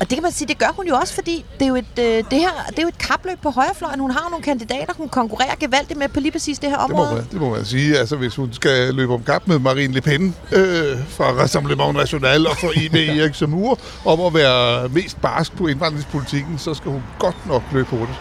Og 0.00 0.10
det 0.10 0.16
kan 0.16 0.22
man 0.22 0.32
sige, 0.32 0.48
det 0.48 0.58
gør 0.58 0.72
hun 0.76 0.86
jo 0.88 0.94
også, 0.96 1.14
fordi 1.14 1.44
det 1.58 1.64
er 1.64 1.68
jo 1.68 1.76
et, 1.76 1.84
øh, 1.98 2.04
det 2.04 2.38
her, 2.38 2.50
det 2.70 2.78
er 2.78 2.82
jo 2.82 2.88
et 2.88 2.98
kapløb 2.98 3.38
på 3.42 3.50
højrefløjen. 3.50 4.00
Hun 4.00 4.10
har 4.10 4.20
jo 4.26 4.30
nogle 4.30 4.42
kandidater, 4.44 4.92
hun 4.96 5.08
konkurrerer 5.08 5.54
gevaldigt 5.60 5.98
med 5.98 6.08
på 6.08 6.20
lige 6.20 6.32
præcis 6.32 6.58
det 6.58 6.70
her 6.70 6.78
Det 6.78 6.90
må, 6.90 6.94
område. 7.02 7.14
man, 7.14 7.24
det 7.32 7.40
må 7.40 7.50
man 7.50 7.64
sige. 7.64 7.98
Altså, 7.98 8.16
hvis 8.16 8.36
hun 8.36 8.52
skal 8.52 8.94
løbe 8.94 9.14
om 9.14 9.22
kap 9.22 9.42
med 9.46 9.58
Marine 9.58 9.94
Le 9.94 10.00
Pen 10.00 10.34
øh, 10.52 10.96
fra 11.08 11.24
Rassemblement 11.24 11.94
National 11.96 12.46
og 12.46 12.56
for 12.56 12.72
med 12.92 13.08
Erik 13.20 13.34
Zemmour 13.34 13.78
om 14.04 14.20
at 14.20 14.34
være 14.34 14.88
mest 14.88 15.20
barsk 15.20 15.56
på 15.56 15.66
indvandringspolitikken, 15.66 16.58
så 16.58 16.74
skal 16.74 16.90
hun 16.90 17.02
godt 17.18 17.46
nok 17.46 17.62
løbe 17.72 17.88
hurtigt. 17.90 18.18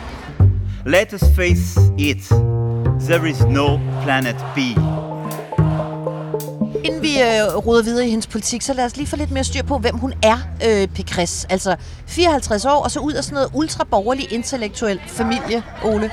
Let 0.88 1.14
us 1.14 1.24
face 1.36 1.78
it. 1.98 2.24
There 3.08 3.30
is 3.30 3.42
no 3.46 3.80
planet 4.04 4.36
B. 4.56 4.58
Inden 6.86 7.02
vi 7.02 7.22
øh, 7.22 7.56
ruder 7.56 7.84
videre 7.84 8.08
i 8.08 8.10
hendes 8.10 8.28
politik, 8.28 8.62
så 8.62 8.74
lad 8.74 8.86
os 8.86 8.98
lige 8.98 9.08
få 9.08 9.16
lidt 9.16 9.32
mere 9.32 9.44
styr 9.44 9.64
på, 9.64 9.78
hvem 9.78 9.98
hun 9.98 10.14
er, 10.24 10.38
øh, 10.66 10.88
Pécresse. 11.00 11.46
Altså 11.50 11.76
54 12.06 12.66
år, 12.66 12.84
og 12.84 12.92
så 12.92 13.00
ud 13.00 13.14
af 13.14 13.24
sådan 13.24 13.34
noget 13.34 13.50
ultraborgerlig 13.54 14.34
intellektuel 14.34 15.00
familie, 15.08 15.64
Ole. 15.84 16.12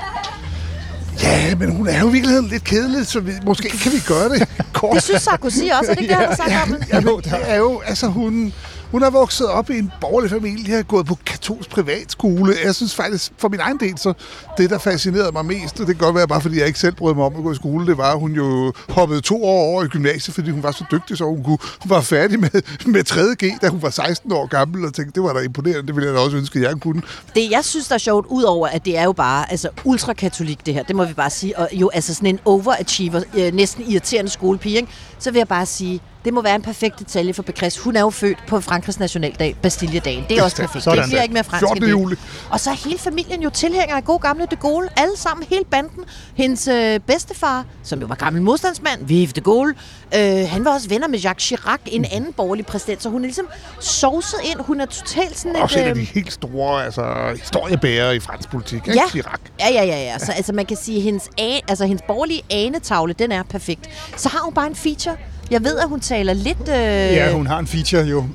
Ja, 1.23 1.55
men 1.55 1.75
hun 1.75 1.87
er 1.87 1.99
jo 1.99 2.09
i 2.09 2.11
virkeligheden 2.11 2.47
lidt 2.47 2.63
kedelig, 2.63 3.07
så 3.07 3.19
vi, 3.19 3.31
måske 3.45 3.69
kan 3.69 3.91
vi 3.91 3.99
gøre 4.07 4.29
det 4.29 4.47
kort. 4.73 4.93
Det 4.93 5.03
synes 5.03 5.21
Sarkozy 5.21 5.63
også, 5.79 5.91
er 5.91 5.95
det 5.95 6.01
ikke 6.01 6.13
det, 6.13 6.21
han 6.21 6.27
har 6.27 6.35
sagt 6.49 6.71
om 6.71 6.79
det? 6.79 6.87
Ja, 6.93 6.99
men 7.01 7.17
det 7.17 7.33
er 7.51 7.55
jo, 7.55 7.81
altså 7.85 8.07
hun, 8.07 8.53
hun 8.95 9.01
har 9.01 9.09
vokset 9.09 9.47
op 9.47 9.69
i 9.69 9.77
en 9.77 9.91
borgerlig 10.01 10.29
familie, 10.31 10.75
har 10.75 10.83
gået 10.83 11.05
på 11.05 11.17
katolsk 11.25 11.69
privatskole. 11.69 12.53
Jeg 12.65 12.75
synes 12.75 12.95
faktisk, 12.95 13.31
for 13.37 13.49
min 13.49 13.59
egen 13.59 13.77
del, 13.79 13.97
så 13.97 14.13
det, 14.57 14.69
der 14.69 14.77
fascinerede 14.77 15.31
mig 15.31 15.45
mest, 15.45 15.79
og 15.79 15.87
det 15.87 15.95
kan 15.97 16.05
godt 16.05 16.15
være 16.15 16.27
bare, 16.27 16.41
fordi 16.41 16.59
jeg 16.59 16.67
ikke 16.67 16.79
selv 16.79 16.95
brød 16.95 17.15
mig 17.15 17.25
om 17.25 17.35
at 17.35 17.43
gå 17.43 17.51
i 17.51 17.55
skole, 17.55 17.87
det 17.87 17.97
var, 17.97 18.11
at 18.11 18.19
hun 18.19 18.31
jo 18.31 18.73
hoppede 18.89 19.21
to 19.21 19.43
år 19.43 19.63
over 19.63 19.83
i 19.83 19.87
gymnasiet, 19.87 20.35
fordi 20.35 20.49
hun 20.49 20.63
var 20.63 20.71
så 20.71 20.83
dygtig, 20.91 21.17
så 21.17 21.25
hun, 21.25 21.43
kunne, 21.43 21.57
hun 21.83 21.89
var 21.89 22.01
færdig 22.01 22.39
med, 22.39 22.49
med 22.85 23.09
3.G, 23.09 23.61
da 23.61 23.69
hun 23.69 23.81
var 23.81 23.89
16 23.89 24.31
år 24.31 24.47
gammel, 24.47 24.85
og 24.85 24.93
tænkte, 24.93 25.15
det 25.15 25.23
var 25.23 25.33
da 25.33 25.39
imponerende, 25.39 25.87
det 25.87 25.95
ville 25.95 26.07
jeg 26.07 26.15
da 26.15 26.19
også 26.19 26.37
ønske, 26.37 26.59
at 26.59 26.65
jeg 26.65 26.81
kunne. 26.81 27.01
Det, 27.35 27.51
jeg 27.51 27.65
synes, 27.65 27.87
der 27.87 27.95
er 27.95 27.99
sjovt, 27.99 28.25
udover 28.29 28.67
at 28.67 28.85
det 28.85 28.97
er 28.97 29.03
jo 29.03 29.13
bare 29.13 29.51
altså, 29.51 29.69
ultrakatolik, 29.83 30.65
det 30.65 30.73
her, 30.73 30.83
det 30.83 30.95
må 30.95 31.05
vi 31.05 31.13
bare 31.13 31.29
sige, 31.29 31.59
og 31.59 31.69
jo 31.73 31.89
altså 31.93 32.13
sådan 32.13 32.29
en 32.29 32.39
overachiever, 32.45 33.21
øh, 33.37 33.53
næsten 33.53 33.83
irriterende 33.87 34.31
skolepige, 34.31 34.75
ikke? 34.75 34.89
så 35.19 35.31
vil 35.31 35.37
jeg 35.37 35.47
bare 35.47 35.65
sige, 35.65 36.01
det 36.25 36.33
må 36.33 36.41
være 36.41 36.55
en 36.55 36.61
perfekt 36.61 36.99
detalje 36.99 37.33
for 37.33 37.43
Becresse. 37.43 37.79
Hun 37.81 37.95
er 37.95 38.01
jo 38.01 38.09
født 38.09 38.37
på 38.47 38.61
Frankrigs 38.61 38.99
nationaldag, 38.99 39.55
Bastilledagen. 39.61 40.25
Det 40.29 40.37
er 40.39 40.43
også 40.43 40.57
perfekt. 40.57 40.83
Sådan 40.83 40.99
det 40.99 41.09
bliver 41.09 41.21
ikke 41.21 41.33
mere 41.33 41.43
fransk 41.43 41.59
14. 41.61 41.77
end 41.77 41.85
det. 41.85 41.91
juli. 41.91 42.15
Og 42.49 42.59
så 42.59 42.69
er 42.69 42.73
hele 42.85 42.99
familien 42.99 43.41
jo 43.41 43.49
tilhængere 43.49 43.97
af 43.97 44.03
god 44.03 44.19
gamle 44.19 44.47
de 44.51 44.55
Gaulle. 44.55 44.89
Alle 44.99 45.17
sammen, 45.17 45.45
hele 45.49 45.65
banden. 45.71 46.03
Hendes 46.35 46.67
øh, 46.67 46.99
bedstefar, 46.99 47.65
som 47.83 47.99
jo 47.99 48.05
var 48.07 48.15
gammel 48.15 48.41
modstandsmand, 48.41 49.05
Vive 49.05 49.27
de 49.27 49.41
Gaulle, 49.41 49.73
øh, 50.17 50.49
han 50.49 50.65
var 50.65 50.73
også 50.73 50.89
venner 50.89 51.07
med 51.07 51.19
Jacques 51.19 51.43
Chirac, 51.47 51.79
en 51.85 52.05
anden 52.11 52.33
borgerlig 52.33 52.65
præsident. 52.65 53.03
Så 53.03 53.09
hun 53.09 53.21
er 53.21 53.25
ligesom 53.25 53.47
sovset 53.79 54.39
ind. 54.43 54.59
Hun 54.59 54.81
er 54.81 54.85
totalt 54.85 55.37
sådan 55.39 55.55
Også 55.55 55.79
en 55.79 55.85
et... 55.85 55.89
af 55.89 55.95
de 55.95 56.01
Øh, 56.01 56.07
helt 56.07 56.33
store 56.33 56.85
altså, 56.85 57.35
historiebærere 57.39 58.15
i 58.15 58.19
fransk 58.19 58.49
politik, 58.49 58.75
ikke? 58.87 58.91
Ja. 58.99 59.09
Chirac. 59.09 59.39
Ja, 59.59 59.69
ja, 59.73 59.83
ja, 59.83 59.97
ja. 60.03 60.19
Så 60.19 60.31
altså, 60.31 60.53
man 60.53 60.65
kan 60.65 60.77
sige, 60.77 60.97
at 60.97 61.03
hendes, 61.03 61.29
altså, 61.67 61.85
hendes 61.85 62.03
borgerlige 62.07 62.41
anetavle, 62.49 63.13
den 63.13 63.31
er 63.31 63.43
perfekt. 63.43 63.89
Så 64.17 64.29
har 64.29 64.39
hun 64.39 64.53
bare 64.53 64.67
en 64.67 64.75
feature. 64.75 65.15
Jeg 65.51 65.63
ved, 65.63 65.77
at 65.77 65.89
hun 65.89 65.99
taler 65.99 66.33
lidt... 66.33 66.69
Øh... 66.69 66.75
Ja, 66.75 67.31
hun 67.33 67.47
har 67.47 67.59
en 67.59 67.67
feature 67.67 68.01
jo. 68.03 68.25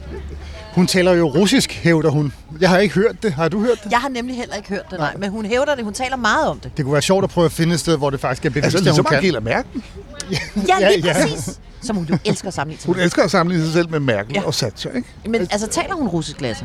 Hun 0.74 0.86
taler 0.86 1.12
jo 1.12 1.28
russisk, 1.28 1.72
hævder 1.72 2.10
hun. 2.10 2.32
Jeg 2.60 2.68
har 2.68 2.78
ikke 2.78 2.94
hørt 2.94 3.22
det. 3.22 3.32
Har 3.32 3.48
du 3.48 3.60
hørt 3.60 3.84
det? 3.84 3.90
Jeg 3.92 3.98
har 3.98 4.08
nemlig 4.08 4.36
heller 4.36 4.54
ikke 4.56 4.68
hørt 4.68 4.90
det, 4.90 4.98
nej. 4.98 5.14
Men 5.18 5.30
hun 5.30 5.46
hævder 5.46 5.74
det. 5.74 5.84
Hun 5.84 5.92
taler 5.94 6.16
meget 6.16 6.48
om 6.48 6.60
det. 6.60 6.70
Det 6.76 6.84
kunne 6.84 6.92
være 6.92 7.02
sjovt 7.02 7.24
at 7.24 7.30
prøve 7.30 7.44
at 7.44 7.52
finde 7.52 7.74
et 7.74 7.80
sted, 7.80 7.96
hvor 7.96 8.10
det 8.10 8.20
faktisk 8.20 8.44
er 8.46 8.50
bevist, 8.50 8.64
Altså, 8.64 8.78
at 8.78 8.84
ligesom 8.84 9.04
hun 9.04 9.08
kan. 9.08 9.18
Angela 9.18 9.40
Merkel. 9.40 9.82
Ja, 10.68 10.74
Ja, 10.80 10.88
lige 10.96 11.06
ja. 11.06 11.12
præcis. 11.12 11.58
Som 11.82 11.96
hun 11.96 12.04
jo 12.10 12.18
elsker 12.24 12.48
at 12.48 12.54
sammenligne 12.54 12.80
sig 12.80 12.86
Hun 12.86 12.96
med. 12.96 13.04
elsker 13.04 13.22
at 13.22 13.30
sammenligne 13.30 13.64
sig 13.64 13.72
selv 13.74 13.90
med 13.90 14.00
Merkel 14.00 14.32
Ja. 14.34 14.42
og 14.46 14.54
Thatcher, 14.54 14.90
ikke? 14.92 15.08
Men 15.28 15.40
altså, 15.40 15.66
taler 15.66 15.94
hun 15.94 16.08
russisk, 16.08 16.40
Lasse? 16.40 16.64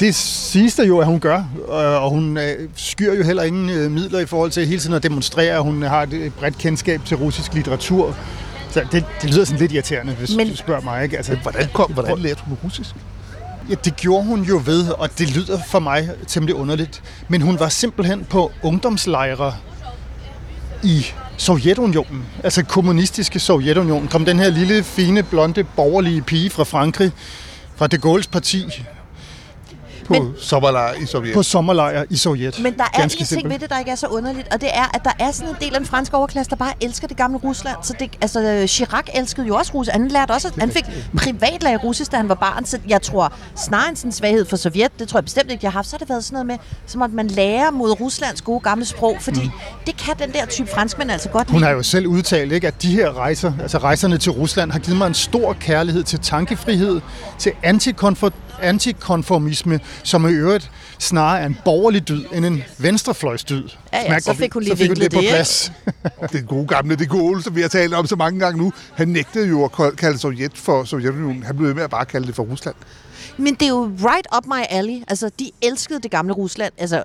Det 0.00 0.14
siges 0.14 0.74
der 0.74 0.84
jo, 0.84 0.98
at 0.98 1.06
hun 1.06 1.20
gør, 1.20 1.36
øh, 1.68 2.02
og 2.04 2.10
hun 2.10 2.36
øh, 2.38 2.68
skyr 2.76 3.14
jo 3.14 3.22
heller 3.24 3.42
ingen 3.42 3.70
øh, 3.70 3.90
midler 3.90 4.18
i 4.20 4.26
forhold 4.26 4.50
til 4.50 4.66
hele 4.66 4.80
tiden 4.80 4.94
at 4.94 5.02
demonstrere, 5.02 5.54
at 5.56 5.62
hun 5.62 5.82
har 5.82 6.02
et 6.02 6.32
bredt 6.38 6.58
kendskab 6.58 7.00
til 7.06 7.16
russisk 7.16 7.54
litteratur. 7.54 8.16
Så 8.70 8.80
det, 8.92 9.04
det 9.22 9.30
lyder 9.30 9.44
sådan 9.44 9.58
lidt 9.60 9.72
irriterende, 9.72 10.12
hvis 10.12 10.36
Men- 10.36 10.48
du 10.48 10.56
spørger 10.56 10.80
mig. 10.82 11.02
Ikke? 11.04 11.16
Altså, 11.16 11.36
Hvordan, 11.42 11.68
kom, 11.72 11.92
hvordan 11.92 12.18
lærte 12.18 12.40
hun 12.44 12.56
russisk? 12.64 12.94
Ja, 13.70 13.74
det 13.84 13.96
gjorde 13.96 14.24
hun 14.24 14.42
jo 14.42 14.62
ved, 14.64 14.88
og 14.88 15.18
det 15.18 15.36
lyder 15.36 15.58
for 15.68 15.78
mig 15.78 16.10
temmelig 16.26 16.54
underligt. 16.54 17.02
Men 17.28 17.42
hun 17.42 17.58
var 17.60 17.68
simpelthen 17.68 18.24
på 18.24 18.52
ungdomslejre 18.62 19.54
i 20.82 21.06
Sovjetunionen, 21.36 22.24
altså 22.44 22.64
kommunistiske 22.64 23.38
Sovjetunionen, 23.40 24.08
kom 24.08 24.24
den 24.24 24.38
her 24.38 24.48
lille, 24.50 24.82
fine, 24.82 25.22
blonde, 25.22 25.64
borgerlige 25.64 26.22
pige 26.22 26.50
fra 26.50 26.64
Frankrig, 26.64 27.12
fra 27.76 27.86
de 27.86 27.96
Gaulle's 27.96 28.28
parti, 28.32 28.84
På 30.10 30.22
Men- 30.22 30.32
sommerlejr 30.40 30.94
i 30.94 31.06
Sovjet. 31.06 31.34
på 31.34 31.42
sommerlejr 31.42 32.04
i 32.10 32.16
Sovjet. 32.16 32.60
Men 32.62 32.76
der 32.76 32.84
er 32.94 33.00
Ganske 33.00 33.16
en 33.20 33.26
ting 33.26 33.28
simpelt. 33.28 33.52
ved 33.52 33.58
det, 33.58 33.70
der 33.70 33.78
ikke 33.78 33.90
er 33.90 33.94
så 33.94 34.06
underligt, 34.06 34.54
og 34.54 34.60
det 34.60 34.68
er, 34.72 34.90
at 34.94 35.00
der 35.04 35.10
er 35.18 35.30
sådan 35.30 35.48
en 35.48 35.56
del 35.60 35.74
af 35.74 35.80
den 35.80 35.86
franske 35.88 36.16
overklasse, 36.16 36.50
der 36.50 36.56
bare 36.56 36.72
elsker 36.80 37.08
det 37.08 37.16
gamle 37.16 37.38
Rusland. 37.38 37.76
Så 37.82 37.94
det, 38.00 38.10
altså, 38.20 38.64
Chirac 38.68 39.04
elskede 39.14 39.46
jo 39.46 39.54
også 39.56 39.72
russisk. 39.74 39.92
Han 39.92 40.08
lærte 40.08 40.30
også, 40.30 40.52
han 40.58 40.70
fik 40.70 40.84
privatlærer 41.16 41.74
i 41.74 41.76
russisk, 41.76 42.12
da 42.12 42.16
han 42.16 42.28
var 42.28 42.34
barn. 42.34 42.64
Så 42.64 42.78
jeg 42.88 43.02
tror, 43.02 43.32
snarere 43.56 43.88
end 43.88 43.96
sådan 43.96 44.08
en 44.08 44.12
svaghed 44.12 44.44
for 44.46 44.56
Sovjet, 44.56 44.98
det 44.98 45.08
tror 45.08 45.18
jeg 45.18 45.24
bestemt 45.24 45.50
ikke, 45.50 45.64
jeg 45.64 45.72
har 45.72 45.78
haft, 45.78 45.88
så 45.88 45.94
har 45.96 45.98
det 45.98 46.08
været 46.08 46.24
sådan 46.24 46.34
noget 46.34 46.46
med, 46.46 46.56
som 46.86 47.02
at 47.02 47.12
man 47.12 47.26
lærer 47.26 47.70
mod 47.70 48.00
Ruslands 48.00 48.42
gode 48.42 48.60
gamle 48.60 48.84
sprog, 48.84 49.16
fordi 49.20 49.40
mm. 49.44 49.50
det 49.86 49.96
kan 49.96 50.14
den 50.18 50.32
der 50.32 50.46
type 50.46 50.68
franskmænd 50.74 51.10
altså 51.10 51.28
godt 51.28 51.50
Hun 51.50 51.58
lide. 51.60 51.66
har 51.68 51.74
jo 51.76 51.82
selv 51.82 52.06
udtalt, 52.06 52.52
ikke, 52.52 52.66
at 52.66 52.82
de 52.82 52.90
her 52.92 53.16
rejser, 53.18 53.52
altså 53.62 53.78
rejserne 53.78 54.18
til 54.18 54.32
Rusland, 54.32 54.70
har 54.72 54.78
givet 54.78 54.98
mig 54.98 55.06
en 55.06 55.14
stor 55.14 55.52
kærlighed 55.52 56.02
til 56.02 56.18
tankefrihed, 56.18 57.00
til 57.38 57.52
antikonfor- 57.66 58.32
antikonformisme, 58.62 59.80
som 60.02 60.28
i 60.28 60.32
øvrigt 60.32 60.70
snarere 60.98 61.40
er 61.40 61.46
en 61.46 61.56
borgerlig 61.64 62.08
dyd 62.08 62.24
end 62.32 62.44
en 62.44 62.62
venstrefløjsdyd. 62.78 63.68
Ja, 63.92 63.98
ja, 63.98 64.04
Smager 64.06 64.20
så 64.20 64.34
fik 64.34 64.52
hun 64.54 64.62
lige 64.62 64.72
så 64.72 64.76
fik 64.76 64.88
hun 64.88 64.96
det 64.96 65.10
på 65.12 65.16
det, 65.16 65.22
ikke? 65.22 65.32
plads. 65.34 65.72
Den 66.32 66.44
gode 66.46 66.66
gamle 66.66 66.96
de 66.96 67.06
Gaulle, 67.06 67.42
som 67.42 67.56
vi 67.56 67.60
har 67.60 67.68
talt 67.68 67.94
om 67.94 68.06
så 68.06 68.16
mange 68.16 68.40
gange 68.40 68.58
nu, 68.58 68.72
han 68.94 69.08
nægtede 69.08 69.48
jo 69.48 69.64
at 69.64 69.72
kal- 69.72 69.96
kalde 69.96 70.18
Sovjet 70.18 70.52
for 70.54 70.84
Sovjetunionen. 70.84 71.42
Han 71.42 71.56
blev 71.56 71.68
ved 71.68 71.74
med 71.74 71.82
at 71.82 71.90
bare 71.90 72.04
kalde 72.04 72.26
det 72.26 72.34
for 72.34 72.42
Rusland. 72.42 72.74
Men 73.36 73.54
det 73.54 73.62
er 73.62 73.68
jo 73.68 73.90
right 73.98 74.26
up 74.36 74.46
my 74.46 74.62
alley. 74.70 75.02
Altså, 75.08 75.30
de 75.38 75.50
elskede 75.62 76.00
det 76.00 76.10
gamle 76.10 76.32
Rusland. 76.32 76.72
Altså, 76.78 77.04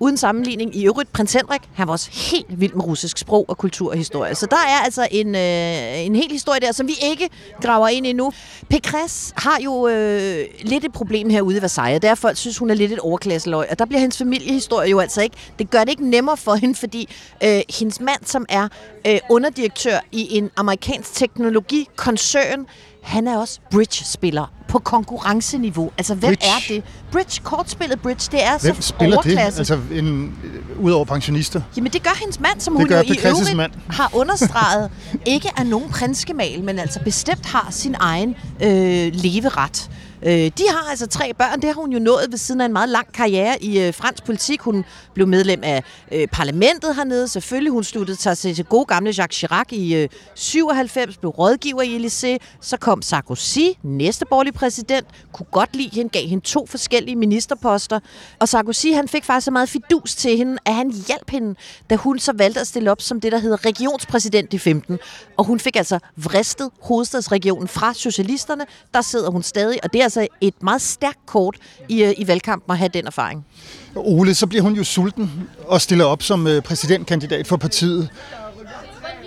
uden 0.00 0.16
sammenligning. 0.16 0.76
I 0.76 0.86
øvrigt, 0.86 1.12
prins 1.12 1.32
Henrik, 1.32 1.60
han 1.74 1.86
var 1.86 1.92
også 1.92 2.10
helt 2.12 2.60
vild 2.60 2.74
med 2.74 2.84
russisk 2.84 3.18
sprog 3.18 3.44
og 3.48 3.58
kultur 3.58 3.90
og 3.90 3.96
historie. 3.96 4.34
Så 4.34 4.46
der 4.46 4.56
er 4.56 4.84
altså 4.84 5.08
en, 5.10 5.34
øh, 5.34 6.06
en 6.06 6.16
hel 6.16 6.30
historie 6.30 6.60
der, 6.60 6.72
som 6.72 6.88
vi 6.88 6.94
ikke 7.02 7.28
graver 7.62 7.88
ind 7.88 8.06
i 8.06 8.12
nu. 8.12 8.32
Pekras 8.68 9.32
har 9.36 9.58
jo 9.64 9.88
øh, 9.88 10.44
lidt 10.62 10.84
et 10.84 10.92
problem 10.92 11.30
herude 11.30 11.56
i 11.56 11.62
Versailles. 11.62 12.00
Der 12.00 12.14
folk 12.14 12.36
synes 12.36 12.58
hun 12.58 12.70
er 12.70 12.74
lidt 12.74 12.92
et 12.92 12.98
overklasseløg. 12.98 13.66
Og 13.70 13.78
der 13.78 13.84
bliver 13.84 14.00
hendes 14.00 14.18
familiehistorie 14.18 14.90
jo 14.90 15.00
altså 15.00 15.22
ikke... 15.22 15.36
Det 15.58 15.70
gør 15.70 15.80
det 15.80 15.88
ikke 15.88 16.10
nemmere 16.10 16.36
for 16.36 16.54
hende, 16.54 16.74
fordi 16.74 17.08
øh, 17.44 17.60
hendes 17.78 18.00
mand, 18.00 18.24
som 18.24 18.46
er 18.48 18.68
øh, 19.06 19.18
underdirektør 19.30 19.98
i 20.12 20.36
en 20.36 20.50
amerikansk 20.56 21.14
teknologikoncern, 21.14 22.66
han 23.02 23.28
er 23.28 23.38
også 23.38 23.60
bridge-spiller 23.70 24.52
på 24.68 24.78
konkurrenceniveau. 24.78 25.90
Altså, 25.98 26.14
hvem 26.14 26.28
Bridge? 26.28 26.46
er 26.46 26.74
det? 26.74 26.84
Bridge, 27.12 27.40
kortspillet 27.44 28.00
bridge, 28.00 28.28
det 28.32 28.44
er 28.44 28.58
Hvem 28.58 28.74
så 28.74 28.82
spiller 28.82 29.16
det? 29.22 29.26
overklasse. 29.32 29.58
Altså, 29.58 29.78
en, 29.92 30.38
udover 30.80 31.04
pensionister. 31.04 31.60
Jamen, 31.76 31.92
det 31.92 32.02
gør 32.02 32.18
hendes 32.20 32.40
mand, 32.40 32.60
som 32.60 32.72
Det 32.74 32.80
hun 32.80 32.88
gør 32.88 32.96
jo 32.96 33.02
i 33.02 33.18
øvrigt 33.26 33.56
mand. 33.56 33.72
har 33.90 34.10
understreget, 34.14 34.90
ikke 35.26 35.50
er 35.56 35.64
nogen 35.64 35.88
prinskemal, 35.88 36.64
men 36.64 36.78
altså 36.78 37.00
bestemt 37.04 37.46
har 37.46 37.68
sin 37.70 37.94
egen 38.00 38.34
øh, 38.62 39.10
leveret. 39.14 39.90
Øh, 40.22 40.32
de 40.32 40.62
har 40.68 40.90
altså 40.90 41.06
tre 41.06 41.34
børn, 41.34 41.60
det 41.60 41.64
har 41.64 41.80
hun 41.80 41.92
jo 41.92 41.98
nået 41.98 42.26
ved 42.30 42.38
siden 42.38 42.60
af 42.60 42.64
en 42.64 42.72
meget 42.72 42.88
lang 42.88 43.12
karriere 43.12 43.62
i 43.62 43.80
øh, 43.80 43.94
fransk 43.94 44.24
politik. 44.24 44.60
Hun 44.60 44.84
blev 45.14 45.26
medlem 45.26 45.60
af 45.62 45.84
øh, 46.12 46.28
parlamentet 46.28 46.94
hernede, 46.96 47.28
selvfølgelig. 47.28 47.72
Hun 47.72 47.84
sluttede 47.84 48.18
sig 48.18 48.38
til, 48.38 48.54
til 48.54 48.64
gode 48.64 48.84
gamle 48.84 49.14
Jacques 49.18 49.36
Chirac 49.38 49.66
i 49.72 49.94
øh, 49.94 50.08
97, 50.34 51.16
blev 51.16 51.30
rådgiver 51.30 51.82
i 51.82 51.96
Elysée. 51.96 52.58
Så 52.60 52.76
kom 52.76 53.02
Sarkozy, 53.02 53.58
næste 53.82 54.26
borgerlige 54.26 54.52
præsident, 54.52 55.06
kunne 55.32 55.46
godt 55.50 55.76
lide 55.76 55.90
hende, 55.92 56.10
gav 56.10 56.26
hende 56.26 56.44
to 56.44 56.66
forskellige 56.66 57.16
ministerposter. 57.16 58.00
Og 58.38 58.48
Sarkozy, 58.48 58.86
han 58.86 59.08
fik 59.08 59.24
faktisk 59.24 59.44
så 59.44 59.50
meget 59.50 59.68
fidus 59.68 60.14
til 60.14 60.36
hende, 60.36 60.58
at 60.64 60.74
han 60.74 60.90
hjalp 61.08 61.30
hende, 61.30 61.54
da 61.90 61.96
hun 61.96 62.18
så 62.18 62.32
valgte 62.32 62.60
at 62.60 62.66
stille 62.66 62.90
op 62.90 63.02
som 63.02 63.20
det, 63.20 63.32
der 63.32 63.38
hedder 63.38 63.66
regionspræsident 63.66 64.54
i 64.54 64.58
15. 64.58 64.98
Og 65.36 65.44
hun 65.44 65.60
fik 65.60 65.76
altså 65.76 65.98
vristet 66.16 66.70
hovedstadsregionen 66.82 67.68
fra 67.68 67.94
socialisterne. 67.94 68.64
Der 68.94 69.00
sidder 69.00 69.30
hun 69.30 69.42
stadig, 69.42 69.84
og 69.84 69.92
det 69.92 70.02
er 70.02 70.09
altså 70.16 70.36
et 70.40 70.62
meget 70.62 70.82
stærkt 70.82 71.26
kort 71.26 71.56
i, 71.88 72.02
øh, 72.02 72.14
i 72.18 72.26
valgkampen 72.26 72.72
at 72.72 72.78
have 72.78 72.90
den 72.94 73.06
erfaring. 73.06 73.46
Ole, 73.94 74.34
så 74.34 74.46
bliver 74.46 74.62
hun 74.62 74.74
jo 74.74 74.84
sulten 74.84 75.30
og 75.66 75.80
stiller 75.80 76.04
op 76.04 76.22
som 76.22 76.46
øh, 76.46 76.62
præsidentkandidat 76.62 77.46
for 77.46 77.56
partiet. 77.56 78.08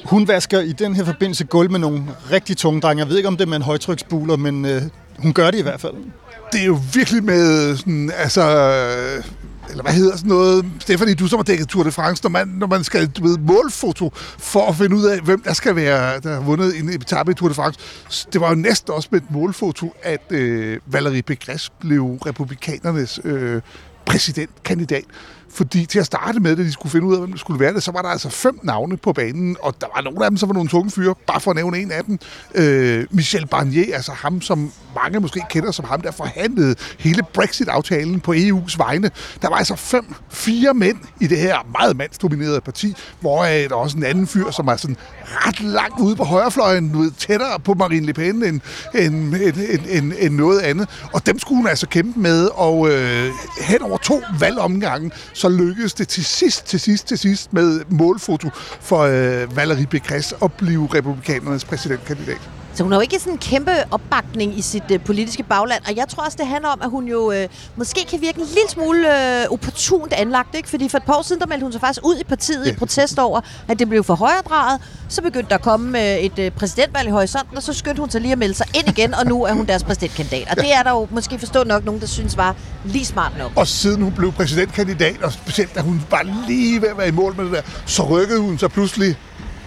Hun 0.06 0.28
vasker 0.28 0.60
i 0.60 0.72
den 0.72 0.96
her 0.96 1.06
forbindelse 1.06 1.44
gulv 1.44 1.72
med 1.72 1.80
nogle 1.80 2.04
rigtig 2.32 2.58
tunge 2.58 2.82
drenge. 2.82 3.02
Jeg 3.02 3.10
ved 3.10 3.18
ikke, 3.18 3.28
om 3.28 3.38
det 3.38 3.46
er 3.46 3.50
med 3.50 3.58
en 3.58 3.64
højtryksbuler, 3.64 4.38
men 4.38 4.66
øh, 4.66 4.82
hun 5.18 5.34
gør 5.34 5.52
det 5.52 5.58
i 5.58 5.62
hvert 5.62 5.82
fald. 5.82 5.94
Det 6.52 6.62
er 6.62 6.66
jo 6.66 6.80
virkelig 6.94 7.24
med 7.24 7.78
sådan, 7.78 8.12
altså... 8.18 8.42
Eller 9.70 9.84
hvad 9.84 9.94
hedder 9.94 10.18
sådan 10.18 10.30
noget? 10.30 10.66
Stefanie, 10.80 11.16
du 11.16 11.28
som 11.28 11.38
har 11.38 11.44
dækket 11.44 11.68
Tour 11.68 11.84
de 11.84 11.92
France, 11.92 12.24
når 12.24 12.30
man, 12.30 12.48
når 12.48 12.68
man 12.68 12.84
skal 12.84 13.08
du 13.08 13.24
ved, 13.24 13.38
målfoto 13.38 14.12
for 14.38 14.70
at 14.70 14.76
finde 14.76 14.96
ud 14.96 15.04
af, 15.04 15.20
hvem 15.20 15.42
der 15.42 15.54
skal 15.54 15.76
være, 15.76 16.20
der 16.20 16.34
har 16.34 16.42
vundet 16.42 16.80
en 16.80 16.90
etape 16.90 17.32
i 17.32 17.36
Tour 17.36 17.50
de 17.50 17.56
France. 17.56 17.80
Det 18.34 18.42
var 18.42 18.50
jo 18.50 18.56
næsten 18.56 18.94
også 18.94 19.10
med 19.12 19.22
et 19.22 19.32
målfoto, 19.32 19.96
at 20.04 20.32
øh, 20.32 20.80
Valérie 20.96 21.22
Pécresse 21.32 21.70
blev 21.80 22.04
republikanernes 22.26 23.20
øh, 23.24 23.62
præsidentkandidat. 24.06 25.04
Fordi 25.54 25.86
til 25.86 26.00
at 26.00 26.06
starte 26.06 26.40
med, 26.40 26.56
da 26.56 26.64
de 26.64 26.72
skulle 26.72 26.92
finde 26.92 27.08
ud 27.08 27.14
af, 27.14 27.20
hvem 27.20 27.32
det 27.32 27.40
skulle 27.40 27.60
være 27.60 27.74
det, 27.74 27.84
så 27.84 27.92
var 27.92 28.02
der 28.02 28.10
altså 28.10 28.30
fem 28.30 28.60
navne 28.64 28.98
på 28.98 29.14
banen, 29.14 29.58
og 29.62 29.76
der 29.82 29.88
var 29.96 30.02
nogle 30.02 30.26
af 30.26 30.32
dem, 30.32 30.38
som 30.38 30.50
var 30.50 30.54
nogle 30.54 30.70
tunge 30.70 30.92
fyre, 30.92 31.16
bare 31.28 31.40
for 31.40 31.52
at 31.52 31.56
nævne 31.56 31.78
en 31.78 31.92
af 31.92 32.04
dem. 32.04 32.20
Øh, 32.56 33.06
Michel 33.12 33.48
Barnier, 33.48 33.96
altså 33.96 34.12
ham, 34.12 34.42
som 34.42 34.72
mange 34.96 35.20
måske 35.20 35.42
kender 35.50 35.72
som 35.72 35.86
ham, 35.86 36.02
der 36.02 36.12
forhandlede 36.12 36.76
hele 37.00 37.24
Brexit-aftalen 37.34 38.20
på 38.20 38.34
EU's 38.34 38.78
vegne. 38.78 39.12
Der 39.42 39.50
var 39.50 39.56
altså 39.56 39.76
fem, 39.76 40.16
fire 40.30 40.74
mænd 40.74 40.98
i 41.22 41.28
det 41.28 41.40
her 41.40 41.58
meget 41.80 41.98
mandsdominerede 41.98 42.62
parti, 42.62 42.96
hvor 43.20 43.44
der 43.44 43.50
er 43.50 43.76
også 43.76 43.98
en 43.98 44.04
anden 44.04 44.28
fyr, 44.28 44.52
som 44.52 44.68
er 44.68 44.76
sådan 44.76 44.98
ret 45.26 45.62
langt 45.62 46.00
ude 46.00 46.16
på 46.16 46.24
højrefløjen, 46.24 46.94
du 46.94 47.00
ved, 47.00 47.12
tættere 47.12 47.60
på 47.60 47.74
Marine 47.74 48.06
Le 48.06 48.14
Pen 48.14 48.44
end, 48.44 48.62
end, 48.96 49.36
end, 49.36 49.36
end, 49.36 49.82
end, 49.90 50.14
end 50.20 50.36
noget 50.36 50.60
andet. 50.60 50.90
Og 51.14 51.26
dem 51.26 51.40
skulle 51.40 51.58
hun 51.58 51.68
altså 51.68 51.88
kæmpe 51.88 52.20
med, 52.20 52.50
og 52.54 52.90
øh, 52.90 53.30
hen 53.62 53.82
over 53.82 53.98
to 53.98 54.22
valgomgange, 54.40 55.12
så 55.44 55.50
lykkedes 55.50 55.94
det 55.94 56.08
til 56.08 56.26
sidst, 56.26 56.66
til 56.66 56.80
sidst, 56.80 57.08
til 57.08 57.18
sidst 57.18 57.54
med 57.54 57.82
målfoto 57.90 58.50
for 58.82 59.00
øh, 59.00 59.56
Valerie 59.56 59.88
Begræs 59.88 60.34
at 60.44 60.54
blive 60.54 60.90
republikanernes 60.94 61.66
præsidentkandidat. 61.66 62.63
Så 62.76 62.84
hun 62.84 62.92
har 62.92 63.00
jo 63.00 63.02
ikke 63.02 63.20
sådan 63.20 63.34
en 63.34 63.38
kæmpe 63.40 63.72
opbakning 63.92 64.58
i 64.58 64.62
sit 64.62 64.84
øh, 64.92 65.00
politiske 65.00 65.44
bagland, 65.44 65.84
og 65.88 65.96
jeg 65.96 66.08
tror 66.08 66.24
også, 66.24 66.38
det 66.38 66.48
handler 66.48 66.70
om, 66.70 66.80
at 66.82 66.90
hun 66.90 67.08
jo 67.08 67.32
øh, 67.32 67.48
måske 67.76 68.06
kan 68.10 68.22
virke 68.22 68.40
en 68.40 68.46
lille 68.46 68.70
smule 68.70 69.42
øh, 69.42 69.46
opportunt 69.52 70.14
anlagt, 70.14 70.56
ikke? 70.56 70.70
Fordi 70.70 70.90
for 70.90 70.98
et 70.98 71.04
par 71.04 71.14
år 71.14 71.22
siden, 71.22 71.42
der 71.42 71.48
meldte 71.48 71.64
hun 71.64 71.72
sig 71.72 71.82
faktisk 71.82 72.06
ud 72.06 72.16
i 72.16 72.24
partiet 72.24 72.68
i 72.68 72.74
protest 72.74 73.20
over, 73.20 73.42
at 73.68 73.80
det 73.80 73.90
blev 73.90 74.04
for 74.04 74.16
højredrejet. 74.16 74.82
Så 75.10 75.22
begyndte 75.22 75.50
der 75.50 75.56
at 75.56 75.62
komme 75.62 76.00
øh, 76.02 76.18
et 76.18 76.40
øh, 76.40 76.52
præsidentvalg 76.52 77.08
i 77.08 77.12
horisonten, 77.12 77.58
og 77.58 77.64
så 77.64 77.74
skyndte 77.74 78.00
hun 78.00 78.10
sig 78.10 78.22
lige 78.22 78.32
at 78.32 78.38
melde 78.38 78.54
sig 78.54 78.66
ind 78.76 78.88
igen, 78.88 79.14
og 79.14 79.26
nu 79.26 79.44
er 79.44 79.54
hun 79.54 79.66
deres 79.66 79.84
præsidentkandidat. 79.84 80.48
Og 80.50 80.56
det 80.56 80.74
er 80.74 80.84
der 80.84 80.92
jo 80.92 81.08
måske 81.12 81.40
forstå 81.40 81.64
nok 81.64 81.86
nogen, 81.86 82.02
der 82.02 82.08
synes 82.08 82.38
var 82.38 82.56
lige 82.86 83.06
smart 83.06 83.32
nok. 83.38 83.52
Og 83.56 83.68
siden 83.68 84.02
hun 84.02 84.12
blev 84.12 84.32
præsidentkandidat, 84.32 85.24
og 85.24 85.34
specielt 85.34 85.76
da 85.76 85.82
hun 85.82 86.02
var 86.10 86.46
lige 86.48 86.82
ved 86.82 86.88
at 86.90 86.98
være 86.98 87.08
i 87.08 87.12
mål 87.12 87.36
med 87.36 87.46
det 87.46 87.54
der, 87.54 87.62
så 87.86 88.04
rykkede 88.04 88.40
hun 88.40 88.58
sig 88.60 88.72
pludselig 88.72 89.16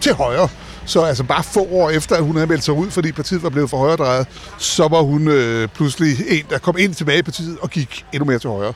til 0.01 0.15
højre. 0.15 0.49
Så 0.87 1.03
altså 1.03 1.25
bare 1.25 1.43
få 1.43 1.69
år 1.71 1.91
efter, 1.91 2.17
at 2.17 2.23
hun 2.23 2.37
havde 2.37 2.47
meldt 2.47 2.65
sig 2.65 2.75
ud, 2.75 2.91
fordi 2.91 3.13
partiet 3.13 3.43
var 3.43 3.49
blevet 3.51 3.71
for 3.71 3.77
højredrejet, 3.77 4.27
så 4.59 4.89
var 4.89 5.01
hun 5.01 5.29
øh, 5.29 5.69
pludselig 5.69 6.17
en, 6.29 6.45
der 6.51 6.59
kom 6.59 6.77
ind 6.79 6.95
tilbage 6.95 7.19
i 7.19 7.23
partiet 7.23 7.59
og 7.63 7.71
gik 7.71 8.05
endnu 8.13 8.27
mere 8.27 8.39
til 8.39 8.51
højre. 8.51 8.73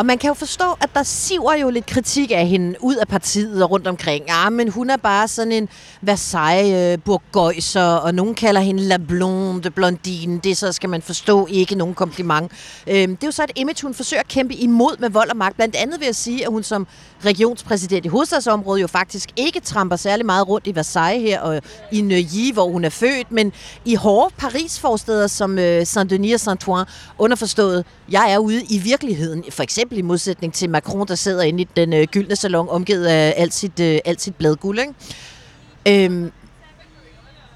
Og 0.00 0.06
man 0.06 0.18
kan 0.18 0.28
jo 0.28 0.34
forstå, 0.34 0.64
at 0.80 0.90
der 0.94 1.02
siver 1.02 1.54
jo 1.54 1.70
lidt 1.70 1.86
kritik 1.86 2.30
af 2.30 2.46
hende 2.46 2.74
ud 2.80 2.96
af 2.96 3.08
partiet 3.08 3.62
og 3.62 3.70
rundt 3.70 3.86
omkring. 3.86 4.24
Ja, 4.28 4.50
men 4.50 4.68
hun 4.68 4.90
er 4.90 4.96
bare 4.96 5.28
sådan 5.28 5.52
en 5.52 5.68
Versailles 6.02 6.98
burgøjser, 7.04 7.82
og 7.82 8.14
nogen 8.14 8.34
kalder 8.34 8.60
hende 8.60 8.82
La 8.82 8.96
Blonde 8.96 9.70
Blondine. 9.70 10.40
Det 10.44 10.56
så 10.56 10.72
skal 10.72 10.88
man 10.88 11.02
forstå 11.02 11.46
ikke 11.50 11.74
nogen 11.74 11.94
kompliment. 11.94 12.52
Øhm, 12.86 13.16
det 13.16 13.24
er 13.24 13.28
jo 13.28 13.32
så 13.32 13.44
et 13.44 13.50
image, 13.56 13.82
hun 13.82 13.94
forsøger 13.94 14.20
at 14.20 14.28
kæmpe 14.28 14.54
imod 14.54 14.96
med 14.98 15.10
vold 15.10 15.30
og 15.30 15.36
magt. 15.36 15.56
Blandt 15.56 15.76
andet 15.76 16.00
ved 16.00 16.06
at 16.06 16.16
sige, 16.16 16.44
at 16.44 16.50
hun 16.50 16.62
som 16.62 16.86
regionspræsident 17.24 18.04
i 18.06 18.08
hovedstadsområdet 18.08 18.82
jo 18.82 18.86
faktisk 18.86 19.28
ikke 19.36 19.60
tramper 19.60 19.96
særlig 19.96 20.26
meget 20.26 20.48
rundt 20.48 20.66
i 20.66 20.74
Versailles 20.74 21.30
her 21.30 21.40
og 21.40 21.62
i 21.92 22.00
Neuilly, 22.00 22.52
hvor 22.52 22.68
hun 22.68 22.84
er 22.84 22.90
født, 22.90 23.32
men 23.32 23.52
i 23.84 23.94
hårde 23.94 24.34
Paris-forsteder 24.38 25.26
som 25.26 25.58
øh, 25.58 25.82
Saint-Denis 25.82 26.34
og 26.34 26.40
Saint-Ouen, 26.40 26.84
underforstået, 27.18 27.84
jeg 28.10 28.32
er 28.32 28.38
ude 28.38 28.62
i 28.64 28.78
virkeligheden, 28.78 29.44
for 29.50 29.62
eksempel 29.62 29.89
i 29.98 30.02
modsætning 30.02 30.54
til 30.54 30.70
Macron, 30.70 31.06
der 31.08 31.14
sidder 31.14 31.42
inde 31.42 31.62
i 31.62 31.68
den 31.76 31.92
øh, 31.92 32.06
gyldne 32.06 32.36
salon, 32.36 32.68
omgivet 32.68 33.06
af 33.06 33.34
alt 33.36 33.54
sit, 33.54 33.80
øh, 33.80 33.98
alt 34.04 34.22
sit 34.22 34.34
bladguld. 34.34 34.78
Ikke? 34.78 36.04
Øhm, 36.04 36.30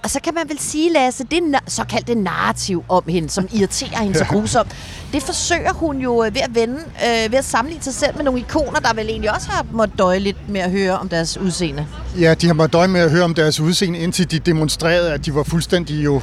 og 0.02 0.10
så 0.10 0.20
kan 0.20 0.34
man 0.34 0.48
vel 0.48 0.58
sige, 0.58 0.92
Lasse, 0.92 1.24
det 1.30 1.36
na- 1.36 1.64
såkaldte 1.70 2.14
narrativ 2.14 2.84
om 2.88 3.02
hende, 3.08 3.30
som 3.30 3.48
irriterer 3.52 4.02
hende 4.02 4.18
så 4.18 4.24
grusomt, 4.34 4.76
det 5.12 5.22
forsøger 5.22 5.72
hun 5.72 6.00
jo 6.00 6.24
øh, 6.24 6.34
ved 6.34 6.40
at 6.40 6.54
vende, 6.54 6.76
øh, 6.76 7.32
ved 7.32 7.38
at 7.38 7.44
sammenligne 7.44 7.82
sig 7.84 7.94
selv 7.94 8.16
med 8.16 8.24
nogle 8.24 8.40
ikoner, 8.40 8.80
der 8.80 8.94
vel 8.94 9.08
egentlig 9.08 9.34
også 9.34 9.48
har 9.50 9.66
måttet 9.72 9.98
døje 9.98 10.18
lidt 10.18 10.48
med 10.48 10.60
at 10.60 10.70
høre 10.70 10.98
om 10.98 11.08
deres 11.08 11.38
udseende. 11.38 11.86
Ja, 12.20 12.34
de 12.34 12.46
har 12.46 12.54
måttet 12.54 12.72
døje 12.72 12.88
med 12.88 13.00
at 13.00 13.10
høre 13.10 13.24
om 13.24 13.34
deres 13.34 13.60
udseende, 13.60 13.98
indtil 13.98 14.30
de 14.30 14.38
demonstrerede, 14.38 15.12
at 15.12 15.26
de 15.26 15.34
var 15.34 15.42
fuldstændig 15.42 16.04
jo 16.04 16.22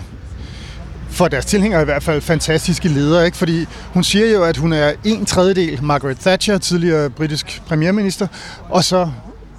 for 1.12 1.28
deres 1.28 1.45
tilhængere 1.45 1.82
i 1.82 1.86
hvert 1.86 2.04
fald 2.04 2.21
fantastiske 2.21 2.88
ledere, 2.88 3.26
ikke? 3.26 3.38
fordi 3.38 3.65
hun 3.93 4.04
siger 4.04 4.32
jo, 4.32 4.43
at 4.43 4.58
hun 4.58 4.74
er 4.74 4.93
en 5.04 5.26
tredjedel 5.26 5.84
Margaret 5.84 6.17
Thatcher, 6.17 6.58
tidligere 6.58 7.10
britisk 7.10 7.62
premierminister, 7.67 8.28
og 8.69 8.84
så 8.84 9.10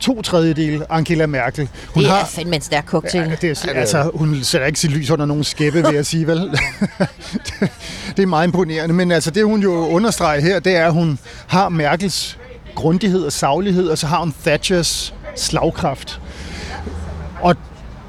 to 0.01 0.23
tredjedel 0.23 0.85
Angela 0.91 1.27
Merkel. 1.27 1.69
Hun 1.95 2.03
det 2.03 2.11
er 2.11 2.15
har... 2.15 2.27
fandme 2.27 2.57
en 2.57 2.63
stærk 2.63 2.87
cocktail. 2.87 3.29
Ja, 3.29 3.37
det 3.41 3.65
er, 3.65 3.73
altså, 3.75 4.11
hun 4.15 4.45
sætter 4.45 4.67
ikke 4.67 4.81
sit 4.81 4.91
lys 4.91 5.11
under 5.11 5.27
nogen 5.27 5.45
skæppe, 5.45 5.85
vil 5.85 5.95
jeg 5.95 6.07
sige, 6.07 6.27
vel? 6.27 6.39
det 8.17 8.23
er 8.23 8.27
meget 8.27 8.47
imponerende, 8.47 8.95
men 8.95 9.13
altså, 9.13 9.31
det 9.31 9.45
hun 9.45 9.63
jo 9.63 9.73
understreger 9.73 10.41
her, 10.41 10.59
det 10.61 10.77
er, 10.77 10.87
at 10.87 10.93
hun 10.93 11.19
har 11.47 11.69
Merkels 11.69 12.39
grundighed 12.75 13.23
og 13.23 13.33
saglighed, 13.33 13.89
og 13.89 13.99
så 13.99 14.07
har 14.07 14.19
hun 14.19 14.35
Thatchers 14.45 15.15
slagkraft. 15.37 16.21
Og 17.41 17.57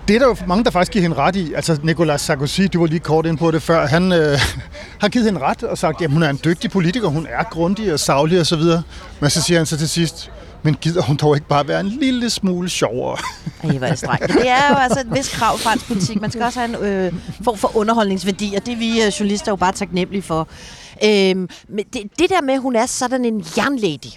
det 0.07 0.15
er 0.15 0.19
der 0.19 0.27
jo 0.27 0.35
mange, 0.47 0.63
der 0.63 0.71
faktisk 0.71 0.91
giver 0.91 1.03
hende 1.03 1.17
ret 1.17 1.35
i. 1.35 1.53
Altså 1.53 1.79
Nicolas 1.83 2.21
Sarkozy, 2.21 2.61
du 2.73 2.79
var 2.79 2.87
lige 2.87 2.99
kort 2.99 3.25
ind 3.25 3.37
på 3.37 3.51
det 3.51 3.61
før, 3.61 3.87
han 3.87 4.11
øh, 4.11 4.39
har 5.01 5.09
givet 5.09 5.25
hende 5.25 5.39
ret 5.39 5.63
og 5.63 5.77
sagt, 5.77 6.01
at 6.01 6.11
hun 6.11 6.23
er 6.23 6.29
en 6.29 6.39
dygtig 6.45 6.71
politiker, 6.71 7.07
hun 7.07 7.27
er 7.29 7.43
grundig 7.43 7.93
og 7.93 7.99
savlig 7.99 8.39
og 8.39 8.45
så 8.45 8.55
videre. 8.55 8.83
Men 9.19 9.29
så 9.29 9.41
siger 9.41 9.57
han 9.57 9.65
så 9.65 9.77
til 9.77 9.89
sidst, 9.89 10.31
men 10.63 10.75
gider 10.75 11.01
hun 11.01 11.15
dog 11.15 11.35
ikke 11.35 11.47
bare 11.47 11.67
være 11.67 11.79
en 11.79 11.87
lille 11.87 12.29
smule 12.29 12.69
sjovere? 12.69 13.17
Ej, 13.63 13.77
hvor 13.77 13.85
er 13.85 13.89
det 13.89 13.99
strengt. 13.99 14.27
Det 14.27 14.49
er 14.49 14.69
jo 14.69 14.75
altså 14.75 14.99
et 14.99 15.13
vis 15.13 15.29
krav 15.29 15.57
fra 15.57 15.69
fransk 15.69 15.87
politik. 15.87 16.21
Man 16.21 16.31
skal 16.31 16.43
også 16.43 16.59
have 16.59 16.77
en 16.77 16.85
øh, 16.85 17.13
form 17.43 17.57
for 17.57 17.77
underholdningsværdi, 17.77 18.53
og 18.57 18.65
det 18.65 18.71
er 18.71 18.77
vi 18.77 19.01
øh, 19.01 19.07
journalister 19.07 19.51
jo 19.51 19.55
bare 19.55 19.71
taknemmelige 19.71 20.21
for. 20.21 20.47
Øhm, 21.03 21.49
men 21.69 21.85
det, 21.93 22.01
det 22.19 22.29
der 22.29 22.41
med, 22.41 22.53
at 22.53 22.61
hun 22.61 22.75
er 22.75 22.85
sådan 22.85 23.25
en 23.25 23.45
jernlady, 23.57 24.11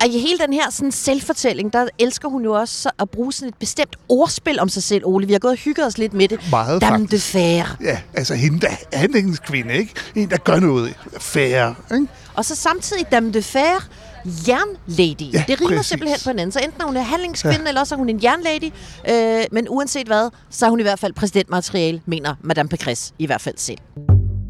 og 0.00 0.06
i 0.06 0.18
hele 0.18 0.38
den 0.38 0.52
her 0.52 0.70
sådan, 0.70 0.92
selvfortælling, 0.92 1.72
der 1.72 1.88
elsker 1.98 2.28
hun 2.28 2.44
jo 2.44 2.52
også 2.52 2.90
at 2.98 3.10
bruge 3.10 3.32
sådan 3.32 3.48
et 3.48 3.54
bestemt 3.54 3.96
ordspil 4.08 4.60
om 4.60 4.68
sig 4.68 4.82
selv, 4.82 5.06
Ole. 5.06 5.26
Vi 5.26 5.32
har 5.32 5.40
gået 5.40 5.52
og 5.52 5.58
hygget 5.58 5.86
os 5.86 5.98
lidt 5.98 6.12
med 6.12 6.28
det. 6.28 6.40
Meget 6.50 6.80
Dame 6.80 7.06
de 7.06 7.20
fer. 7.20 7.76
Ja, 7.82 8.00
altså 8.14 8.34
hende, 8.34 8.60
der 8.60 8.68
er 8.92 9.36
kvinde, 9.44 9.74
ikke? 9.74 9.94
En, 10.14 10.30
der 10.30 10.36
gør 10.36 10.60
noget 10.60 10.94
færre, 11.20 11.74
ikke? 11.94 12.06
Og 12.34 12.44
så 12.44 12.54
samtidig 12.54 13.10
Dame 13.10 13.32
de 13.32 13.42
fer, 13.42 13.88
jernlady. 14.48 15.34
Ja, 15.34 15.44
det 15.48 15.60
rimer 15.60 15.76
præcis. 15.76 15.86
simpelthen 15.86 16.20
på 16.24 16.30
hinanden. 16.30 16.52
Så 16.52 16.58
enten 16.58 16.80
er 16.80 16.86
hun 16.86 16.96
en 16.96 17.02
handlingskvinde, 17.02 17.62
ja. 17.62 17.68
eller 17.68 17.80
også 17.80 17.94
er 17.94 17.96
hun 17.96 18.08
en 18.08 18.20
jernlady. 18.22 18.70
Øh, 19.08 19.44
men 19.52 19.66
uanset 19.68 20.06
hvad, 20.06 20.30
så 20.50 20.66
er 20.66 20.70
hun 20.70 20.80
i 20.80 20.82
hvert 20.82 20.98
fald 20.98 21.12
præsidentmateriale, 21.12 22.02
mener 22.06 22.34
Madame 22.42 22.68
Pécresse 22.74 23.12
i 23.18 23.26
hvert 23.26 23.40
fald 23.40 23.56
selv. 23.56 23.78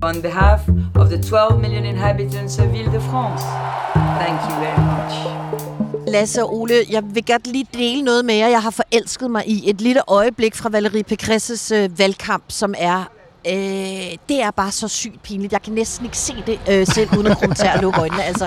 On 0.02 0.22
behalf 0.22 0.60
of 0.94 1.08
the 1.08 1.18
12 1.18 1.60
million 1.60 1.84
inhabitants 1.84 2.58
of 2.58 2.74
Ile-de-France, 2.74 3.44
thank 3.94 4.40
you 4.50 4.60
very 4.60 4.80
much. 4.80 5.14
Lasse 6.08 6.42
og 6.42 6.54
Ole, 6.54 6.74
jeg 6.90 7.02
vil 7.14 7.24
godt 7.26 7.46
lige 7.46 7.66
dele 7.74 8.02
noget 8.02 8.24
med 8.24 8.34
jer. 8.34 8.48
Jeg 8.48 8.62
har 8.62 8.70
forelsket 8.70 9.30
mig 9.30 9.48
i 9.48 9.70
et 9.70 9.80
lille 9.80 10.00
øjeblik 10.08 10.54
fra 10.54 10.68
Valérie 10.68 11.02
Pécresses 11.12 11.74
øh, 11.74 11.98
valgkamp, 11.98 12.44
som 12.48 12.74
er 12.78 13.04
Øh, 13.46 13.54
det 14.28 14.42
er 14.42 14.50
bare 14.50 14.72
så 14.72 14.88
sygt 14.88 15.22
pinligt. 15.22 15.52
Jeg 15.52 15.62
kan 15.62 15.72
næsten 15.72 16.04
ikke 16.06 16.18
se 16.18 16.34
det 16.46 16.60
øh, 16.68 16.86
selv, 16.86 17.08
uden 17.16 17.26
at 17.26 17.38
komme 17.38 17.54
til 17.54 17.66
at 17.66 17.80
lukke 17.80 18.00
øjnene. 18.00 18.24
Altså, 18.24 18.46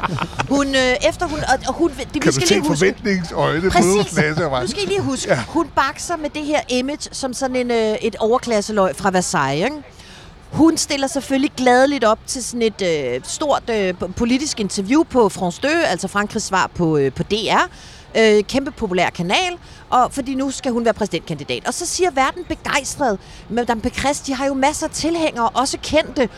hun, 0.50 0.68
øh, 0.68 1.10
efter 1.10 1.28
hun, 1.28 1.40
og, 1.40 1.60
og 1.68 1.74
hun, 1.74 1.90
det, 1.90 2.14
vi 2.14 2.20
Kan 2.20 2.22
du 2.22 2.32
skal 2.32 2.48
se 2.48 2.54
lige 2.54 2.68
huske, 2.68 2.78
forventningsøjne 2.78 3.62
på 3.62 3.70
Præcis. 3.70 4.18
Lasse 4.18 4.48
og? 4.48 4.62
Nu 4.62 4.68
skal 4.68 4.84
I 4.84 4.86
lige 4.86 5.02
huske, 5.02 5.30
ja. 5.30 5.44
hun 5.48 5.68
bakser 5.76 6.18
med 6.18 6.30
det 6.30 6.46
her 6.46 6.60
image 6.70 7.10
som 7.12 7.34
sådan 7.34 7.56
en, 7.56 7.72
øh, 7.72 7.96
et 8.02 8.16
overklasseløg 8.16 8.96
fra 8.96 9.12
Versailles. 9.12 9.66
Ikke? 9.66 9.84
Hun 10.52 10.78
stiller 10.78 11.08
selvfølgelig 11.08 11.52
gladeligt 11.58 12.04
op 12.04 12.20
til 12.28 12.44
sådan 12.44 12.62
et 12.62 12.82
øh, 12.82 13.22
stort 13.24 13.70
øh, 13.70 13.94
politisk 14.16 14.60
interview 14.60 15.04
på 15.04 15.30
France 15.30 15.62
2, 15.62 15.68
altså 15.68 16.08
Frankrigs 16.08 16.46
svar 16.46 16.72
på, 16.76 16.98
øh, 16.98 17.12
på 17.14 17.24
DR. 17.24 17.68
Øh, 18.18 18.44
kæmpe 18.44 18.72
populær 18.72 19.10
kanal, 19.10 19.58
og 19.90 20.14
fordi 20.14 20.36
nu 20.36 20.52
skal 20.52 20.72
hun 20.72 20.86
være 20.86 20.94
præsidentkandidat. 20.94 21.68
Og 21.68 21.74
så 21.74 21.86
siger 21.86 22.12
verden 22.12 22.44
begejstret, 22.44 23.20
Madame 23.50 23.82
Pécresse, 23.88 24.28
de 24.28 24.34
har 24.34 24.46
jo 24.46 24.54
masser 24.54 24.88
af 24.88 24.94
tilhængere, 24.94 25.50
også 25.50 25.78
kendte, 25.84 26.30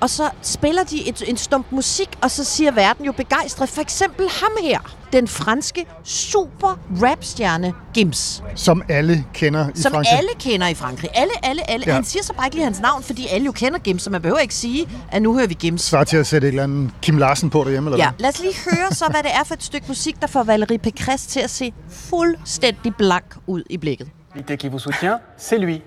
og 0.00 0.10
så 0.10 0.30
spiller 0.42 0.84
de 0.84 1.08
et, 1.08 1.22
en 1.26 1.36
stump 1.36 1.66
musik, 1.70 2.08
og 2.22 2.30
så 2.30 2.44
siger 2.44 2.70
verden 2.70 3.04
jo 3.04 3.12
begejstret, 3.12 3.68
for 3.68 3.80
eksempel 3.80 4.28
ham 4.30 4.52
her, 4.62 4.93
den 5.14 5.28
franske 5.28 5.86
super 6.04 6.78
rapstjerne 7.02 7.72
Gims, 7.94 8.42
Som 8.54 8.82
alle 8.88 9.24
kender 9.34 9.68
i 9.68 9.72
som 9.80 9.92
Frankrig. 9.92 10.18
alle 10.18 10.28
kender 10.40 10.66
i 10.68 10.74
Frankrig. 10.74 11.10
Alle, 11.14 11.32
alle, 11.42 11.70
alle. 11.70 11.84
Ja. 11.86 11.94
Han 11.94 12.04
siger 12.04 12.22
så 12.22 12.32
bare 12.32 12.46
ikke 12.46 12.56
lige 12.56 12.64
hans 12.64 12.80
navn, 12.80 13.02
fordi 13.02 13.26
alle 13.26 13.44
jo 13.46 13.52
kender 13.52 13.78
Gims, 13.78 14.02
så 14.02 14.10
man 14.10 14.22
behøver 14.22 14.38
ikke 14.40 14.54
sige, 14.54 14.86
at 15.12 15.22
nu 15.22 15.34
hører 15.34 15.46
vi 15.46 15.54
Gims. 15.54 15.82
Svar 15.82 16.04
til 16.04 16.16
at 16.16 16.26
sætte 16.26 16.46
et 16.48 16.52
eller 16.52 16.62
andet 16.62 16.90
Kim 17.02 17.18
Larsen 17.18 17.50
på 17.50 17.64
derhjemme, 17.64 17.90
eller 17.90 18.04
Ja, 18.04 18.10
hvad? 18.10 18.20
lad 18.20 18.28
os 18.30 18.40
lige 18.40 18.54
høre 18.70 18.90
så, 18.94 19.04
hvad 19.10 19.22
det 19.22 19.30
er 19.34 19.44
for 19.44 19.54
et 19.54 19.62
stykke 19.62 19.84
musik, 19.88 20.20
der 20.20 20.26
får 20.26 20.42
Valérie 20.44 20.78
Pécresse 20.88 21.28
til 21.28 21.40
at 21.40 21.50
se 21.50 21.72
fuldstændig 21.90 22.94
blank 22.98 23.24
ud 23.46 23.62
i 23.70 23.76
blikket. 23.76 24.08
L'idée 24.36 24.56
qui 24.56 24.68
vous 24.68 24.82
soutient, 24.82 25.18
c'est 25.38 25.56
lui. 25.58 25.82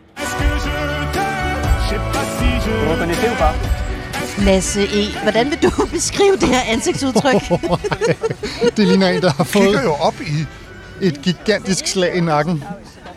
Vous 2.67 2.91
reconnaissez 2.93 3.29
ou 3.29 3.35
pas 3.35 3.53
Lasse 4.37 4.81
E., 4.83 5.19
hvordan 5.23 5.49
vil 5.51 5.57
du 5.63 5.71
beskrive 5.93 6.31
det 6.35 6.47
her 6.47 6.61
ansigtsudtryk? 6.67 7.35
Det 8.77 8.87
ligner 8.87 9.07
en, 9.09 9.21
der 9.21 9.29
har 9.31 9.43
Kigger 9.43 9.71
fået 9.71 9.83
jo 9.83 9.93
op 9.93 10.13
i... 10.21 10.45
et 11.05 11.21
gigantisk 11.21 11.87
slag 11.87 12.15
i 12.15 12.19
nakken. 12.19 12.63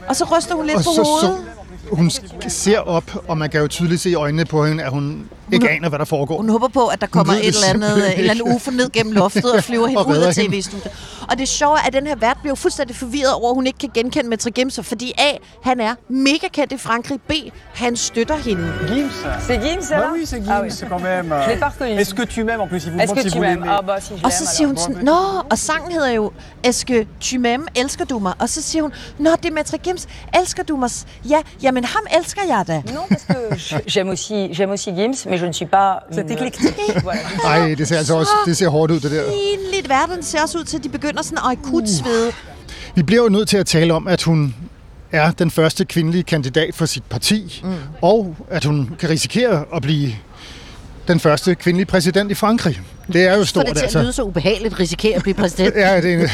og 0.09 0.17
så 0.17 0.25
ryster 0.37 0.55
hun 0.55 0.67
lidt 0.67 0.77
Og 0.77 0.85
på 0.85 0.91
så, 0.95 1.03
hovedet. 1.03 1.45
så 1.91 1.95
hun 1.97 2.11
ser 2.49 2.79
op, 2.79 3.25
og 3.29 3.39
man 3.39 3.51
kan 3.51 3.61
jo 3.61 3.67
tydeligt 3.69 4.01
se 4.01 4.11
i 4.11 4.15
øjnene 4.15 4.45
på 4.45 4.67
hende, 4.67 4.85
at 4.85 4.91
hun 4.91 5.29
ikke 5.53 5.71
aner, 5.71 5.89
hvad 5.89 5.99
der 5.99 6.05
foregår. 6.05 6.37
Hun 6.37 6.49
håber 6.49 6.69
på, 6.69 6.87
at 6.87 7.01
der 7.01 7.07
kommer 7.07 7.33
et 7.33 7.47
eller 7.47 7.59
andet, 7.69 7.97
et 7.99 8.19
eller 8.19 8.31
andet 8.31 8.55
ufo 8.55 8.71
ned 8.71 8.91
gennem 8.93 9.13
loftet 9.13 9.53
og 9.53 9.65
flyver 9.65 9.87
hende 9.87 10.01
Og 10.05 10.09
ud 10.09 10.17
af 10.17 10.35
tv-studiet. 10.35 10.93
Og 11.31 11.39
det 11.39 11.49
sjove 11.49 11.79
er, 11.79 11.83
at 11.83 11.93
den 11.93 12.07
her 12.07 12.17
vært 12.17 12.37
bliver 12.43 12.55
fuldstændig 12.55 12.97
forvirret 12.97 13.33
over, 13.35 13.51
at 13.51 13.55
hun 13.55 13.67
ikke 13.67 13.79
kan 13.79 13.91
genkende 13.95 14.29
Maitre 14.29 14.51
Gimser, 14.51 14.83
fordi 14.83 15.13
A, 15.19 15.31
han 15.63 15.81
er 15.81 15.95
mega 16.09 16.49
kendt 16.53 16.73
i 16.73 16.77
Frankrig, 16.77 17.21
B, 17.21 17.33
han 17.75 17.97
støtter 17.97 18.37
hende. 18.37 18.73
Gims 18.89 19.13
C'est 19.49 19.61
Gims, 19.63 19.85
ça 19.85 19.97
Bah 19.97 20.11
oui, 20.15 20.23
c'est 20.27 20.43
Gims, 20.45 20.51
Ah 20.51 20.69
c'est 20.69 20.89
quand 20.89 21.03
même... 21.03 21.29
Je 21.45 21.51
l'ai 21.51 21.61
pas 21.61 21.69
reconnu. 21.69 22.01
Est-ce 22.01 22.15
que 22.15 22.23
tu 22.23 22.45
m'aimes 22.45 22.61
en 22.61 22.69
plus 22.69 22.85
Il 22.87 22.93
vous 22.93 23.01
Est-ce 23.01 23.15
que 23.15 23.23
si 23.23 23.31
tu 23.31 23.41
m'aimes. 23.41 23.65
Ah 23.69 23.83
bah 23.87 24.01
si, 24.01 24.13
Og 24.25 24.33
så 24.33 24.47
siger 24.47 24.67
hun 24.67 24.77
sådan, 24.77 25.05
Nå, 25.05 25.19
og 25.51 25.59
sangen 25.59 25.93
hedder 25.93 26.11
jo, 26.11 26.33
tu 27.21 27.37
m'aimes, 27.45 27.67
elsker 27.81 28.05
du 28.05 28.19
mig? 28.19 28.33
Og 28.39 28.49
så 28.49 28.63
siger 28.63 28.83
hun, 28.83 28.93
Nå, 29.19 29.31
det 29.43 29.47
er 29.47 29.53
Maitre 29.53 29.79
Gims, 29.79 30.09
elsker 30.41 30.63
du 30.63 30.77
mig? 30.77 30.91
Ja, 31.29 31.39
jamen 31.63 31.85
ham 31.85 32.03
elsker 32.19 32.43
jeg 32.49 32.65
da. 32.69 32.83
Non, 32.95 33.07
parce 33.09 33.25
que 33.25 33.57
j'aime 33.93 34.11
aussi, 34.11 34.53
j'aime 34.53 34.71
aussi 34.71 34.91
Gims, 34.91 35.27
mais 35.31 35.40
je 35.41 35.47
ne 35.47 35.53
suis 35.53 35.67
pas... 35.67 36.03
C'est 36.13 36.31
éclectique. 36.31 37.03
voilà. 37.03 37.19
Ej, 37.45 37.75
det 37.75 37.89
ser 37.89 37.99
altså 37.99 38.15
også 38.17 38.33
det 38.47 38.57
ser 38.57 38.69
hårdt 38.69 38.93
ud, 38.93 39.01
det 39.01 39.11
der. 39.11 39.23
Pinligt. 39.25 39.89
Verden 39.89 40.23
ser 40.23 40.43
også 40.43 40.59
ud 40.59 40.65
til, 40.65 40.77
at 40.77 40.85
de 40.85 40.89
begynder 40.89 41.23
sådan 41.23 41.39
at 41.39 41.45
akut 41.59 41.89
svede. 41.89 42.33
Vi 42.95 43.03
bliver 43.03 43.23
jo 43.23 43.29
nødt 43.29 43.49
til 43.49 43.57
at 43.57 43.67
tale 43.67 43.95
om, 43.95 44.09
at 44.09 44.23
hun 44.23 44.55
er 45.13 45.31
den 45.31 45.51
første 45.51 45.85
kvindelige 45.85 46.23
kandidat 46.23 46.75
for 46.75 46.87
sit 46.87 47.05
parti, 47.05 47.61
mm. 47.65 47.75
og 48.03 48.37
at 48.49 48.65
hun 48.65 48.91
kan 48.99 49.11
risikere 49.11 49.65
at 49.75 49.83
blive 49.83 50.13
den 51.09 51.21
første 51.21 51.55
kvindelige 51.55 51.87
præsident 51.87 52.31
i 52.31 52.35
Frankrig. 52.35 52.81
Det 53.13 53.27
er 53.27 53.33
jo 53.33 53.39
For 53.41 53.45
stort, 53.45 53.67
det 53.67 53.77
til 53.77 53.99
at 53.99 54.05
lyde 54.05 54.13
så 54.13 54.23
ubehageligt, 54.23 54.81
risikere 54.81 55.15
at 55.17 55.23
blive 55.23 55.35
præsident. 55.35 55.75
Ja, 55.85 56.01
det 56.01 56.15
er, 56.15 56.19
en, 56.19 56.21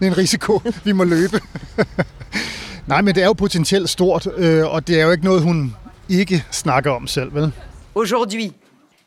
det 0.00 0.02
er 0.02 0.06
en 0.06 0.18
risiko, 0.18 0.62
vi 0.84 0.92
må 0.92 1.04
løbe. 1.04 1.40
Nej, 2.86 3.02
men 3.02 3.14
det 3.14 3.22
er 3.22 3.26
jo 3.26 3.32
potentielt 3.32 3.90
stort, 3.90 4.28
øh, 4.36 4.66
og 4.66 4.88
det 4.88 5.00
er 5.00 5.04
jo 5.04 5.10
ikke 5.10 5.24
noget, 5.24 5.42
hun 5.42 5.74
ikke 6.08 6.44
snakker 6.50 6.90
om 6.90 7.06
selv, 7.06 7.34
vel? 7.34 7.52
Aujourd'hui, 7.98 8.52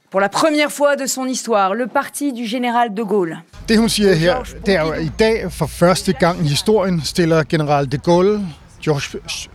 pour 0.10 0.20
la 0.20 0.28
première 0.28 0.70
fois 0.70 0.98
de 0.98 1.06
son 1.06 1.26
histoire, 1.26 1.74
le 1.74 1.88
parti 1.88 2.34
du 2.34 2.46
général 2.46 2.94
de 2.94 3.04
Gaulle 3.04 3.38
Det 3.70 3.78
hun 3.78 3.90
siger 3.90 4.14
her, 4.14 4.44
det 4.66 4.76
er 4.76 4.82
jo, 4.82 4.92
at 4.92 5.04
i 5.04 5.12
dag 5.20 5.52
for 5.52 5.66
første 5.66 6.14
gang 6.14 6.46
i 6.46 6.48
historien 6.48 7.02
stiller 7.02 7.44
general 7.44 7.92
de 7.92 7.98
Gaulle, 7.98 8.42
Georges, 8.84 9.50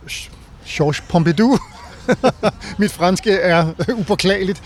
Georges 0.65 1.01
Pompidou, 1.01 1.57
mit 2.79 2.91
franske 2.91 3.31
er 3.31 3.65
upåklageligt, 3.97 4.61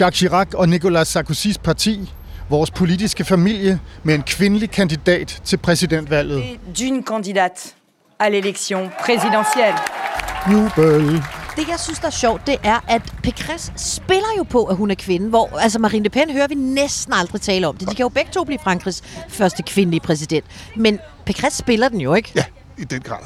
Jacques 0.00 0.18
Chirac 0.18 0.54
og 0.54 0.68
Nicolas 0.68 1.08
Sarkozys 1.08 1.58
parti, 1.58 2.12
vores 2.50 2.70
politiske 2.70 3.24
familie, 3.24 3.80
med 4.02 4.14
en 4.14 4.22
kvindelig 4.22 4.70
kandidat 4.70 5.40
til 5.44 5.56
præsidentvalget. 5.56 6.42
d'une 6.78 7.02
à 8.18 8.30
l'élection 8.30 8.88
présidentielle. 8.98 9.76
Jubel! 10.50 11.22
Det, 11.56 11.68
jeg 11.68 11.80
synes, 11.80 11.98
der 11.98 12.06
er 12.06 12.10
sjovt, 12.10 12.46
det 12.46 12.56
er, 12.62 12.80
at 12.88 13.02
Pécresse 13.26 13.72
spiller 13.76 14.28
jo 14.38 14.42
på, 14.42 14.64
at 14.64 14.76
hun 14.76 14.90
er 14.90 14.94
kvinde, 14.94 15.28
hvor 15.28 15.58
altså 15.58 15.78
Marine 15.78 16.02
Le 16.02 16.10
Pen 16.10 16.30
hører 16.30 16.48
vi 16.48 16.54
næsten 16.54 17.12
aldrig 17.12 17.40
tale 17.40 17.68
om 17.68 17.76
det. 17.76 17.90
De 17.90 17.94
kan 17.94 18.02
jo 18.02 18.08
begge 18.08 18.30
to 18.32 18.44
blive 18.44 18.58
Frankrigs 18.58 19.02
første 19.28 19.62
kvindelige 19.62 20.00
præsident. 20.00 20.44
Men 20.76 20.98
Pécresse 21.30 21.56
spiller 21.56 21.88
den 21.88 22.00
jo 22.00 22.14
ikke. 22.14 22.32
Ja, 22.34 22.44
i 22.78 22.84
den 22.84 23.00
grad. 23.00 23.18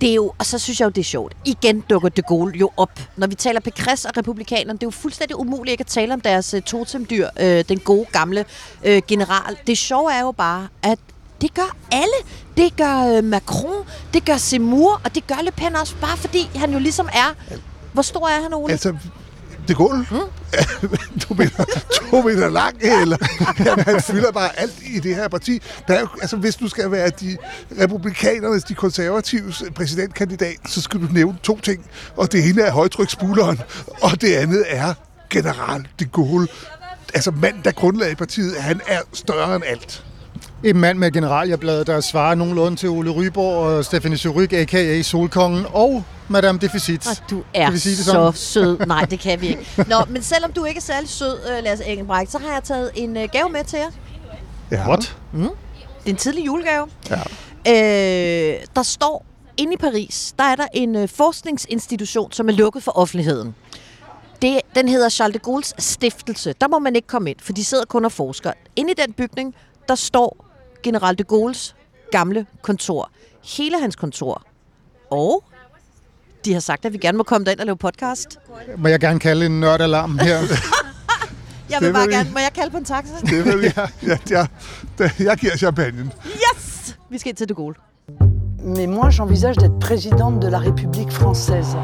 Det 0.00 0.10
er 0.10 0.14
jo, 0.14 0.32
og 0.38 0.46
så 0.46 0.58
synes 0.58 0.80
jeg 0.80 0.84
jo, 0.84 0.90
det 0.90 1.00
er 1.00 1.04
sjovt. 1.04 1.36
Igen 1.44 1.80
dukker 1.80 2.08
de 2.08 2.22
Gaulle 2.22 2.58
jo 2.58 2.70
op. 2.76 3.00
Når 3.16 3.26
vi 3.26 3.34
taler 3.34 3.60
Pécresse 3.60 4.08
og 4.08 4.16
republikanerne, 4.16 4.78
det 4.78 4.82
er 4.82 4.86
jo 4.86 4.90
fuldstændig 4.90 5.38
umuligt 5.38 5.72
ikke 5.72 5.82
at 5.82 5.86
tale 5.86 6.14
om 6.14 6.20
deres 6.20 6.54
uh, 6.54 6.60
totemdyr, 6.60 7.28
øh, 7.40 7.64
den 7.68 7.78
gode 7.78 8.06
gamle 8.12 8.44
øh, 8.84 9.02
general. 9.08 9.56
Det 9.66 9.78
sjove 9.78 10.12
er 10.12 10.20
jo 10.20 10.32
bare, 10.32 10.68
at 10.82 10.98
det 11.40 11.54
gør 11.54 11.76
alle. 11.92 12.14
Det 12.56 12.76
gør 12.76 13.16
øh, 13.16 13.24
Macron, 13.24 13.84
det 14.14 14.24
gør 14.24 14.36
Zemmour, 14.36 15.00
og 15.04 15.14
det 15.14 15.26
gør 15.26 15.42
Le 15.44 15.50
Pen 15.50 15.76
også, 15.76 15.94
bare 16.00 16.16
fordi 16.16 16.50
han 16.54 16.72
jo 16.72 16.78
ligesom 16.78 17.08
er... 17.12 17.34
Hvor 17.92 18.02
stor 18.02 18.28
er 18.28 18.42
han, 18.42 18.54
Ole? 18.54 18.72
Altså, 18.72 18.96
det 19.68 19.76
går. 19.76 19.94
Mm? 20.10 20.30
to, 21.22 21.34
meter, 21.34 21.64
to 22.10 22.22
meter 22.22 22.48
lang, 22.48 22.76
eller 22.82 23.16
jamen, 23.64 23.84
han 23.84 24.02
fylder 24.02 24.32
bare 24.32 24.58
alt 24.58 24.74
i 24.94 24.98
det 24.98 25.14
her 25.14 25.28
parti. 25.28 25.62
Der 25.88 25.94
er 25.94 26.00
jo, 26.00 26.08
altså, 26.20 26.36
hvis 26.36 26.56
du 26.56 26.68
skal 26.68 26.90
være 26.90 27.10
de 27.10 27.36
republikanernes, 27.80 28.64
de 28.64 28.74
konservatives 28.74 29.62
præsidentkandidat, 29.74 30.56
så 30.68 30.82
skal 30.82 31.00
du 31.00 31.06
nævne 31.12 31.38
to 31.42 31.60
ting. 31.60 31.86
Og 32.16 32.32
det 32.32 32.48
ene 32.48 32.62
er 32.62 32.72
højtryksspuleren, 32.72 33.60
og 34.02 34.20
det 34.20 34.34
andet 34.34 34.64
er 34.68 34.94
general 35.30 35.88
de 36.00 36.04
Gaulle. 36.04 36.48
Altså 37.14 37.30
mand, 37.30 37.62
der 37.62 37.72
grundlagde 37.72 38.16
partiet, 38.16 38.56
han 38.56 38.80
er 38.86 39.00
større 39.12 39.56
end 39.56 39.64
alt. 39.66 40.04
En 40.64 40.76
mand 40.80 40.98
med 40.98 41.12
generalierbladet, 41.12 41.86
der 41.86 42.00
svarer 42.00 42.34
nogenlunde 42.34 42.76
til 42.76 42.88
Ole 42.88 43.10
Ryborg 43.10 43.56
og 43.56 43.84
Stephanie 43.84 44.18
Suryk, 44.18 44.52
a.k.a. 44.52 45.02
Solkongen, 45.02 45.66
og 45.72 46.04
Madame 46.28 46.58
Deficit. 46.58 47.06
Og 47.06 47.30
du 47.30 47.42
er 47.54 47.64
Kan 47.64 47.72
vi 47.72 47.78
sige 47.78 47.96
det 47.96 48.04
så 48.04 48.10
sådan? 48.10 48.32
sød. 48.32 48.78
Nej, 48.86 49.04
det 49.04 49.20
kan 49.20 49.40
vi 49.40 49.46
ikke. 49.48 49.66
Nå, 49.88 49.96
men 50.08 50.22
selvom 50.22 50.52
du 50.52 50.64
ikke 50.64 50.78
er 50.78 50.82
særlig 50.82 51.08
sød, 51.08 51.38
uh, 51.58 51.64
Lasse 51.64 51.84
Engelbrecht, 51.84 52.32
så 52.32 52.38
har 52.38 52.52
jeg 52.52 52.62
taget 52.64 52.90
en 52.94 53.16
uh, 53.16 53.22
gave 53.32 53.48
med 53.52 53.64
til 53.64 53.78
jer. 53.78 53.90
Ja. 54.70 54.88
What? 54.88 55.16
Det 55.34 55.42
er 56.06 56.10
en 56.10 56.16
tidlig 56.16 56.46
julegave. 56.46 56.86
Ja. 57.10 57.20
Øh, 57.68 58.60
der 58.76 58.82
står 58.82 59.24
inde 59.56 59.72
i 59.72 59.76
Paris, 59.76 60.34
der 60.38 60.44
er 60.44 60.56
der 60.56 60.66
en 60.74 60.96
øh, 60.96 61.08
forskningsinstitution, 61.08 62.32
som 62.32 62.48
er 62.48 62.52
lukket 62.52 62.82
for 62.82 62.98
offentligheden. 62.98 63.54
Det, 64.42 64.60
den 64.74 64.88
hedder 64.88 65.08
Charles 65.08 65.40
de 65.44 65.50
Gaulle's 65.52 65.72
stiftelse. 65.78 66.54
Der 66.60 66.68
må 66.68 66.78
man 66.78 66.96
ikke 66.96 67.08
komme 67.08 67.30
ind, 67.30 67.38
for 67.42 67.52
de 67.52 67.64
sidder 67.64 67.84
kun 67.84 68.04
og 68.04 68.12
forsker. 68.12 68.52
Inde 68.76 68.90
i 68.90 68.94
den 69.06 69.12
bygning, 69.12 69.54
der 69.88 69.94
står 69.94 70.45
general 70.86 71.18
de 71.18 71.24
Gaulle's 71.32 71.74
gamle 72.12 72.46
kontor. 72.62 73.10
Hele 73.56 73.80
hans 73.80 73.96
kontor. 73.96 74.42
Og 75.10 75.44
de 76.44 76.52
har 76.52 76.60
sagt, 76.60 76.84
at 76.84 76.92
vi 76.92 76.98
gerne 76.98 77.18
må 77.18 77.24
komme 77.24 77.44
derind 77.44 77.60
og 77.60 77.66
lave 77.66 77.76
podcast. 77.76 78.38
Må 78.78 78.88
jeg 78.88 79.00
gerne 79.00 79.18
kalde 79.20 79.46
en 79.46 79.60
nørdalarm 79.60 80.18
her? 80.18 80.38
Jeg 81.70 81.80
vil 81.80 81.86
Det 81.86 81.94
bare 81.94 82.02
vil 82.02 82.10
vi. 82.10 82.14
gerne... 82.16 82.30
Må 82.32 82.38
jeg 82.38 82.52
kalde 82.54 82.70
på 82.70 82.76
en 82.76 82.84
taxa? 82.84 83.14
Det 83.20 83.44
vil 83.44 83.60
jeg. 83.76 83.88
Ja, 84.06 84.16
ja, 84.30 84.46
ja, 85.00 85.10
jeg 85.18 85.36
giver 85.38 85.56
champagne. 85.56 86.10
Yes! 86.26 86.96
Vi 87.10 87.18
skal 87.18 87.28
ind 87.30 87.36
til 87.36 87.48
de 87.48 87.54
Gaulle. 87.54 87.74
Mais 88.76 88.86
moi, 88.88 89.08
j'envisage 89.10 89.56
d'être 89.62 89.78
présidente 89.88 90.40
de 90.46 90.50
la 90.50 90.58
République 90.58 91.12
française. 91.20 91.76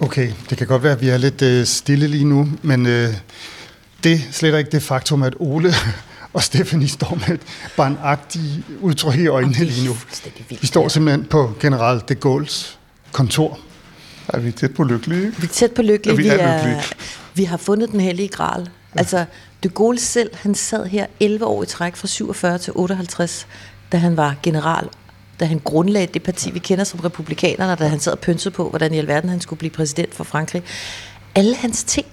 Okay, 0.00 0.32
det 0.50 0.58
kan 0.58 0.66
godt 0.66 0.82
være, 0.82 0.92
at 0.92 1.00
vi 1.00 1.08
er 1.08 1.16
lidt 1.16 1.42
øh, 1.42 1.66
stille 1.66 2.06
lige 2.06 2.24
nu, 2.24 2.48
men 2.62 2.86
øh, 2.86 3.14
det 4.04 4.28
sletter 4.32 4.58
ikke 4.58 4.70
det 4.70 4.82
faktum, 4.82 5.22
at 5.22 5.34
Ole 5.38 5.74
og 6.34 6.42
Stephanie 6.42 6.88
står 6.88 7.18
med 7.26 7.34
et 7.34 7.40
barnagtigt 7.76 8.44
udtryk 8.80 9.18
i 9.18 9.26
øjnene 9.26 9.64
lige 9.64 9.86
nu. 9.86 9.96
Vi 10.60 10.66
står 10.66 10.88
simpelthen 10.88 11.24
på 11.24 11.52
general 11.60 12.02
de 12.08 12.16
Gaulle's 12.26 12.76
kontor. 13.12 13.58
Er 14.28 14.38
vi 14.38 14.52
tæt 14.52 14.74
på 14.74 14.84
lykkelige? 14.84 15.32
Vi 15.38 15.44
er 15.44 15.52
tæt 15.52 15.72
på 15.72 15.82
lykkelig. 15.82 16.12
Ja, 16.12 16.16
vi 16.16 16.22
vi, 16.22 16.28
er 16.28 16.32
er, 16.32 16.56
lykkelige. 16.56 16.82
vi 17.34 17.44
har 17.44 17.56
fundet 17.56 17.90
den 17.90 18.00
hellige 18.00 18.28
gral. 18.28 18.60
Ja. 18.60 18.98
Altså, 18.98 19.24
de 19.62 19.68
Gaulle 19.68 20.00
selv, 20.00 20.30
han 20.34 20.54
sad 20.54 20.86
her 20.86 21.06
11 21.20 21.44
år 21.44 21.62
i 21.62 21.66
træk 21.66 21.96
fra 21.96 22.08
47 22.08 22.58
til 22.58 22.72
58, 22.76 23.46
da 23.92 23.96
han 23.96 24.16
var 24.16 24.34
general. 24.42 24.88
Da 25.40 25.44
han 25.44 25.60
grundlagde 25.64 26.06
det 26.14 26.22
parti, 26.22 26.50
vi 26.50 26.58
kender 26.58 26.84
som 26.84 27.00
republikanerne, 27.00 27.76
da 27.76 27.86
han 27.88 28.00
sad 28.00 28.12
og 28.12 28.18
pynsede 28.18 28.54
på, 28.54 28.68
hvordan 28.70 28.94
i 28.94 28.98
alverden 28.98 29.30
han 29.30 29.40
skulle 29.40 29.58
blive 29.58 29.70
præsident 29.70 30.14
for 30.14 30.24
Frankrig. 30.24 30.62
Alle 31.34 31.56
hans 31.56 31.84
ting 31.84 32.06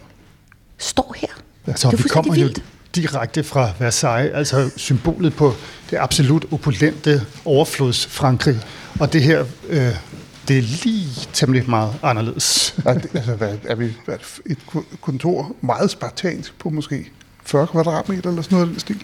står 0.78 1.16
her. 1.18 1.28
Altså, 1.68 1.88
det 1.92 2.00
er 2.00 2.04
vi 2.04 2.10
kommer 2.10 2.32
fuldstændig 2.34 2.42
jo 2.58 2.62
vildt. 2.96 3.12
direkte 3.12 3.44
fra 3.44 3.70
Versailles, 3.80 4.36
altså 4.36 4.70
symbolet 4.78 5.36
på 5.36 5.54
det 5.90 5.98
absolut 5.98 6.46
opulente 6.52 7.22
overflods 7.46 8.06
Frankrig. 8.08 8.60
Og 9.00 9.14
det 9.14 9.24
her, 9.24 9.46
øh, 9.70 9.96
det 10.48 10.58
er 10.58 10.62
lige 10.62 11.10
temmelig 11.34 11.70
meget 11.70 11.94
anderledes. 12.04 12.76
Er, 12.86 12.94
det, 12.94 13.10
altså, 13.16 13.34
hvad, 13.36 13.58
er 13.66 13.76
vi 13.76 13.94
hvad, 14.06 14.16
et 14.46 14.58
ko- 14.68 14.84
kontor 15.02 15.56
meget 15.62 15.92
spartansk 15.92 16.60
på 16.60 16.70
måske 16.70 17.12
40 17.46 17.68
kvadratmeter 17.68 18.30
eller 18.30 18.42
sådan 18.42 18.56
noget 18.56 18.70
i 18.70 18.72
den 18.72 18.80
stil? 18.80 19.02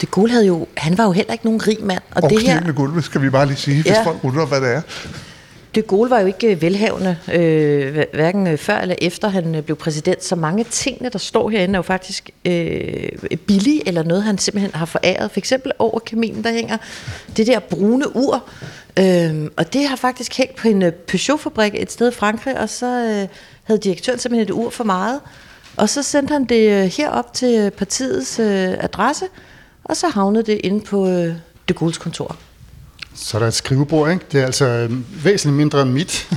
De 0.00 0.06
Gaulle 0.06 0.32
havde 0.32 0.46
jo, 0.46 0.66
han 0.76 0.98
var 0.98 1.04
jo 1.04 1.12
heller 1.12 1.32
ikke 1.32 1.44
nogen 1.44 1.66
rig 1.68 1.78
mand. 1.82 2.00
Og, 2.14 2.22
Og 2.22 2.30
det 2.30 2.42
her, 2.42 2.72
gulve, 2.72 3.02
skal 3.02 3.22
vi 3.22 3.30
bare 3.30 3.46
lige 3.46 3.56
sige, 3.56 3.82
hvis 3.82 3.86
Ja. 3.92 4.02
folk 4.04 4.16
undrer, 4.24 4.46
hvad 4.46 4.60
det 4.60 4.68
er. 4.74 4.82
De 5.74 5.82
Gaulle 5.82 6.10
var 6.10 6.20
jo 6.20 6.26
ikke 6.26 6.46
øh, 6.46 6.62
velhavende, 6.62 7.16
øh, 7.32 7.92
hver- 7.94 8.14
hverken 8.14 8.46
øh, 8.46 8.58
før 8.58 8.78
eller 8.78 8.94
efter 8.98 9.28
han 9.28 9.54
øh, 9.54 9.62
blev 9.62 9.76
præsident. 9.76 10.24
Så 10.24 10.36
mange 10.36 10.60
af 10.60 10.66
tingene, 10.70 11.08
der 11.08 11.18
står 11.18 11.50
herinde, 11.50 11.74
er 11.74 11.78
jo 11.78 11.82
faktisk 11.82 12.30
øh, 12.44 13.08
billige, 13.46 13.88
eller 13.88 14.02
noget, 14.02 14.22
han 14.22 14.38
simpelthen 14.38 14.74
har 14.74 14.86
foræret. 14.86 15.30
For 15.30 15.38
eksempel 15.38 15.72
over 15.78 15.98
kaminen, 15.98 16.44
der 16.44 16.52
hænger 16.52 16.76
det 17.36 17.46
der 17.46 17.58
brune 17.58 18.16
ur. 18.16 18.44
Øh, 18.98 19.34
og 19.56 19.72
det 19.72 19.88
har 19.88 19.96
faktisk 19.96 20.36
hængt 20.38 20.56
på 20.56 20.68
en 20.68 20.82
øh, 20.82 20.92
Peugeot-fabrik 20.92 21.72
et 21.74 21.92
sted 21.92 22.08
i 22.12 22.14
Frankrig, 22.14 22.60
og 22.60 22.68
så 22.68 22.86
øh, 22.86 23.28
havde 23.64 23.80
direktøren 23.80 24.18
simpelthen 24.18 24.48
et 24.48 24.50
ur 24.50 24.70
for 24.70 24.84
meget. 24.84 25.20
Og 25.76 25.88
så 25.88 26.02
sendte 26.02 26.32
han 26.32 26.44
det 26.44 26.70
øh, 26.70 26.84
herop 26.96 27.34
til 27.34 27.58
øh, 27.58 27.70
partiets 27.70 28.38
øh, 28.38 28.68
adresse, 28.80 29.24
og 29.84 29.96
så 29.96 30.08
havnede 30.08 30.44
det 30.44 30.60
inde 30.64 30.84
på 30.84 31.08
øh, 31.08 31.34
de 31.68 31.74
Gaulle's 31.80 31.98
kontor. 31.98 32.36
Så 33.14 33.36
er 33.36 33.38
der 33.38 33.48
et 33.48 33.54
skrivebord, 33.54 34.10
ikke? 34.10 34.24
Det 34.32 34.40
er 34.40 34.44
altså 34.44 34.66
øh, 34.66 35.24
væsentligt 35.24 35.56
mindre 35.56 35.82
end 35.82 35.90
mit. 35.90 36.30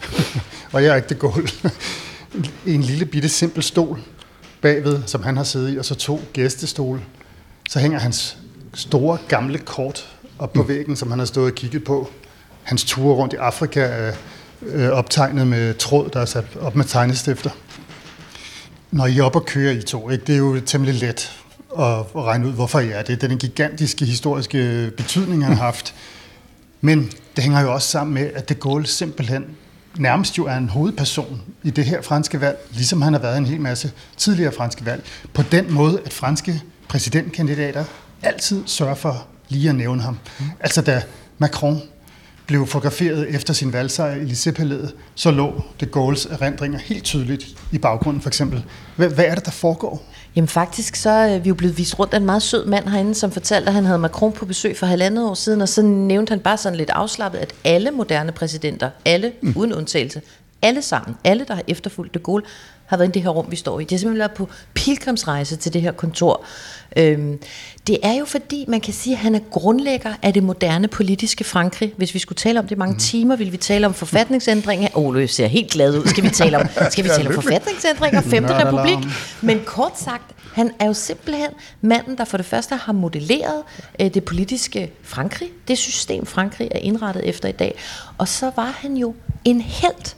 og 0.72 0.82
jeg 0.82 0.92
er 0.92 0.96
ikke 0.96 1.08
det 1.08 1.18
Gaulle. 1.18 1.48
en 2.66 2.82
lille 2.82 3.06
bitte 3.06 3.28
simpel 3.28 3.62
stol 3.62 4.00
bagved, 4.60 5.02
som 5.06 5.22
han 5.22 5.36
har 5.36 5.44
siddet 5.44 5.74
i, 5.74 5.78
og 5.78 5.84
så 5.84 5.94
to 5.94 6.20
gæstestole. 6.32 7.00
Så 7.70 7.78
hænger 7.78 7.98
hans 7.98 8.38
store 8.74 9.18
gamle 9.28 9.58
kort 9.58 10.16
op 10.38 10.52
på 10.52 10.62
væggen, 10.62 10.96
som 10.96 11.10
han 11.10 11.18
har 11.18 11.26
stået 11.26 11.50
og 11.50 11.54
kigget 11.54 11.84
på. 11.84 12.10
Hans 12.62 12.84
ture 12.84 13.14
rundt 13.14 13.32
i 13.32 13.36
Afrika 13.36 13.80
er 13.80 14.12
øh, 14.62 14.88
optegnet 14.88 15.46
med 15.46 15.74
tråd, 15.74 16.10
der 16.10 16.20
er 16.20 16.24
sat 16.24 16.44
op 16.60 16.76
med 16.76 16.84
tegnestifter. 16.84 17.50
Når 18.90 19.06
I 19.06 19.18
er 19.18 19.22
oppe 19.22 19.38
og 19.38 19.46
kører 19.46 19.72
I 19.72 19.82
to, 19.82 20.10
ikke? 20.10 20.24
det 20.24 20.32
er 20.32 20.38
jo 20.38 20.60
temmelig 20.60 20.94
let 20.94 21.32
at, 21.78 22.24
regne 22.24 22.46
ud, 22.48 22.52
hvorfor 22.52 22.80
I 22.80 22.90
er 22.90 23.02
det. 23.02 23.08
Det 23.08 23.22
er 23.22 23.28
den 23.28 23.38
gigantiske 23.38 24.04
historiske 24.04 24.90
betydning, 24.96 25.44
han 25.44 25.56
har 25.56 25.64
haft. 25.64 25.94
Men 26.80 27.12
det 27.36 27.44
hænger 27.44 27.60
jo 27.60 27.74
også 27.74 27.88
sammen 27.88 28.14
med, 28.14 28.30
at 28.34 28.48
de 28.48 28.54
Gaulle 28.54 28.86
simpelthen 28.86 29.44
nærmest 29.98 30.38
jo 30.38 30.44
er 30.46 30.56
en 30.56 30.68
hovedperson 30.68 31.42
i 31.62 31.70
det 31.70 31.84
her 31.84 32.02
franske 32.02 32.40
valg, 32.40 32.58
ligesom 32.72 33.02
han 33.02 33.12
har 33.12 33.20
været 33.20 33.38
en 33.38 33.46
hel 33.46 33.60
masse 33.60 33.92
tidligere 34.16 34.52
franske 34.52 34.86
valg, 34.86 35.04
på 35.34 35.42
den 35.42 35.72
måde, 35.72 36.00
at 36.04 36.12
franske 36.12 36.62
præsidentkandidater 36.88 37.84
altid 38.22 38.62
sørger 38.66 38.94
for 38.94 39.26
lige 39.48 39.68
at 39.68 39.74
nævne 39.74 40.02
ham. 40.02 40.18
Altså 40.60 40.82
da 40.82 41.02
Macron 41.38 41.82
blev 42.46 42.66
fotograferet 42.66 43.34
efter 43.34 43.54
sin 43.54 43.72
valgsejr 43.72 44.14
i 44.14 44.24
Élysée-palæet, 44.24 44.90
så 45.14 45.30
lå 45.30 45.62
de 45.80 45.86
Gaulles 45.86 46.26
erindringer 46.26 46.78
helt 46.78 47.04
tydeligt 47.04 47.46
i 47.72 47.78
baggrunden 47.78 48.22
for 48.22 48.28
eksempel. 48.28 48.64
Hvad, 48.96 49.08
hvad 49.08 49.24
er 49.24 49.34
det, 49.34 49.44
der 49.44 49.50
foregår? 49.50 50.12
Jamen 50.36 50.48
faktisk 50.48 50.96
så 50.96 51.10
er 51.10 51.38
vi 51.38 51.48
jo 51.48 51.54
blevet 51.54 51.78
vist 51.78 51.98
rundt 51.98 52.14
af 52.14 52.18
en 52.18 52.26
meget 52.26 52.42
sød 52.42 52.66
mand 52.66 52.88
herinde, 52.88 53.14
som 53.14 53.30
fortalte, 53.30 53.68
at 53.68 53.74
han 53.74 53.84
havde 53.84 53.98
Macron 53.98 54.32
på 54.32 54.46
besøg 54.46 54.76
for 54.76 54.86
halvandet 54.86 55.28
år 55.28 55.34
siden, 55.34 55.60
og 55.60 55.68
så 55.68 55.82
nævnte 55.82 56.30
han 56.30 56.40
bare 56.40 56.56
sådan 56.56 56.76
lidt 56.76 56.90
afslappet, 56.90 57.38
at 57.38 57.54
alle 57.64 57.90
moderne 57.90 58.32
præsidenter, 58.32 58.90
alle 59.04 59.32
mm. 59.42 59.52
uden 59.56 59.72
undtagelse, 59.72 60.22
alle 60.62 60.82
sammen, 60.82 61.16
alle 61.24 61.44
der 61.48 61.54
har 61.54 61.62
efterfulgt 61.68 62.14
de 62.14 62.18
Gaulle, 62.18 62.46
har 62.86 62.96
været 62.96 63.08
i 63.08 63.12
det 63.12 63.22
her 63.22 63.30
rum, 63.30 63.46
vi 63.50 63.56
står 63.56 63.80
i. 63.80 63.82
Det 63.82 63.90
har 63.90 63.98
simpelthen 63.98 64.18
været 64.18 64.32
på 64.32 64.48
pilgrimsrejse 64.74 65.56
til 65.56 65.72
det 65.72 65.82
her 65.82 65.92
kontor. 65.92 66.44
Øhm, 66.96 67.38
det 67.86 67.98
er 68.02 68.12
jo 68.12 68.24
fordi, 68.24 68.64
man 68.68 68.80
kan 68.80 68.94
sige, 68.94 69.14
at 69.14 69.18
han 69.18 69.34
er 69.34 69.40
grundlægger 69.50 70.14
af 70.22 70.34
det 70.34 70.42
moderne 70.42 70.88
politiske 70.88 71.44
Frankrig. 71.44 71.92
Hvis 71.96 72.14
vi 72.14 72.18
skulle 72.18 72.36
tale 72.36 72.58
om 72.58 72.66
det 72.66 72.78
mange 72.78 72.92
mm. 72.92 72.98
timer, 72.98 73.36
ville 73.36 73.50
vi 73.50 73.56
tale 73.56 73.86
om 73.86 73.94
forfatningsændringer. 73.94 74.88
Åh, 74.94 75.06
oh, 75.06 75.28
ser 75.28 75.46
helt 75.46 75.70
glad 75.70 75.98
ud. 75.98 76.06
Skal 76.06 76.24
vi 76.24 76.28
tale 76.28 76.58
om, 76.58 76.66
skal 76.90 77.04
vi 77.04 77.08
tale 77.08 77.28
om 77.28 77.34
forfatningsændringer? 77.34 78.20
Femte 78.20 78.66
republik? 78.66 79.12
Men 79.42 79.60
kort 79.64 80.00
sagt, 80.00 80.36
han 80.56 80.70
er 80.78 80.86
jo 80.86 80.92
simpelthen 80.92 81.50
manden, 81.80 82.18
der 82.18 82.24
for 82.24 82.36
det 82.36 82.46
første 82.46 82.76
har 82.76 82.92
modelleret 82.92 83.62
øh, 84.00 84.14
det 84.14 84.24
politiske 84.24 84.90
Frankrig, 85.02 85.48
det 85.68 85.78
system 85.78 86.26
Frankrig 86.26 86.68
er 86.70 86.78
indrettet 86.78 87.28
efter 87.28 87.48
i 87.48 87.52
dag. 87.52 87.78
Og 88.18 88.28
så 88.28 88.50
var 88.56 88.74
han 88.78 88.96
jo 88.96 89.14
en 89.44 89.60
held 89.60 90.14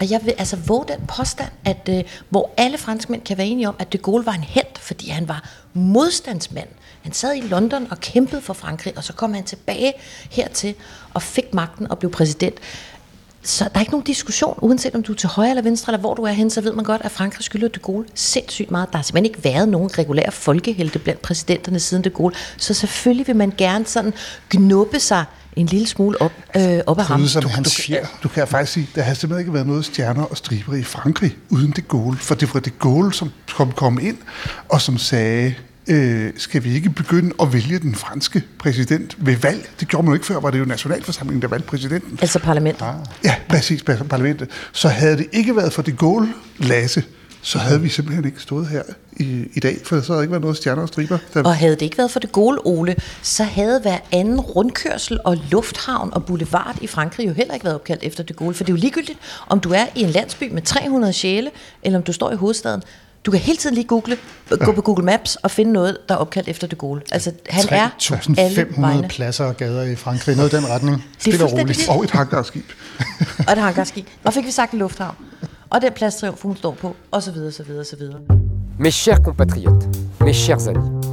og 0.00 0.10
jeg 0.10 0.20
vil 0.24 0.34
altså 0.38 0.56
våge 0.56 0.84
den 0.88 1.06
påstand, 1.16 1.50
at 1.64 1.88
øh, 1.90 2.04
hvor 2.28 2.50
alle 2.56 2.78
franskmænd 2.78 3.22
kan 3.22 3.38
være 3.38 3.46
enige 3.46 3.68
om, 3.68 3.74
at 3.78 3.92
de 3.92 3.98
Gaulle 3.98 4.26
var 4.26 4.32
en 4.32 4.44
held, 4.44 4.78
fordi 4.80 5.08
han 5.08 5.28
var 5.28 5.48
modstandsmand. 5.74 6.68
Han 7.02 7.12
sad 7.12 7.36
i 7.36 7.40
London 7.40 7.86
og 7.90 8.00
kæmpede 8.00 8.40
for 8.40 8.54
Frankrig, 8.54 8.92
og 8.96 9.04
så 9.04 9.12
kom 9.12 9.34
han 9.34 9.44
tilbage 9.44 9.92
hertil 10.30 10.74
og 11.14 11.22
fik 11.22 11.54
magten 11.54 11.90
og 11.90 11.98
blev 11.98 12.10
præsident. 12.10 12.54
Så 13.42 13.64
der 13.64 13.70
er 13.74 13.80
ikke 13.80 13.92
nogen 13.92 14.06
diskussion, 14.06 14.58
uanset 14.62 14.94
om 14.94 15.02
du 15.02 15.12
er 15.12 15.16
til 15.16 15.28
højre 15.28 15.50
eller 15.50 15.62
venstre, 15.62 15.90
eller 15.92 16.00
hvor 16.00 16.14
du 16.14 16.22
er 16.22 16.32
hen, 16.32 16.50
så 16.50 16.60
ved 16.60 16.72
man 16.72 16.84
godt, 16.84 17.02
at 17.04 17.10
Frankrig 17.10 17.44
skylder 17.44 17.68
de 17.68 17.78
Gaulle 17.78 18.08
sindssygt 18.14 18.70
meget. 18.70 18.92
Der 18.92 18.98
har 18.98 19.02
simpelthen 19.02 19.24
ikke 19.24 19.44
været 19.44 19.68
nogen 19.68 19.98
regulære 19.98 20.32
folkehelte 20.32 20.98
blandt 20.98 21.22
præsidenterne 21.22 21.80
siden 21.80 22.04
de 22.04 22.10
Gaulle. 22.10 22.36
Så 22.56 22.74
selvfølgelig 22.74 23.26
vil 23.26 23.36
man 23.36 23.52
gerne 23.58 23.86
sådan 23.86 24.14
gnuppe 24.50 25.00
sig 25.00 25.24
en 25.60 25.66
lille 25.66 25.86
smule 25.86 26.22
op, 26.22 26.32
øh, 26.56 26.80
op 26.86 26.98
af 26.98 27.04
ham. 27.04 27.26
Som 27.26 27.42
du, 27.42 27.48
hans 27.48 27.74
du, 27.76 27.82
fjer. 27.82 28.06
du 28.22 28.28
kan 28.28 28.48
faktisk 28.48 28.72
sige, 28.72 28.88
der 28.94 29.02
har 29.02 29.14
simpelthen 29.14 29.40
ikke 29.40 29.54
været 29.54 29.66
noget 29.66 29.84
stjerner 29.84 30.22
og 30.22 30.36
striber 30.36 30.74
i 30.74 30.82
Frankrig 30.82 31.36
uden 31.48 31.70
det 31.70 31.88
Gaulle. 31.88 32.18
For 32.18 32.34
det 32.34 32.54
var 32.54 32.60
det 32.60 32.78
Gaulle, 32.78 33.12
som 33.12 33.30
kom, 33.56 33.72
kom 33.72 33.98
ind 34.02 34.16
og 34.68 34.80
som 34.80 34.98
sagde, 34.98 35.54
øh, 35.86 36.32
skal 36.36 36.64
vi 36.64 36.74
ikke 36.74 36.90
begynde 36.90 37.34
at 37.42 37.52
vælge 37.52 37.78
den 37.78 37.94
franske 37.94 38.42
præsident 38.58 39.16
ved 39.18 39.36
valg? 39.36 39.70
Det 39.80 39.88
gjorde 39.88 40.04
man 40.04 40.10
jo 40.10 40.14
ikke 40.14 40.26
før, 40.26 40.40
var 40.40 40.50
det 40.50 40.58
jo 40.58 40.64
nationalforsamlingen, 40.64 41.42
der 41.42 41.48
valgte 41.48 41.68
præsidenten. 41.68 42.18
Altså 42.22 42.38
parlamentet. 42.38 42.82
Ah. 42.82 42.94
Ja, 43.24 43.34
præcis, 43.48 43.82
parlamentet. 43.82 44.48
Så 44.72 44.88
havde 44.88 45.16
det 45.16 45.26
ikke 45.32 45.56
været 45.56 45.72
for 45.72 45.82
det 45.82 45.98
Gaulle, 45.98 46.28
Lasse, 46.58 47.02
så 47.42 47.58
havde 47.58 47.80
vi 47.80 47.88
simpelthen 47.88 48.24
ikke 48.24 48.42
stået 48.42 48.66
her 48.66 48.82
i, 49.16 49.44
i 49.54 49.60
dag, 49.60 49.76
for 49.84 50.00
så 50.00 50.12
havde 50.12 50.24
ikke 50.24 50.32
været 50.32 50.42
noget 50.42 50.56
stjerner 50.56 50.82
og 50.82 50.88
striber. 50.88 51.18
Der... 51.34 51.42
Og 51.42 51.56
havde 51.56 51.72
det 51.72 51.82
ikke 51.82 51.98
været 51.98 52.10
for 52.10 52.20
det 52.20 52.32
gode, 52.32 52.58
Ole, 52.64 52.96
så 53.22 53.44
havde 53.44 53.80
hver 53.80 53.98
anden 54.12 54.40
rundkørsel 54.40 55.18
og 55.24 55.38
lufthavn 55.50 56.10
og 56.12 56.24
boulevard 56.24 56.76
i 56.80 56.86
Frankrig 56.86 57.26
jo 57.26 57.32
heller 57.32 57.54
ikke 57.54 57.64
været 57.64 57.74
opkaldt 57.74 58.02
efter 58.02 58.22
det 58.22 58.36
gode. 58.36 58.54
For 58.54 58.64
det 58.64 58.72
er 58.72 58.76
jo 58.76 58.80
ligegyldigt, 58.80 59.18
om 59.46 59.60
du 59.60 59.72
er 59.72 59.86
i 59.94 60.02
en 60.02 60.10
landsby 60.10 60.52
med 60.52 60.62
300 60.62 61.12
sjæle, 61.12 61.50
eller 61.82 61.98
om 61.98 62.02
du 62.02 62.12
står 62.12 62.32
i 62.32 62.36
hovedstaden. 62.36 62.82
Du 63.26 63.30
kan 63.30 63.40
hele 63.40 63.58
tiden 63.58 63.74
lige 63.74 63.86
google, 63.86 64.16
gå 64.48 64.72
på 64.72 64.82
Google 64.82 65.04
Maps 65.04 65.36
og 65.36 65.50
finde 65.50 65.72
noget, 65.72 65.98
der 66.08 66.14
er 66.14 66.18
opkaldt 66.18 66.48
efter 66.48 66.66
det 66.66 66.78
gode. 66.78 67.00
Altså, 67.12 67.32
han 67.48 67.64
er 67.70 67.88
3.500 69.02 69.06
pladser 69.06 69.44
og 69.44 69.56
gader 69.56 69.82
i 69.82 69.96
Frankrig, 69.96 70.36
noget 70.36 70.52
i 70.52 70.56
den 70.56 70.68
retning. 70.68 71.04
Det 71.24 71.40
er 71.40 71.44
roligt. 71.44 71.88
Og 71.88 72.04
et 72.04 72.10
hangarskib. 72.10 72.64
og 73.46 73.52
et 73.52 73.58
hangarskib. 73.58 74.06
Og 74.24 74.32
fik 74.32 74.46
vi 74.46 74.50
sagt 74.50 74.72
en 74.72 74.78
lufthavn 74.78 75.14
og 75.70 75.82
den 75.82 75.92
plads, 75.92 76.24
hun 76.42 76.56
står 76.56 76.70
på, 76.70 76.96
og 77.10 77.22
så 77.22 77.32
videre, 77.32 77.52
så 77.52 77.62
videre, 77.62 77.84
så 77.84 77.96
videre. 77.96 78.20
Mes 78.78 78.94
chers 78.94 79.18
compatriotes, 79.24 79.88
mes 80.20 80.36
chers 80.36 80.66
amis. 80.66 81.08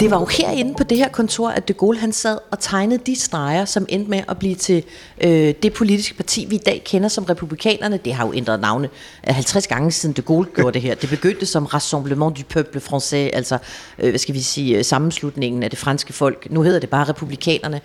Det 0.00 0.10
var 0.10 0.20
jo 0.20 0.26
herinde 0.26 0.74
på 0.74 0.84
det 0.84 0.98
her 0.98 1.08
kontor, 1.08 1.48
at 1.48 1.68
de 1.68 1.72
Gaulle 1.72 2.00
han 2.00 2.12
sad 2.12 2.38
og 2.50 2.60
tegnede 2.60 3.02
de 3.06 3.20
streger, 3.20 3.64
som 3.64 3.86
endte 3.88 4.10
med 4.10 4.22
at 4.28 4.38
blive 4.38 4.54
til 4.54 4.84
øh, 5.20 5.54
det 5.62 5.72
politiske 5.72 6.14
parti, 6.14 6.46
vi 6.48 6.54
i 6.54 6.58
dag 6.58 6.82
kender 6.84 7.08
som 7.08 7.24
republikanerne. 7.24 7.98
Det 8.04 8.14
har 8.14 8.26
jo 8.26 8.32
ændret 8.32 8.60
navne 8.60 8.88
50 9.24 9.66
gange 9.66 9.92
siden 9.92 10.16
de 10.16 10.22
Gaulle 10.22 10.50
gjorde 10.56 10.74
det 10.74 10.82
her. 10.82 10.94
Det 10.94 11.08
begyndte 11.08 11.46
som 11.46 11.66
Rassemblement 11.66 12.38
du 12.38 12.42
Peuple 12.48 12.80
Français, 12.80 13.16
altså 13.16 13.58
øh, 13.98 14.08
hvad 14.08 14.18
skal 14.18 14.34
vi 14.34 14.40
sige, 14.40 14.78
øh, 14.78 14.84
sammenslutningen 14.84 15.62
af 15.62 15.70
det 15.70 15.78
franske 15.78 16.12
folk. 16.12 16.46
Nu 16.50 16.62
hedder 16.62 16.80
det 16.80 16.90
bare 16.90 17.04
republikanerne. 17.04 17.80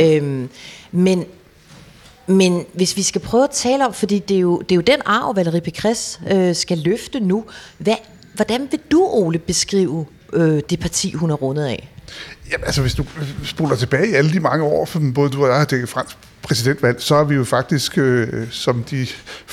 Øh, 0.00 0.48
men 0.92 1.24
men 2.26 2.64
hvis 2.72 2.96
vi 2.96 3.02
skal 3.02 3.20
prøve 3.20 3.44
at 3.44 3.50
tale 3.50 3.86
om, 3.86 3.94
fordi 3.94 4.18
det 4.18 4.36
er 4.36 4.40
jo, 4.40 4.60
det 4.60 4.72
er 4.72 4.76
jo 4.76 4.82
den 4.82 5.00
arv, 5.06 5.36
Valerie 5.36 5.62
Pécresse 5.68 6.32
øh, 6.34 6.54
skal 6.54 6.78
løfte 6.78 7.20
nu. 7.20 7.44
Hvad, 7.78 7.94
hvordan 8.34 8.68
vil 8.70 8.80
du, 8.90 9.04
Ole, 9.04 9.38
beskrive 9.38 10.06
øh, 10.32 10.62
det 10.70 10.80
parti, 10.80 11.12
hun 11.12 11.30
er 11.30 11.34
rundet 11.34 11.64
af? 11.64 11.88
Jamen 12.52 12.64
altså, 12.64 12.80
hvis 12.80 12.94
du 12.94 13.02
øh, 13.02 13.46
spoler 13.46 13.76
tilbage 13.76 14.10
i 14.10 14.14
alle 14.14 14.32
de 14.32 14.40
mange 14.40 14.64
år, 14.64 14.84
for 14.84 15.02
både 15.14 15.30
du 15.30 15.42
og 15.42 15.48
jeg 15.48 15.58
har 15.58 15.64
dækket 15.64 15.88
fransk 15.88 16.16
præsidentvalg, 16.42 17.02
så 17.02 17.14
er 17.14 17.24
vi 17.24 17.34
jo 17.34 17.44
faktisk, 17.44 17.98
øh, 17.98 18.46
som 18.50 18.82
de 18.82 19.06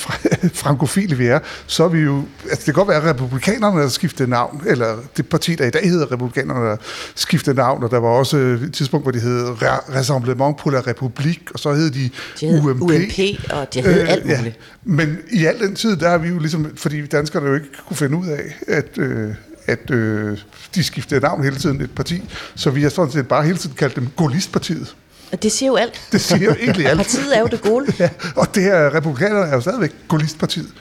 frankofile 0.64 1.18
vi 1.18 1.26
er, 1.26 1.40
så 1.68 1.84
er 1.84 1.88
vi 1.88 2.00
jo, 2.00 2.24
altså 2.44 2.58
det 2.58 2.66
kan 2.66 2.74
godt 2.74 2.88
være, 2.88 2.98
at 2.98 3.16
republikanerne 3.16 3.82
har 3.82 3.88
skiftet 3.88 4.30
navn, 4.30 4.64
eller 4.66 4.98
det 5.18 5.30
parti, 5.30 5.56
der 5.56 5.66
i 5.66 5.70
dag 5.70 5.90
hedder 5.90 6.12
republikanerne, 6.12 6.70
har 6.70 6.80
skiftet 7.16 7.56
navn, 7.56 7.84
og 7.84 7.92
der 7.92 7.98
var 7.98 8.10
også 8.10 8.38
et 8.38 8.74
tidspunkt, 8.74 9.06
hvor 9.06 9.12
de 9.12 9.20
hed 9.20 9.48
Rassemblement 9.96 10.58
pour 10.58 10.72
la 10.72 10.80
République, 10.80 11.54
og 11.54 11.60
så 11.60 11.74
hed 11.74 11.92
de, 11.92 12.10
de 12.40 12.48
hed 12.48 12.62
UMP. 12.62 12.82
UMP, 12.82 13.20
og 13.50 13.74
de 13.74 13.82
hed 13.82 14.02
øh, 14.02 14.10
alt 14.10 14.26
muligt. 14.26 14.46
Ja. 14.46 14.52
Men 14.84 15.18
i 15.32 15.46
al 15.46 15.60
den 15.60 15.76
tid, 15.76 15.98
der 15.98 16.10
har 16.10 16.18
vi 16.18 16.28
jo 16.28 16.40
ligesom, 16.40 16.68
fordi 16.76 17.08
danskerne 17.08 17.48
jo 17.48 17.56
ikke 17.56 17.68
kunne 17.88 17.98
finde 17.98 18.18
ud 18.18 18.28
af, 18.28 18.56
at... 18.68 18.98
Øh, 18.98 19.34
at 19.68 19.92
øh, 19.92 20.38
de 20.76 20.84
skiftede 20.84 21.22
navn 21.22 21.44
hele 21.44 21.56
tiden, 21.56 21.82
et 21.82 21.92
parti. 21.96 22.24
Så 22.56 22.70
vi 22.70 22.82
har 22.82 22.90
sådan 22.90 23.12
set 23.12 23.28
bare 23.28 23.44
hele 23.44 23.58
tiden 23.58 23.76
kaldt 23.76 23.96
dem 23.96 24.08
Gaullistpartiet. 24.18 24.96
Og 25.32 25.44
det 25.44 25.52
siger 25.52 25.70
jo 25.70 25.76
alt. 25.76 26.02
Det 26.12 26.22
siger 26.22 26.46
jo 26.46 26.56
egentlig 26.60 26.88
alt. 26.88 26.98
Partiet 26.98 27.38
er 27.38 27.40
jo 27.40 27.48
det 27.48 27.62
gode. 27.62 27.94
ja, 28.00 28.10
og 28.36 28.56
det 28.56 28.64
her 28.64 28.96
republikanerne 28.96 29.46
er 29.46 29.56
jo 29.56 29.62
stadigvæk 29.62 29.92
Gaullistpartiet. 30.10 30.74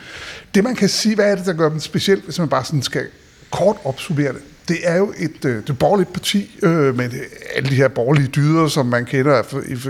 Det 0.54 0.64
man 0.64 0.74
kan 0.74 0.88
sige, 0.88 1.14
hvad 1.14 1.30
er 1.30 1.34
det, 1.34 1.46
der 1.46 1.52
gør 1.52 1.68
dem 1.68 1.80
specielt, 1.80 2.24
hvis 2.24 2.38
man 2.38 2.48
bare 2.48 2.64
sådan 2.64 2.82
skal 2.82 3.06
kort 3.50 3.76
opsummere 3.84 4.32
det, 4.32 4.42
det 4.68 4.78
er 4.82 4.96
jo 4.96 5.14
et 5.18 5.44
øh, 5.44 5.66
det 5.66 5.78
borgerligt 5.78 6.12
parti 6.12 6.58
øh, 6.62 6.96
med 6.96 7.10
alle 7.54 7.70
de 7.70 7.74
her 7.74 7.88
borgerlige 7.88 8.28
dyder, 8.28 8.68
som 8.68 8.86
man 8.86 9.04
kender 9.04 9.42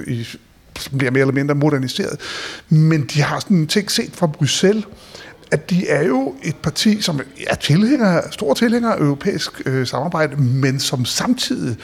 i, 0.07 0.13
i, 0.13 0.25
som 0.79 0.99
bliver 0.99 1.11
mere 1.11 1.21
eller 1.21 1.35
mindre 1.35 1.55
moderniseret. 1.55 2.21
Men 2.69 3.03
de 3.03 3.23
har 3.23 3.41
sådan 3.41 3.57
en 3.57 3.67
ting 3.67 3.91
set 3.91 4.11
fra 4.15 4.27
Bruxelles, 4.27 4.85
at 5.51 5.71
de 5.71 5.89
er 5.89 6.03
jo 6.03 6.35
et 6.43 6.57
parti, 6.57 7.01
som 7.01 7.21
er 7.47 7.55
tilhænger, 7.55 8.23
stor 8.31 8.55
tilhænger 8.55 8.93
af 8.93 9.01
europæisk 9.01 9.63
øh, 9.67 9.87
samarbejde, 9.87 10.37
men 10.37 10.81
som 10.81 11.05
samtidig 11.05 11.77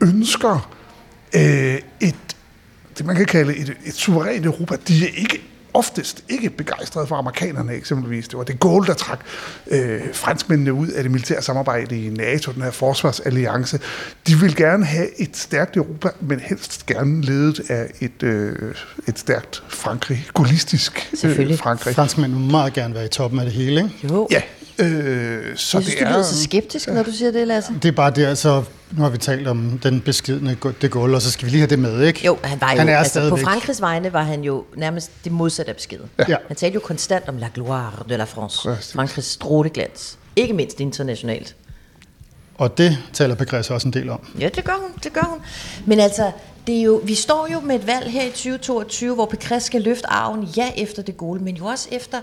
ønsker 0.00 0.77
øh, 1.34 1.78
et, 2.00 2.14
det 2.98 3.06
man 3.06 3.16
kan 3.16 3.26
kalde 3.26 3.56
et, 3.56 3.76
et 3.84 3.94
suverænt 3.94 4.46
Europa. 4.46 4.76
De 4.88 5.04
er 5.04 5.10
ikke 5.16 5.40
oftest 5.74 6.24
ikke 6.28 6.50
begejstret 6.50 7.08
for 7.08 7.16
amerikanerne 7.16 7.72
eksempelvis. 7.72 8.28
Det 8.28 8.38
var 8.38 8.44
det 8.44 8.60
Gaulle, 8.60 8.86
der 8.86 8.94
trak 8.94 9.20
øh, 9.66 10.00
franskmændene 10.12 10.72
ud 10.72 10.88
af 10.88 11.02
det 11.02 11.12
militære 11.12 11.42
samarbejde 11.42 12.06
i 12.06 12.08
NATO, 12.08 12.52
den 12.52 12.62
her 12.62 12.70
forsvarsalliance. 12.70 13.80
De 14.26 14.34
vil 14.34 14.56
gerne 14.56 14.84
have 14.84 15.20
et 15.20 15.36
stærkt 15.36 15.76
Europa, 15.76 16.08
men 16.20 16.40
helst 16.40 16.86
gerne 16.86 17.22
ledet 17.22 17.60
af 17.70 17.90
et, 18.00 18.22
øh, 18.22 18.74
et 19.08 19.18
stærkt 19.18 19.62
Frankrig, 19.68 20.26
gaullistisk 20.34 21.10
øh, 21.24 21.58
Frankrig. 21.58 21.94
Franskmændene 21.94 22.40
vil 22.42 22.50
meget 22.50 22.72
gerne 22.72 22.94
være 22.94 23.04
i 23.04 23.08
toppen 23.08 23.40
af 23.40 23.44
det 23.44 23.54
hele, 23.54 23.82
ikke? 23.82 24.14
Jo. 24.14 24.28
Ja, 24.30 24.42
Øh, 24.80 24.86
så 25.56 25.78
jeg 25.78 25.84
synes, 25.84 25.86
det 25.86 26.06
du 26.06 26.12
lyder 26.12 26.22
så 26.22 26.42
skeptisk, 26.42 26.88
når 26.88 27.02
du 27.02 27.12
siger 27.12 27.30
det, 27.30 27.46
Lasse. 27.46 27.72
Det 27.82 27.88
er 27.88 27.92
bare 27.92 28.10
det, 28.10 28.24
altså, 28.24 28.64
nu 28.90 29.02
har 29.02 29.10
vi 29.10 29.18
talt 29.18 29.48
om 29.48 29.78
den 29.82 30.00
beskidende 30.00 30.56
de 30.82 30.88
Gaulle, 30.88 31.16
og 31.16 31.22
så 31.22 31.30
skal 31.30 31.46
vi 31.46 31.50
lige 31.50 31.60
have 31.60 31.70
det 31.70 31.78
med, 31.78 32.02
ikke? 32.02 32.26
Jo, 32.26 32.38
han 32.44 32.60
var 32.60 32.72
jo, 32.72 32.78
han 32.78 32.88
er 32.88 32.98
altså, 32.98 33.28
på 33.28 33.36
Frankrigs 33.36 33.80
vegne 33.80 34.12
var 34.12 34.22
han 34.22 34.44
jo 34.44 34.64
nærmest 34.76 35.10
det 35.24 35.32
modsatte 35.32 35.70
af 35.70 35.76
beskeden. 35.76 36.10
Ja. 36.28 36.36
Han 36.46 36.56
talte 36.56 36.74
jo 36.74 36.80
konstant 36.80 37.28
om 37.28 37.36
la 37.36 37.48
gloire 37.54 37.92
de 38.08 38.16
la 38.16 38.24
France, 38.24 38.68
Præcis. 38.68 38.92
Frankrigs 38.92 39.26
stråleglans, 39.26 40.18
ikke 40.36 40.54
mindst 40.54 40.80
internationalt. 40.80 41.56
Og 42.58 42.78
det 42.78 42.98
taler 43.12 43.34
Pegres 43.34 43.70
også 43.70 43.88
en 43.88 43.92
del 43.92 44.10
om. 44.10 44.20
Ja, 44.40 44.48
det 44.48 44.64
gør 44.64 44.78
hun, 44.80 44.90
det 45.04 45.12
gør 45.12 45.28
hun. 45.30 45.38
Men 45.86 46.00
altså, 46.00 46.30
det 46.66 46.78
er 46.78 46.82
jo, 46.82 47.00
vi 47.04 47.14
står 47.14 47.48
jo 47.52 47.60
med 47.60 47.76
et 47.76 47.86
valg 47.86 48.10
her 48.10 48.22
i 48.22 48.30
2022, 48.30 49.14
hvor 49.14 49.26
Pegres 49.26 49.62
skal 49.62 49.82
løfte 49.82 50.06
arven, 50.06 50.44
ja, 50.56 50.70
efter 50.76 51.02
det 51.02 51.16
gode, 51.16 51.44
men 51.44 51.56
jo 51.56 51.64
også 51.64 51.88
efter 51.92 52.18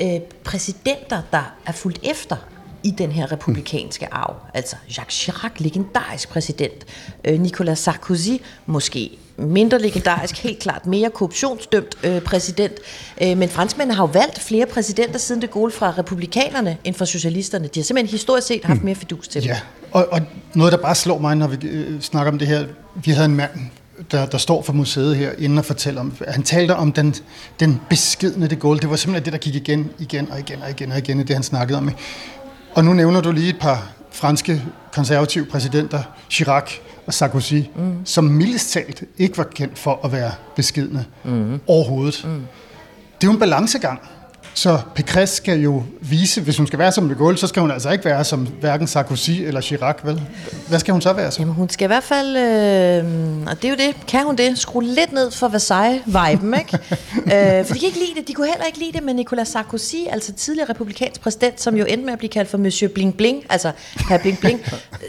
øh, 0.00 0.20
præsidenter, 0.44 1.22
der 1.32 1.54
er 1.66 1.72
fuldt 1.72 1.98
efter 2.02 2.36
i 2.84 2.90
den 2.90 3.12
her 3.12 3.32
republikanske 3.32 4.14
arv. 4.14 4.36
Altså 4.54 4.76
Jacques 4.96 5.14
Chirac, 5.14 5.52
legendarisk 5.58 6.28
præsident. 6.28 6.84
Øh, 7.24 7.40
Nicolas 7.40 7.78
Sarkozy, 7.78 8.30
måske 8.66 9.10
mindre 9.36 9.78
legendarisk, 9.78 10.36
helt 10.36 10.58
klart 10.58 10.86
mere 10.86 11.10
korruptionsdømt 11.10 11.94
øh, 12.02 12.22
præsident. 12.22 12.72
Øh, 13.22 13.38
men 13.38 13.48
franskmændene 13.48 13.94
har 13.94 14.02
jo 14.02 14.10
valgt 14.12 14.40
flere 14.40 14.66
præsidenter 14.66 15.18
siden 15.18 15.42
det 15.42 15.50
gode 15.50 15.72
fra 15.72 15.94
republikanerne 15.98 16.76
end 16.84 16.94
fra 16.94 17.06
socialisterne. 17.06 17.68
De 17.68 17.80
har 17.80 17.84
simpelthen 17.84 18.12
historisk 18.12 18.46
set 18.46 18.64
haft 18.64 18.84
mere 18.84 18.94
fidus 18.94 19.28
til 19.28 19.44
Ja, 19.44 19.60
og, 19.92 20.08
og 20.10 20.20
noget, 20.54 20.72
der 20.72 20.78
bare 20.78 20.94
slår 20.94 21.18
mig, 21.18 21.36
når 21.36 21.46
vi 21.46 21.66
øh, 21.66 22.00
snakker 22.00 22.32
om 22.32 22.38
det 22.38 22.48
her, 22.48 22.64
vi 22.94 23.10
havde 23.10 23.26
en 23.26 23.36
mand 23.36 23.50
der, 24.10 24.26
der 24.26 24.38
står 24.38 24.62
for 24.62 24.72
museet 24.72 25.16
her, 25.16 25.30
inden 25.38 25.58
at 25.58 25.64
fortælle 25.64 26.00
om, 26.00 26.16
han 26.28 26.42
talte 26.42 26.76
om 26.76 26.92
den, 26.92 27.14
den 27.60 27.80
beskidende 27.90 28.48
de 28.48 28.56
Gaulle. 28.56 28.80
Det 28.80 28.90
var 28.90 28.96
simpelthen 28.96 29.24
det, 29.24 29.32
der 29.32 29.38
gik 29.38 29.54
igen, 29.54 29.90
igen 29.98 30.30
og 30.30 30.38
igen 30.38 30.62
og 30.62 30.70
igen 30.70 30.92
og 30.92 30.98
igen 30.98 31.18
det, 31.18 31.30
han 31.30 31.42
snakkede 31.42 31.78
om. 31.78 31.90
Og 32.74 32.84
nu 32.84 32.92
nævner 32.92 33.20
du 33.20 33.32
lige 33.32 33.48
et 33.48 33.58
par 33.58 33.92
franske 34.10 34.62
konservative 34.92 35.46
præsidenter, 35.46 36.02
Chirac 36.30 36.72
og 37.06 37.14
Sarkozy, 37.14 37.54
mm. 37.76 37.96
som 38.04 38.24
mildest 38.24 38.72
talt 38.72 39.04
ikke 39.18 39.38
var 39.38 39.44
kendt 39.44 39.78
for 39.78 40.00
at 40.04 40.12
være 40.12 40.32
beskidende 40.56 41.04
mm. 41.24 41.60
overhovedet. 41.66 42.22
Mm. 42.24 42.46
Det 43.20 43.26
er 43.26 43.26
jo 43.26 43.32
en 43.32 43.38
balancegang. 43.38 44.00
Så 44.54 44.78
Pécresse 44.98 45.34
skal 45.34 45.60
jo 45.60 45.82
vise, 46.00 46.40
hvis 46.40 46.56
hun 46.56 46.66
skal 46.66 46.78
være 46.78 46.92
som 46.92 47.08
de 47.08 47.14
Gaulle, 47.14 47.38
så 47.38 47.46
skal 47.46 47.60
hun 47.60 47.70
altså 47.70 47.90
ikke 47.90 48.04
være 48.04 48.24
som 48.24 48.46
hverken 48.46 48.86
Sarkozy 48.86 49.30
eller 49.30 49.60
Chirac, 49.60 49.96
vel? 50.04 50.22
Hvad 50.68 50.78
skal 50.78 50.92
hun 50.92 51.00
så 51.00 51.12
være 51.12 51.30
som? 51.30 51.42
Jamen, 51.42 51.54
hun 51.54 51.68
skal 51.68 51.84
i 51.84 51.86
hvert 51.86 52.02
fald, 52.02 52.36
øh, 52.36 53.46
og 53.46 53.62
det 53.62 53.64
er 53.64 53.68
jo 53.68 53.76
det, 53.76 54.06
kan 54.06 54.24
hun 54.24 54.36
det, 54.36 54.58
skrue 54.58 54.84
lidt 54.84 55.12
ned 55.12 55.30
for 55.30 55.48
Versailles-viben, 55.48 56.54
ikke? 56.58 56.78
øh, 57.60 57.66
for 57.66 57.74
de 57.74 57.80
kan 57.80 57.86
ikke 57.86 57.98
lide 57.98 58.14
det, 58.20 58.28
de 58.28 58.32
kunne 58.32 58.46
heller 58.46 58.64
ikke 58.64 58.78
lide 58.78 58.92
det, 58.92 59.02
men 59.02 59.16
Nicolas 59.16 59.48
Sarkozy, 59.48 59.96
altså 60.10 60.32
tidligere 60.32 60.70
republikansk 60.70 61.20
præsident, 61.20 61.60
som 61.60 61.76
jo 61.76 61.84
endte 61.84 62.04
med 62.04 62.12
at 62.12 62.18
blive 62.18 62.30
kaldt 62.30 62.50
for 62.50 62.58
Monsieur 62.58 62.92
Bling 62.92 63.16
Bling, 63.16 63.44
altså 63.50 63.72
herr 64.08 64.18
Bling 64.18 64.38
Bling, 64.38 64.60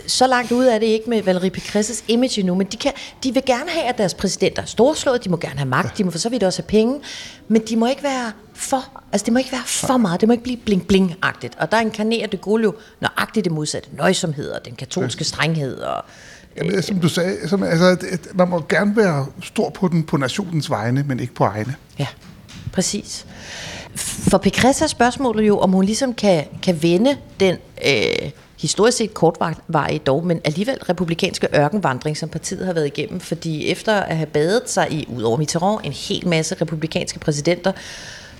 så 0.07 0.27
langt 0.27 0.51
ude 0.51 0.71
er 0.71 0.79
det 0.79 0.85
ikke 0.85 1.09
med 1.09 1.21
Valérie 1.21 1.57
Pécresses 1.57 2.03
image 2.07 2.39
endnu, 2.39 2.55
men 2.55 2.67
de, 2.67 2.77
kan, 2.77 2.91
de 3.23 3.33
vil 3.33 3.43
gerne 3.45 3.69
have, 3.69 3.85
at 3.85 3.97
deres 3.97 4.13
præsidenter 4.13 4.61
er 4.61 4.65
storslået, 4.65 5.23
de 5.23 5.29
må 5.29 5.37
gerne 5.37 5.57
have 5.57 5.69
magt, 5.69 5.97
de 5.97 6.03
må 6.03 6.11
for 6.11 6.19
så 6.19 6.29
vidt 6.29 6.43
også 6.43 6.61
have 6.61 6.67
penge, 6.67 6.99
men 7.47 7.61
de 7.69 7.75
må 7.75 7.87
ikke 7.87 8.03
være 8.03 8.31
for, 8.53 9.03
altså 9.15 9.25
det 9.25 9.33
må 9.33 9.39
ikke 9.39 9.51
være 9.51 9.63
for 9.65 9.97
meget, 9.97 10.21
det 10.21 10.27
må 10.29 10.33
ikke 10.33 10.43
blive 10.43 10.57
bling-bling-agtigt. 10.57 11.53
Og 11.57 11.71
der 11.71 11.79
inkarnerer 11.79 12.27
det 12.27 12.41
gode 12.41 12.63
jo 12.63 12.73
nøjagtigt 13.01 13.43
det 13.43 13.53
modsatte, 13.53 13.89
nøjsomhed 13.93 14.49
og 14.49 14.65
den 14.65 14.75
katolske 14.75 15.23
strenghed 15.23 15.77
og 15.77 16.05
Jamen, 16.57 16.81
som 16.81 16.99
du 16.99 17.09
sagde, 17.09 17.49
som, 17.49 17.63
altså, 17.63 17.97
man 18.33 18.49
må 18.49 18.65
gerne 18.69 18.95
være 18.95 19.25
stor 19.43 19.69
på 19.69 19.87
den 19.87 20.03
på 20.03 20.17
nationens 20.17 20.69
vegne, 20.69 21.03
men 21.07 21.19
ikke 21.19 21.33
på 21.33 21.43
egne. 21.43 21.75
Ja, 21.99 22.07
præcis. 22.73 23.25
For 23.95 24.37
Pécresse 24.47 24.83
er 24.83 24.87
spørgsmålet 24.87 25.47
jo, 25.47 25.59
om 25.59 25.71
hun 25.71 25.85
ligesom 25.85 26.13
kan, 26.13 26.45
kan 26.63 26.83
vende 26.83 27.17
den 27.39 27.57
øh, 27.85 28.31
historisk 28.59 28.97
set 28.97 29.13
kortvarige 29.13 29.99
dog, 29.99 30.25
men 30.25 30.41
alligevel 30.43 30.77
republikanske 30.89 31.47
ørkenvandring, 31.55 32.17
som 32.17 32.29
partiet 32.29 32.65
har 32.65 32.73
været 32.73 32.87
igennem, 32.87 33.19
fordi 33.19 33.67
efter 33.67 33.93
at 33.93 34.17
have 34.17 34.27
badet 34.27 34.69
sig 34.69 34.91
i, 34.91 35.07
ud 35.15 35.23
over 35.23 35.37
Mitterrand, 35.37 35.85
en 35.85 35.91
hel 35.91 36.27
masse 36.27 36.55
republikanske 36.61 37.19
præsidenter, 37.19 37.71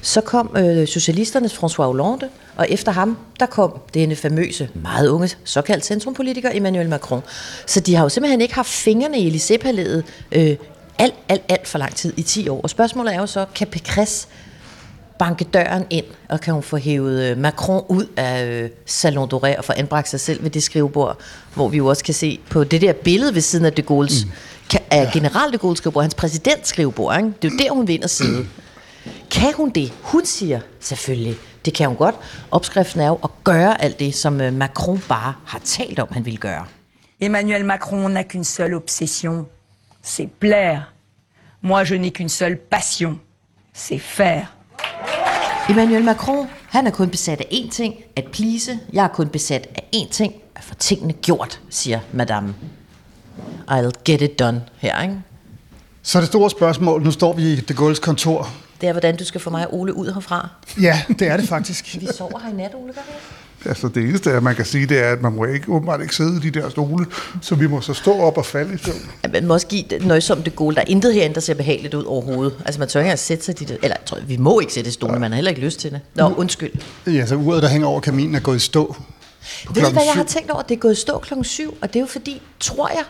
så 0.05 0.21
kom 0.21 0.55
øh, 0.57 0.87
socialisternes 0.87 1.53
François 1.53 1.83
Hollande, 1.83 2.29
og 2.55 2.69
efter 2.69 2.91
ham, 2.91 3.17
der 3.39 3.45
kom 3.45 3.79
denne 3.93 4.15
famøse, 4.15 4.69
meget 4.73 5.07
unge, 5.07 5.29
såkaldt 5.43 5.85
centrumpolitiker 5.85 6.49
Emmanuel 6.53 6.89
Macron. 6.89 7.21
Så 7.65 7.79
de 7.79 7.95
har 7.95 8.03
jo 8.03 8.09
simpelthen 8.09 8.41
ikke 8.41 8.55
haft 8.55 8.69
fingrene 8.69 9.19
i 9.19 9.29
Élysée-palæet 9.29 10.03
øh, 10.31 10.55
alt, 10.99 11.13
alt, 11.29 11.41
alt 11.49 11.67
for 11.67 11.77
lang 11.77 11.95
tid, 11.95 12.13
i 12.17 12.21
10 12.21 12.49
år. 12.49 12.61
Og 12.61 12.69
spørgsmålet 12.69 13.15
er 13.15 13.19
jo 13.19 13.25
så, 13.25 13.45
kan 13.55 13.67
Pécresse 13.75 14.27
banke 15.19 15.43
døren 15.43 15.85
ind, 15.89 16.05
og 16.29 16.41
kan 16.41 16.53
hun 16.53 16.63
få 16.63 16.77
hævet 16.77 17.23
øh, 17.23 17.37
Macron 17.37 17.83
ud 17.87 18.05
af 18.17 18.45
øh, 18.45 18.69
Salon 18.85 19.29
Doré 19.33 19.57
og 19.57 19.65
få 19.65 19.73
anbragt 19.75 20.09
sig 20.09 20.19
selv 20.19 20.43
ved 20.43 20.49
det 20.49 20.63
skrivebord, 20.63 21.19
hvor 21.53 21.67
vi 21.67 21.77
jo 21.77 21.87
også 21.87 22.03
kan 22.03 22.13
se 22.13 22.39
på 22.49 22.63
det 22.63 22.81
der 22.81 22.93
billede 22.93 23.35
ved 23.35 23.41
siden 23.41 23.65
af 23.65 23.73
de 23.73 23.81
Gaulle's, 23.81 24.25
mm. 24.25 24.77
af 24.91 25.09
general 25.13 25.51
de 25.53 25.57
Gaulle's 25.63 25.75
skrivebord, 25.75 26.03
hans 26.03 26.15
præsidentskrivebord, 26.15 27.17
ikke? 27.17 27.33
det 27.41 27.47
er 27.47 27.53
jo 27.53 27.57
der, 27.63 27.71
hun 27.73 27.87
vinder 27.87 28.07
side. 28.07 28.45
Kan 29.31 29.53
hun 29.53 29.69
det? 29.69 29.93
Hun 30.01 30.25
siger 30.25 30.59
selvfølgelig, 30.79 31.35
det 31.65 31.73
kan 31.73 31.87
hun 31.87 31.97
godt. 31.97 32.15
Opskriften 32.51 33.01
er 33.01 33.07
jo 33.07 33.19
at 33.23 33.29
gøre 33.43 33.81
alt 33.81 33.99
det, 33.99 34.15
som 34.15 34.41
øh, 34.41 34.53
Macron 34.53 35.01
bare 35.09 35.33
har 35.45 35.59
talt 35.59 35.99
om, 35.99 36.07
han 36.11 36.25
vil 36.25 36.39
gøre. 36.39 36.65
Emmanuel 37.21 37.65
Macron 37.65 38.17
n'a 38.17 38.23
qu'une 38.23 38.43
seule 38.43 38.75
obsession, 38.75 39.45
c'est 40.05 40.27
plaire. 40.39 40.83
Moi, 41.61 41.83
je 41.83 41.95
n'ai 41.95 42.11
qu'une 42.11 42.29
seule 42.29 42.57
passion, 42.71 43.19
c'est 43.77 43.99
faire. 43.99 44.45
Emmanuel 45.69 46.03
Macron, 46.03 46.47
han 46.69 46.87
er 46.87 46.91
kun 46.91 47.09
besat 47.09 47.41
af 47.41 47.47
én 47.51 47.69
ting, 47.69 47.95
at 48.15 48.25
please. 48.31 48.79
Jeg 48.93 49.03
er 49.03 49.07
kun 49.07 49.27
besat 49.29 49.67
af 49.75 49.83
én 49.95 50.09
ting, 50.09 50.33
at 50.55 50.63
få 50.63 50.75
tingene 50.75 51.13
gjort, 51.13 51.61
siger 51.69 51.99
madame. 52.13 52.55
I'll 53.71 53.91
get 54.05 54.21
it 54.21 54.39
done 54.39 54.61
her, 54.77 55.01
ikke? 55.01 55.15
Så 56.03 56.19
det 56.19 56.27
store 56.27 56.49
spørgsmål, 56.49 57.03
nu 57.03 57.11
står 57.11 57.33
vi 57.33 57.53
i 57.53 57.55
De 57.55 57.73
Gaulle's 57.73 57.99
kontor. 57.99 58.49
Det 58.81 58.89
er, 58.89 58.91
hvordan 58.91 59.17
du 59.17 59.25
skal 59.25 59.41
få 59.41 59.49
mig 59.49 59.67
og 59.67 59.79
Ole 59.79 59.93
ud 59.93 60.13
herfra. 60.13 60.49
Ja, 60.81 61.01
det 61.19 61.27
er 61.27 61.37
det 61.37 61.47
faktisk. 61.49 61.97
Vi 61.99 62.07
sover 62.17 62.39
her 62.39 62.49
i 62.49 62.53
nat, 62.53 62.71
Ole, 62.75 62.93
gør 62.93 63.01
vi? 63.07 63.13
Altså 63.69 63.87
det 63.87 64.03
eneste, 64.03 64.41
man 64.41 64.55
kan 64.55 64.65
sige, 64.65 64.85
det 64.85 65.03
er, 65.03 65.11
at 65.11 65.21
man 65.21 65.33
må 65.33 65.45
ikke, 65.45 65.69
åbenbart 65.69 66.01
ikke 66.01 66.15
sidde 66.15 66.37
i 66.37 66.49
de 66.49 66.59
der 66.59 66.69
stole, 66.69 67.05
så 67.41 67.55
vi 67.55 67.67
må 67.67 67.81
så 67.81 67.93
stå 67.93 68.13
op 68.19 68.37
og 68.37 68.45
falde 68.45 68.73
i 68.73 68.77
søvn. 68.77 69.11
Ja, 69.23 69.29
man 69.29 69.47
må 69.47 69.53
også 69.53 69.67
give 69.67 69.83
det 69.89 70.05
nøjsomt 70.05 70.45
det 70.45 70.55
gode. 70.55 70.75
Der 70.75 70.81
er 70.81 70.85
intet 70.87 71.13
herinde, 71.13 71.35
der 71.35 71.41
ser 71.41 71.53
behageligt 71.53 71.93
ud 71.93 72.03
overhovedet. 72.03 72.57
Altså 72.65 72.79
man 72.79 72.87
tør 72.87 72.99
ikke 72.99 73.07
engang 73.07 73.19
sætte 73.19 73.45
sig 73.45 73.61
i 73.61 73.65
det. 73.65 73.77
Eller 73.83 73.97
tror, 74.05 74.17
vi 74.27 74.37
må 74.37 74.59
ikke 74.59 74.73
sætte 74.73 74.87
i 74.87 74.91
stolen, 74.91 75.21
man 75.21 75.31
har 75.31 75.35
heller 75.35 75.49
ikke 75.49 75.61
lyst 75.61 75.79
til 75.79 75.91
det. 75.91 76.01
Nå, 76.15 76.33
undskyld. 76.37 76.71
Ja, 77.07 77.25
så 77.25 77.35
uret, 77.35 77.63
der 77.63 77.69
hænger 77.69 77.87
over 77.87 77.99
kaminen, 77.99 78.35
er 78.35 78.39
gået 78.39 78.55
i 78.55 78.59
stå. 78.59 78.95
Ved 79.73 79.83
du, 79.83 79.89
hvad 79.89 80.03
jeg 80.03 80.13
har 80.13 80.23
tænkt 80.23 80.51
over? 80.51 80.61
Det 80.61 80.75
er 80.75 80.79
gået 80.79 80.93
i 80.93 81.01
stå 81.01 81.19
klokken 81.19 81.43
syv, 81.43 81.77
og 81.81 81.87
det 81.87 81.95
er 81.95 81.99
jo 81.99 82.07
fordi, 82.07 82.41
tror 82.59 82.87
jeg, 82.87 83.03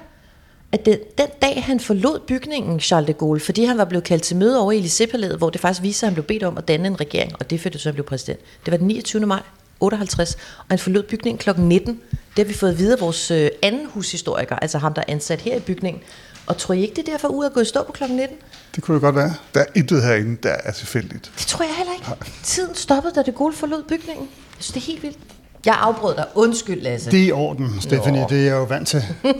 at 0.75 0.85
den, 0.85 0.97
den 1.17 1.27
dag, 1.41 1.63
han 1.63 1.79
forlod 1.79 2.19
bygningen, 2.27 2.79
Charles 2.79 3.07
de 3.07 3.13
Gaulle, 3.13 3.39
fordi 3.39 3.65
han 3.65 3.77
var 3.77 3.85
blevet 3.85 4.03
kaldt 4.03 4.23
til 4.23 4.35
møde 4.35 4.59
over 4.59 4.71
i 4.71 4.79
Élysée-palæet, 4.81 5.37
hvor 5.37 5.49
det 5.49 5.61
faktisk 5.61 5.83
viste 5.83 5.99
sig, 5.99 6.07
at 6.07 6.09
han 6.09 6.13
blev 6.13 6.25
bedt 6.25 6.43
om 6.43 6.57
at 6.57 6.67
danne 6.67 6.87
en 6.87 6.99
regering, 6.99 7.33
og 7.39 7.49
det 7.49 7.59
førte 7.61 7.79
så, 7.79 7.89
han 7.89 7.93
blev 7.93 8.05
præsident. 8.05 8.39
Det 8.65 8.71
var 8.71 8.77
den 8.77 8.87
29. 8.87 9.25
maj 9.25 9.41
58, 9.79 10.35
og 10.57 10.65
han 10.69 10.79
forlod 10.79 11.03
bygningen 11.03 11.37
kl. 11.37 11.49
19. 11.57 11.99
Det 12.13 12.37
har 12.37 12.43
vi 12.45 12.53
fået 12.53 12.77
videre 12.77 12.99
vores 12.99 13.31
øh, 13.31 13.49
anden 13.61 13.85
hushistoriker, 13.85 14.55
altså 14.55 14.77
ham, 14.77 14.93
der 14.93 15.01
er 15.01 15.11
ansat 15.11 15.41
her 15.41 15.55
i 15.55 15.59
bygningen. 15.59 16.01
Og 16.47 16.57
tror 16.57 16.73
I 16.73 16.81
ikke, 16.81 16.95
det 16.95 17.07
er 17.07 17.11
derfor, 17.11 17.27
ude 17.27 17.45
at 17.45 17.53
gå 17.53 17.59
i 17.59 17.65
stå 17.65 17.83
på 17.83 17.91
kl. 17.91 18.03
19? 18.03 18.37
Det 18.75 18.83
kunne 18.83 18.95
jo 18.95 19.01
godt 19.01 19.15
være. 19.15 19.33
Der 19.53 19.59
er 19.59 19.65
intet 19.75 20.03
herinde, 20.03 20.37
der 20.43 20.55
er 20.63 20.71
tilfældigt. 20.71 21.31
Det 21.37 21.47
tror 21.47 21.65
jeg 21.65 21.75
heller 21.75 21.93
ikke. 21.93 22.31
Tiden 22.43 22.75
stoppede, 22.75 23.13
da 23.15 23.21
det 23.21 23.35
Gaulle 23.35 23.57
forlod 23.57 23.83
bygningen. 23.83 24.27
Jeg 24.57 24.63
synes, 24.63 24.73
det 24.73 24.81
er 24.81 24.85
helt 24.85 25.03
vildt. 25.03 25.17
Jeg 25.65 25.77
afbrød 25.79 26.15
dig. 26.15 26.25
Undskyld, 26.35 26.81
Lasse. 26.81 27.11
Det 27.11 27.23
er 27.23 27.27
i 27.27 27.31
orden, 27.31 27.81
Stephanie. 27.81 28.21
Nå. 28.21 28.27
Det 28.29 28.37
er 28.39 28.43
jeg 28.43 28.51
jo 28.51 28.63
vant 28.63 28.87
til. 28.87 29.03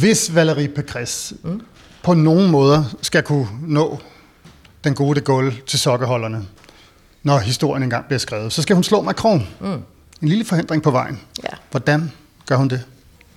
Hvis 0.00 0.28
Valérie 0.28 0.80
Pécresse 0.80 1.34
mm. 1.42 1.60
på 2.02 2.14
nogen 2.14 2.50
måder 2.50 2.84
skal 3.02 3.22
kunne 3.22 3.48
nå 3.62 3.98
den 4.84 4.94
gode 4.94 5.20
de 5.20 5.24
Gaulle 5.24 5.54
til 5.66 5.78
sokkeholderne, 5.78 6.46
når 7.22 7.38
historien 7.38 7.82
engang 7.82 8.06
bliver 8.06 8.18
skrevet, 8.18 8.52
så 8.52 8.62
skal 8.62 8.74
hun 8.74 8.84
slå 8.84 9.02
Macron. 9.02 9.48
Mm. 9.60 9.82
En 10.22 10.28
lille 10.28 10.44
forhindring 10.44 10.82
på 10.82 10.90
vejen. 10.90 11.20
Ja. 11.42 11.56
Hvordan 11.70 12.12
gør 12.46 12.56
hun 12.56 12.68
det? 12.68 12.82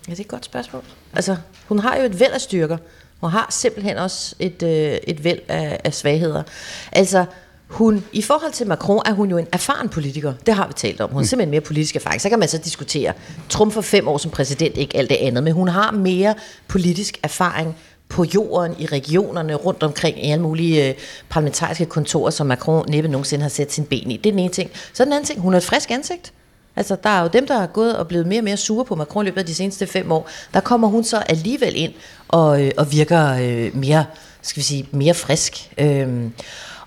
Ja, 0.07 0.11
det 0.11 0.19
er 0.19 0.23
et 0.23 0.27
godt 0.27 0.45
spørgsmål. 0.45 0.83
Altså, 1.13 1.35
hun 1.67 1.79
har 1.79 1.97
jo 1.97 2.03
et 2.03 2.19
væld 2.19 2.31
af 2.31 2.41
styrker. 2.41 2.77
Hun 3.19 3.31
har 3.31 3.47
simpelthen 3.49 3.97
også 3.97 4.35
et, 4.39 4.63
øh, 4.63 4.97
et 5.07 5.23
væld 5.23 5.39
af, 5.47 5.79
af 5.83 5.93
svagheder. 5.93 6.43
Altså, 6.91 7.25
hun, 7.67 8.03
i 8.13 8.21
forhold 8.21 8.51
til 8.51 8.67
Macron 8.67 9.01
er 9.05 9.13
hun 9.13 9.29
jo 9.29 9.37
en 9.37 9.47
erfaren 9.51 9.89
politiker. 9.89 10.33
Det 10.45 10.53
har 10.53 10.67
vi 10.67 10.73
talt 10.73 11.01
om. 11.01 11.09
Hun 11.09 11.21
er 11.21 11.25
simpelthen 11.25 11.51
mere 11.51 11.61
politisk 11.61 11.95
erfaring. 11.95 12.21
Så 12.21 12.29
kan 12.29 12.39
man 12.39 12.47
så 12.47 12.57
diskutere, 12.57 13.13
Trump 13.49 13.73
for 13.73 13.81
fem 13.81 14.07
år 14.07 14.17
som 14.17 14.31
præsident, 14.31 14.77
ikke 14.77 14.97
alt 14.97 15.09
det 15.09 15.15
andet, 15.15 15.43
men 15.43 15.53
hun 15.53 15.67
har 15.67 15.91
mere 15.91 16.35
politisk 16.67 17.19
erfaring 17.23 17.75
på 18.09 18.25
jorden, 18.35 18.75
i 18.79 18.85
regionerne, 18.85 19.55
rundt 19.55 19.83
omkring 19.83 20.25
i 20.25 20.31
alle 20.31 20.41
mulige 20.41 20.89
øh, 20.89 20.95
parlamentariske 21.29 21.85
kontorer, 21.85 22.29
som 22.29 22.47
Macron 22.47 22.85
næppe 22.89 23.09
nogensinde 23.09 23.43
har 23.43 23.49
sat 23.49 23.73
sin 23.73 23.85
ben 23.85 24.11
i. 24.11 24.17
Det 24.17 24.25
er 24.25 24.31
den 24.31 24.39
ene 24.39 24.53
ting. 24.53 24.71
Så 24.93 25.05
den 25.05 25.13
anden 25.13 25.25
ting, 25.25 25.39
hun 25.39 25.53
har 25.53 25.57
et 25.57 25.63
frisk 25.63 25.91
ansigt. 25.91 26.33
Altså, 26.75 26.97
der 27.03 27.09
er 27.09 27.21
jo 27.21 27.29
dem, 27.33 27.47
der 27.47 27.61
er 27.61 27.67
gået 27.67 27.97
og 27.97 28.07
blevet 28.07 28.27
mere 28.27 28.39
og 28.39 28.43
mere 28.43 28.57
sure 28.57 28.85
på 28.85 28.95
Macron 28.95 29.25
i 29.25 29.25
løbet 29.25 29.41
af 29.41 29.45
de 29.45 29.55
seneste 29.55 29.87
fem 29.87 30.11
år. 30.11 30.29
Der 30.53 30.59
kommer 30.59 30.87
hun 30.87 31.03
så 31.03 31.17
alligevel 31.17 31.75
ind 31.75 31.93
og, 32.27 32.65
øh, 32.65 32.71
og 32.77 32.91
virker 32.91 33.29
øh, 33.41 33.75
mere, 33.77 34.05
skal 34.41 34.59
vi 34.59 34.63
sige, 34.63 34.87
mere 34.91 35.13
frisk. 35.13 35.71
Øhm, 35.77 36.33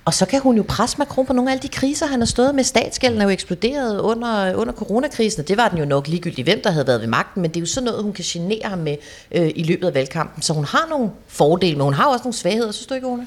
og 0.09 0.15
så 0.15 0.27
kan 0.27 0.41
hun 0.41 0.57
jo 0.57 0.65
presse 0.69 0.99
Macron 0.99 1.27
på 1.27 1.33
nogle 1.33 1.51
af 1.51 1.55
alle 1.55 1.63
de 1.63 1.69
kriser, 1.69 2.07
han 2.07 2.21
har 2.21 2.27
stået 2.27 2.55
med. 2.55 2.65
Statsgælden 2.65 3.21
er 3.21 3.25
jo 3.25 3.31
eksploderet 3.31 4.01
under, 4.01 4.55
under 4.55 4.73
coronakrisen, 4.73 5.41
og 5.41 5.49
det 5.49 5.57
var 5.57 5.69
den 5.69 5.79
jo 5.79 5.85
nok 5.85 6.09
ligegyldigt, 6.09 6.47
hvem 6.47 6.61
der 6.65 6.71
havde 6.71 6.87
været 6.87 7.01
ved 7.01 7.09
magten, 7.09 7.43
men 7.43 7.51
det 7.51 7.57
er 7.57 7.61
jo 7.61 7.67
sådan 7.67 7.85
noget, 7.85 8.03
hun 8.03 8.13
kan 8.13 8.25
genere 8.29 8.61
ham 8.65 8.79
med 8.79 8.97
øh, 9.33 9.51
i 9.55 9.63
løbet 9.63 9.87
af 9.87 9.95
valgkampen. 9.95 10.43
Så 10.43 10.53
hun 10.53 10.65
har 10.65 10.87
nogle 10.91 11.11
fordele, 11.27 11.77
men 11.77 11.85
hun 11.85 11.95
har 11.95 12.07
også 12.07 12.23
nogle 12.25 12.35
svagheder, 12.35 12.73
synes 12.73 12.87
du 12.87 12.95
ikke, 12.95 13.07
Ole? 13.07 13.27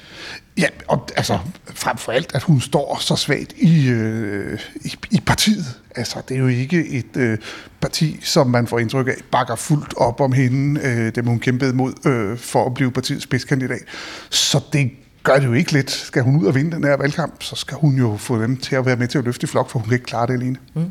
Ja, 0.58 0.66
og 0.88 1.08
altså 1.16 1.38
frem 1.74 1.96
for 1.96 2.12
alt, 2.12 2.34
at 2.34 2.42
hun 2.42 2.60
står 2.60 2.98
så 3.00 3.16
svagt 3.16 3.52
i, 3.56 3.88
øh, 3.88 4.60
i, 4.84 4.94
i 5.10 5.20
partiet. 5.26 5.66
Altså, 5.96 6.22
det 6.28 6.34
er 6.34 6.40
jo 6.40 6.46
ikke 6.46 6.88
et 6.88 7.16
øh, 7.16 7.38
parti, 7.80 8.20
som 8.22 8.46
man 8.46 8.66
får 8.66 8.78
indtryk 8.78 9.08
af, 9.08 9.14
bakker 9.32 9.56
fuldt 9.56 9.94
op 9.96 10.20
om 10.20 10.32
hende, 10.32 10.80
øh, 10.84 11.14
dem 11.14 11.26
hun 11.26 11.38
kæmpede 11.38 11.72
mod 11.72 11.92
øh, 12.06 12.38
for 12.38 12.66
at 12.66 12.74
blive 12.74 12.92
partiets 12.92 13.24
spidskandidat. 13.24 13.82
Så 14.30 14.60
det 14.72 14.90
gør 15.22 15.36
det 15.38 15.46
jo 15.46 15.52
ikke 15.52 15.72
lidt. 15.72 15.90
Skal 15.90 16.22
hun 16.22 16.36
ud 16.36 16.46
og 16.46 16.54
vinde 16.54 16.70
den 16.70 16.84
her 16.84 16.96
valgkamp, 16.96 17.42
så 17.42 17.56
skal 17.56 17.76
hun 17.76 17.94
jo 17.94 18.16
få 18.16 18.42
dem 18.42 18.56
til 18.56 18.76
at 18.76 18.86
være 18.86 18.96
med 18.96 19.08
til 19.08 19.18
at 19.18 19.24
løfte 19.24 19.44
i 19.44 19.46
flok, 19.46 19.70
for 19.70 19.78
hun 19.78 19.88
kan 19.88 19.94
ikke 19.94 20.06
klare 20.06 20.26
det 20.26 20.32
alene. 20.32 20.56
Mm. 20.74 20.90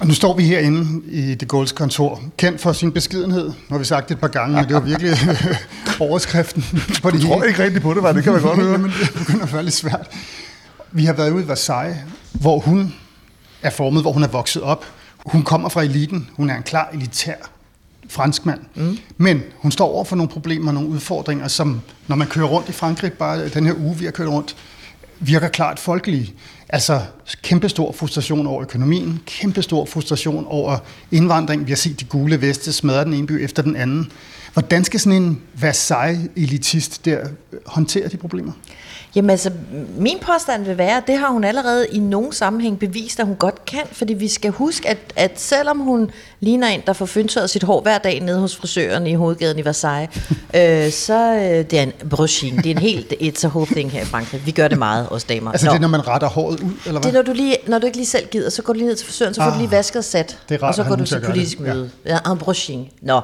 Og 0.00 0.06
nu 0.06 0.14
står 0.14 0.36
vi 0.36 0.44
herinde 0.44 1.02
i 1.10 1.34
det 1.34 1.52
Gaulle's 1.52 1.74
kontor, 1.74 2.22
kendt 2.36 2.60
for 2.60 2.72
sin 2.72 2.92
beskedenhed. 2.92 3.44
Nu 3.44 3.52
har 3.70 3.78
vi 3.78 3.84
sagt 3.84 4.08
det 4.08 4.14
et 4.14 4.20
par 4.20 4.28
gange, 4.28 4.56
men 4.56 4.64
det 4.64 4.74
var 4.74 4.80
virkelig 4.80 5.12
overskriften 6.00 6.64
på 7.02 7.10
det 7.10 7.18
Jeg 7.18 7.26
tror 7.26 7.42
ikke 7.42 7.62
rigtig 7.64 7.82
på 7.82 7.94
det, 7.94 8.02
var 8.02 8.12
det 8.12 8.24
kan 8.24 8.32
man 8.32 8.42
godt 8.42 8.58
høre. 8.64 8.78
men 8.78 8.90
det 9.00 9.12
begynder 9.18 9.42
at 9.46 9.52
være 9.52 9.62
lidt 9.62 9.74
svært. 9.74 10.06
Vi 10.92 11.04
har 11.04 11.12
været 11.12 11.30
ude 11.30 11.44
i 11.44 11.48
Versailles, 11.48 11.96
hvor 12.32 12.58
hun 12.58 12.94
er 13.62 13.70
formet, 13.70 14.02
hvor 14.02 14.12
hun 14.12 14.22
er 14.22 14.28
vokset 14.28 14.62
op. 14.62 14.84
Hun 15.26 15.42
kommer 15.42 15.68
fra 15.68 15.82
eliten. 15.82 16.28
Hun 16.36 16.50
er 16.50 16.56
en 16.56 16.62
klar 16.62 16.88
elitær 16.92 17.34
franskmand. 18.12 18.60
Mm. 18.74 18.98
Men 19.16 19.42
hun 19.56 19.72
står 19.72 19.88
over 19.88 20.04
for 20.04 20.16
nogle 20.16 20.32
problemer, 20.32 20.72
nogle 20.72 20.88
udfordringer, 20.88 21.48
som 21.48 21.80
når 22.08 22.16
man 22.16 22.26
kører 22.26 22.46
rundt 22.46 22.68
i 22.68 22.72
Frankrig, 22.72 23.12
bare 23.12 23.48
den 23.48 23.66
her 23.66 23.74
uge, 23.74 23.96
vi 23.96 24.04
har 24.04 24.12
kørt 24.12 24.28
rundt, 24.28 24.56
virker 25.20 25.48
klart 25.48 25.78
folkelige. 25.78 26.34
Altså 26.68 27.00
kæmpestor 27.42 27.92
frustration 27.92 28.46
over 28.46 28.62
økonomien, 28.62 29.20
kæmpestor 29.26 29.84
frustration 29.84 30.44
over 30.48 30.78
indvandring. 31.10 31.66
Vi 31.66 31.70
har 31.70 31.76
set 31.76 32.00
de 32.00 32.04
gule 32.04 32.40
veste 32.40 32.72
smadre 32.72 33.04
den 33.04 33.14
ene 33.14 33.26
by 33.26 33.32
efter 33.44 33.62
den 33.62 33.76
anden. 33.76 34.12
Hvordan 34.52 34.84
skal 34.84 35.00
sådan 35.00 35.22
en 35.22 35.40
Versailles-elitist 35.54 37.04
der 37.04 37.26
håndtere 37.66 38.08
de 38.08 38.16
problemer? 38.16 38.52
Jamen 39.14 39.30
altså, 39.30 39.50
min 39.96 40.18
påstand 40.20 40.64
vil 40.64 40.78
være, 40.78 40.96
at 40.96 41.02
det 41.06 41.18
har 41.18 41.28
hun 41.28 41.44
allerede 41.44 41.86
i 41.88 41.98
nogen 41.98 42.32
sammenhæng 42.32 42.78
bevist, 42.78 43.20
at 43.20 43.26
hun 43.26 43.36
godt 43.36 43.64
kan, 43.64 43.80
fordi 43.92 44.14
vi 44.14 44.28
skal 44.28 44.50
huske, 44.50 44.88
at, 44.88 44.98
at 45.16 45.40
selvom 45.40 45.78
hun 45.78 46.10
ligner 46.40 46.68
en, 46.68 46.82
der 46.86 46.92
får 46.92 47.06
fyndtøjet 47.06 47.50
sit 47.50 47.62
hår 47.62 47.80
hver 47.80 47.98
dag 47.98 48.20
nede 48.20 48.38
hos 48.38 48.56
frisøren 48.56 49.06
i 49.06 49.14
hovedgaden 49.14 49.58
i 49.58 49.64
Versailles, 49.64 50.16
øh, 50.56 50.92
så 50.92 51.34
øh, 51.34 51.70
det 51.70 51.78
er 51.78 51.82
en 51.82 51.92
brushing. 52.10 52.56
Det 52.56 52.66
er 52.66 52.70
en 52.70 52.78
helt 52.78 53.12
it's 53.12 53.46
a 53.46 53.48
whole 53.48 53.66
thing 53.66 53.90
her 53.90 54.02
i 54.02 54.04
Frankrig. 54.04 54.46
Vi 54.46 54.50
gør 54.50 54.68
det 54.68 54.78
meget, 54.78 55.08
os 55.10 55.24
damer. 55.24 55.52
Altså 55.52 55.66
det 55.66 55.74
er, 55.74 55.80
når 55.80 55.88
man 55.88 56.08
retter 56.08 56.28
håret 56.28 56.60
ud, 56.60 56.70
eller 56.86 57.00
hvad? 57.00 57.02
Det 57.02 57.08
er, 57.08 57.12
når 57.12 57.22
du, 57.22 57.32
lige, 57.32 57.56
når 57.66 57.78
du 57.78 57.86
ikke 57.86 57.98
lige 57.98 58.06
selv 58.06 58.26
gider, 58.26 58.50
så 58.50 58.62
går 58.62 58.72
du 58.72 58.78
lige 58.78 58.88
ned 58.88 58.96
til 58.96 59.06
frisøren, 59.06 59.34
så 59.34 59.40
får 59.40 59.48
ah, 59.48 59.54
du 59.54 59.58
lige 59.58 59.70
vasket 59.70 59.96
og 59.96 60.04
sat, 60.04 60.38
det 60.48 60.54
er 60.54 60.62
rart, 60.62 60.68
og 60.68 60.74
så 60.74 60.84
går 60.84 60.96
du 60.96 61.04
til 61.04 61.20
politisk 61.20 61.60
møde. 61.60 61.90
Ja. 62.06 62.18
ja, 62.26 62.32
en 62.32 62.38
brushing. 62.38 62.92
Nå, 63.02 63.20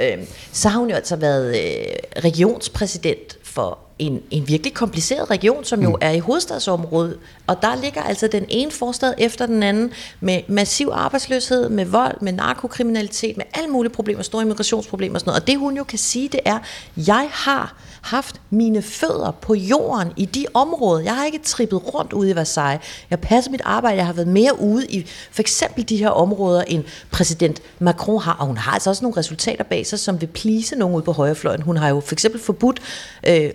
øh, 0.00 0.18
så 0.52 0.68
har 0.68 0.78
hun 0.78 0.88
jo 0.88 0.96
altså 0.96 1.16
været 1.16 1.48
øh, 1.48 2.24
regionspræsident 2.24 3.38
for 3.44 3.78
en, 4.00 4.22
en 4.30 4.48
virkelig 4.48 4.74
kompliceret 4.74 5.30
region, 5.30 5.64
som 5.64 5.82
jo 5.82 5.88
mm. 5.88 5.96
er 6.00 6.10
i 6.10 6.18
hovedstadsområdet. 6.18 7.18
Og 7.46 7.62
der 7.62 7.76
ligger 7.82 8.02
altså 8.02 8.26
den 8.26 8.44
ene 8.48 8.70
forstad 8.70 9.14
efter 9.18 9.46
den 9.46 9.62
anden 9.62 9.92
med 10.20 10.40
massiv 10.48 10.90
arbejdsløshed, 10.92 11.68
med 11.68 11.84
vold, 11.84 12.20
med 12.20 12.32
narkokriminalitet, 12.32 13.36
med 13.36 13.44
alle 13.54 13.68
mulige 13.68 13.92
problemer, 13.92 14.22
store 14.22 14.42
immigrationsproblemer 14.42 15.14
og 15.14 15.20
sådan 15.20 15.30
noget. 15.30 15.40
Og 15.40 15.46
det 15.46 15.58
hun 15.58 15.76
jo 15.76 15.84
kan 15.84 15.98
sige, 15.98 16.28
det 16.28 16.40
er, 16.44 16.58
jeg 16.96 17.28
har 17.32 17.76
haft 18.00 18.40
mine 18.50 18.82
fødder 18.82 19.30
på 19.30 19.54
jorden 19.54 20.12
i 20.16 20.24
de 20.24 20.46
områder. 20.54 21.02
Jeg 21.02 21.16
har 21.16 21.24
ikke 21.24 21.38
trippet 21.38 21.94
rundt 21.94 22.12
ude 22.12 22.30
i 22.30 22.36
Versailles. 22.36 22.86
Jeg 23.10 23.18
har 23.18 23.28
passet 23.28 23.50
mit 23.50 23.62
arbejde. 23.64 23.96
Jeg 23.96 24.06
har 24.06 24.12
været 24.12 24.28
mere 24.28 24.60
ude 24.60 24.86
i 24.86 25.06
for 25.30 25.42
eksempel 25.42 25.88
de 25.88 25.96
her 25.96 26.08
områder, 26.08 26.62
end 26.62 26.84
præsident 27.10 27.62
Macron 27.78 28.20
har. 28.22 28.32
Og 28.32 28.46
hun 28.46 28.56
har 28.56 28.72
altså 28.72 28.90
også 28.90 29.04
nogle 29.04 29.16
resultater 29.16 29.64
bag 29.64 29.86
sig, 29.86 29.98
som 29.98 30.20
vil 30.20 30.26
plise 30.26 30.76
nogen 30.76 30.94
ude 30.94 31.04
på 31.04 31.12
højrefløjen. 31.12 31.62
Hun 31.62 31.76
har 31.76 31.88
jo 31.88 32.00
for 32.00 32.14
eksempel 32.14 32.40
forbudt 32.40 32.80
øh, 33.26 33.50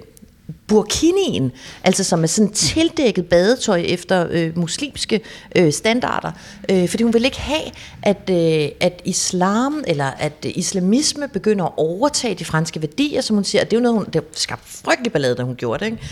burkinien, 0.68 1.52
altså 1.84 2.04
som 2.04 2.24
er 2.24 2.28
sådan 2.28 2.52
tildækket 2.52 3.26
badetøj 3.26 3.82
efter 3.86 4.28
øh, 4.32 4.58
muslimske 4.58 5.22
øh, 5.56 5.74
standarder. 5.74 6.32
Øh, 6.72 6.90
fordi 6.90 7.04
hun 7.04 7.14
vil 7.14 7.26
ikke 7.26 7.40
have, 7.40 7.72
at, 8.04 8.30
øh, 8.30 8.70
at 8.80 9.02
islam 9.06 9.84
eller 9.88 10.06
at 10.06 10.34
islamisme 10.46 11.28
begynder 11.28 11.66
at 11.66 11.72
overtage 11.78 12.36
de 12.36 12.46
franske 12.46 12.82
værdier, 12.82 13.22
som 13.22 13.36
hun 13.36 13.44
siger. 13.44 13.64
Det 13.64 13.74
er 13.74 13.78
jo 13.78 13.84
noget, 13.84 13.98
hun, 13.98 14.06
det 14.14 14.24
skabte 14.32 14.68
frygtelig 14.68 15.12
ballade, 15.12 15.36
da 15.36 15.44
hun 15.44 15.56
gjorde 15.56 15.86
det. 15.86 15.92
Ikke? 15.92 16.04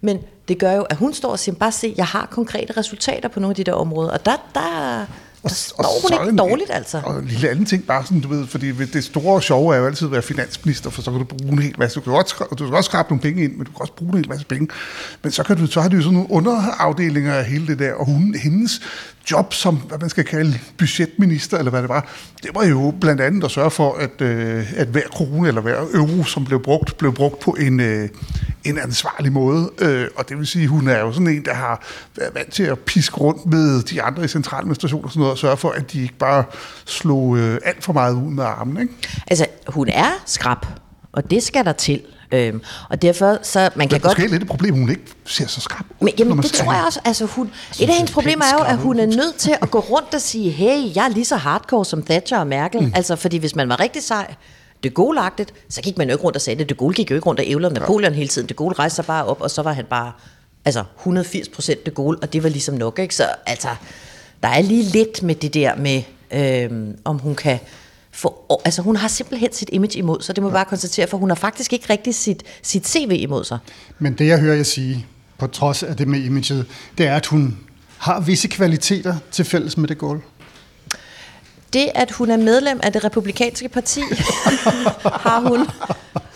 Men 0.00 0.18
det 0.48 0.58
gør 0.58 0.72
jo, 0.72 0.82
at 0.82 0.96
hun 0.96 1.14
står 1.14 1.30
og 1.30 1.38
siger, 1.38 1.54
bare 1.54 1.72
se, 1.72 1.94
jeg 1.96 2.06
har 2.06 2.28
konkrete 2.30 2.76
resultater 2.76 3.28
på 3.28 3.40
nogle 3.40 3.52
af 3.52 3.56
de 3.56 3.64
der 3.64 3.72
områder. 3.72 4.10
Og 4.10 4.26
der, 4.26 4.36
der, 4.54 5.06
og, 5.42 5.50
og 5.78 5.84
hun 6.02 6.12
ikke 6.12 6.30
en, 6.30 6.38
dårligt, 6.38 6.70
altså. 6.70 7.00
Og 7.04 7.18
en 7.18 7.24
lille 7.24 7.48
anden 7.48 7.64
ting, 7.64 7.86
bare 7.86 8.04
sådan, 8.04 8.20
du 8.20 8.28
ved, 8.28 8.46
fordi 8.46 8.72
det 8.72 9.04
store 9.04 9.34
og 9.34 9.42
sjove 9.42 9.74
er 9.74 9.78
jo 9.78 9.86
altid 9.86 10.06
at 10.06 10.12
være 10.12 10.22
finansminister, 10.22 10.90
for 10.90 11.02
så 11.02 11.10
kan 11.10 11.20
du 11.20 11.24
bruge 11.24 11.52
en 11.52 11.58
hel 11.58 11.74
masse. 11.78 12.00
Du 12.00 12.04
kan, 12.04 12.12
også, 12.12 12.34
du 12.58 12.64
kan 12.66 12.74
også 12.74 12.88
skrabe 12.88 13.08
nogle 13.08 13.22
penge 13.22 13.44
ind, 13.44 13.52
men 13.52 13.66
du 13.66 13.72
kan 13.72 13.80
også 13.80 13.92
bruge 13.92 14.10
en 14.12 14.18
hel 14.18 14.28
masse 14.28 14.46
penge. 14.46 14.68
Men 15.22 15.32
så, 15.32 15.42
kan 15.42 15.56
du, 15.56 15.66
så 15.66 15.80
har 15.80 15.88
du 15.88 15.96
jo 15.96 16.02
sådan 16.02 16.14
nogle 16.14 16.30
underafdelinger 16.30 17.34
af 17.34 17.44
hele 17.44 17.66
det 17.66 17.78
der, 17.78 17.92
og 17.92 18.06
hun, 18.06 18.34
hendes 18.42 18.80
job 19.30 19.54
som, 19.54 19.76
hvad 19.76 19.98
man 19.98 20.10
skal 20.10 20.24
kalde, 20.24 20.58
budgetminister, 20.78 21.58
eller 21.58 21.70
hvad 21.70 21.82
det 21.82 21.88
var, 21.88 22.08
det 22.42 22.50
var 22.54 22.64
jo 22.64 22.94
blandt 23.00 23.20
andet 23.20 23.44
at 23.44 23.50
sørge 23.50 23.70
for, 23.70 23.94
at, 23.94 24.20
øh, 24.20 24.72
at 24.76 24.86
hver 24.86 25.08
krone 25.12 25.48
eller 25.48 25.60
hver 25.60 25.76
euro, 25.94 26.24
som 26.24 26.44
blev 26.44 26.62
brugt, 26.62 26.98
blev 26.98 27.14
brugt 27.14 27.40
på 27.40 27.56
en, 27.60 27.80
øh, 27.80 28.08
en 28.64 28.78
ansvarlig 28.78 29.32
måde. 29.32 29.70
Øh, 29.78 30.08
og 30.16 30.28
det 30.28 30.38
vil 30.38 30.46
sige, 30.46 30.68
hun 30.68 30.88
er 30.88 30.98
jo 30.98 31.12
sådan 31.12 31.28
en, 31.28 31.44
der 31.44 31.54
har 31.54 31.86
været 32.16 32.34
vant 32.34 32.52
til 32.52 32.62
at 32.62 32.78
piske 32.78 33.16
rundt 33.16 33.46
med 33.46 33.82
de 33.82 34.02
andre 34.02 34.24
i 34.24 34.28
centraladministrationen 34.28 35.04
og 35.04 35.10
sådan 35.10 35.20
noget, 35.20 35.32
og 35.32 35.38
sørge 35.38 35.56
for, 35.56 35.70
at 35.70 35.92
de 35.92 36.02
ikke 36.02 36.18
bare 36.18 36.44
slog 36.84 37.38
øh, 37.38 37.58
alt 37.64 37.84
for 37.84 37.92
meget 37.92 38.14
ud 38.14 38.30
med 38.30 38.44
armen. 38.44 38.80
Ikke? 38.80 38.94
Altså, 39.26 39.46
hun 39.68 39.88
er 39.88 40.22
skrab, 40.26 40.66
og 41.12 41.30
det 41.30 41.42
skal 41.42 41.64
der 41.64 41.72
til. 41.72 42.00
Øhm, 42.32 42.62
og 42.88 43.02
derfor, 43.02 43.38
så 43.42 43.70
man 43.74 43.88
kan 43.88 44.00
godt... 44.00 44.16
Det 44.16 44.24
er 44.24 44.28
lidt 44.28 44.42
et 44.42 44.48
problem, 44.48 44.74
hun 44.74 44.90
ikke 44.90 45.02
ser 45.26 45.46
så 45.46 45.60
skrab 45.60 45.86
ud, 46.00 46.04
Men, 46.04 46.14
jamen, 46.18 46.38
det 46.42 46.52
tror 46.52 46.72
jeg 46.72 46.84
også. 46.86 47.00
Altså, 47.04 47.24
hun, 47.26 47.50
et 47.80 47.88
af 47.88 47.94
hendes 47.94 48.10
problemer 48.12 48.44
er 48.44 48.52
jo, 48.58 48.64
at 48.64 48.76
hun 48.76 48.98
er 48.98 49.06
nødt 49.06 49.36
til 49.36 49.54
at 49.62 49.70
gå 49.70 49.78
rundt 49.78 50.14
og 50.14 50.20
sige, 50.20 50.50
hey, 50.50 50.96
jeg 50.96 51.04
er 51.04 51.08
lige 51.08 51.24
så 51.24 51.36
hardcore 51.36 51.84
som 51.84 52.02
Thatcher 52.02 52.38
og 52.38 52.46
Merkel. 52.46 52.80
Mm. 52.80 52.92
Altså, 52.94 53.16
fordi 53.16 53.36
hvis 53.36 53.56
man 53.56 53.68
var 53.68 53.80
rigtig 53.80 54.02
sej, 54.02 54.34
de 54.84 54.90
gaulle 54.90 55.20
så 55.68 55.82
gik 55.82 55.98
man 55.98 56.08
jo 56.08 56.14
ikke 56.14 56.24
rundt 56.24 56.36
og 56.36 56.42
sagde 56.42 56.58
det. 56.58 56.68
De 56.68 56.74
Gaulle 56.74 56.94
gik 56.94 57.10
jo 57.10 57.14
ikke 57.14 57.26
rundt 57.26 57.40
og 57.40 57.46
ævlede 57.48 57.74
Napoleon 57.74 58.12
ja. 58.12 58.16
hele 58.16 58.28
tiden. 58.28 58.48
De 58.48 58.54
Gaulle 58.54 58.78
rejste 58.78 58.96
sig 58.96 59.04
bare 59.04 59.24
op, 59.24 59.40
og 59.40 59.50
så 59.50 59.62
var 59.62 59.72
han 59.72 59.84
bare 59.84 60.12
altså 60.64 60.84
180 60.98 61.48
procent 61.48 61.86
de 61.86 61.90
Gaulle, 61.90 62.18
og 62.22 62.32
det 62.32 62.42
var 62.42 62.48
ligesom 62.48 62.74
nok. 62.74 62.98
Ikke? 62.98 63.14
Så 63.14 63.26
altså, 63.46 63.68
der 64.42 64.48
er 64.48 64.62
lige 64.62 64.82
lidt 64.82 65.22
med 65.22 65.34
det 65.34 65.54
der 65.54 65.76
med, 65.76 66.02
øhm, 66.30 66.98
om 67.04 67.18
hun 67.18 67.34
kan 67.34 67.58
få... 68.12 68.60
Altså, 68.64 68.82
hun 68.82 68.96
har 68.96 69.08
simpelthen 69.08 69.52
sit 69.52 69.70
image 69.72 69.98
imod 69.98 70.20
sig, 70.20 70.36
det 70.36 70.42
må 70.42 70.48
jeg 70.48 70.54
bare 70.54 70.64
konstatere, 70.64 71.06
for 71.06 71.18
hun 71.18 71.30
har 71.30 71.34
faktisk 71.34 71.72
ikke 71.72 71.86
rigtig 71.90 72.14
sit, 72.14 72.42
sit 72.62 72.88
CV 72.88 73.10
imod 73.20 73.44
sig. 73.44 73.58
Men 73.98 74.14
det, 74.14 74.26
jeg 74.26 74.40
hører 74.40 74.56
jer 74.56 74.62
sige, 74.62 75.06
på 75.38 75.46
trods 75.46 75.82
af 75.82 75.96
det 75.96 76.08
med 76.08 76.20
imaget, 76.20 76.66
det 76.98 77.06
er, 77.06 77.16
at 77.16 77.26
hun 77.26 77.58
har 77.98 78.20
visse 78.20 78.48
kvaliteter 78.48 79.16
til 79.30 79.44
fælles 79.44 79.76
med 79.76 79.88
det 79.88 79.98
Gaulle 79.98 80.22
det, 81.72 81.90
at 81.94 82.10
hun 82.10 82.30
er 82.30 82.36
medlem 82.36 82.80
af 82.82 82.92
det 82.92 83.04
republikanske 83.04 83.68
parti, 83.68 84.00
har 85.26 85.40
hun, 85.48 85.66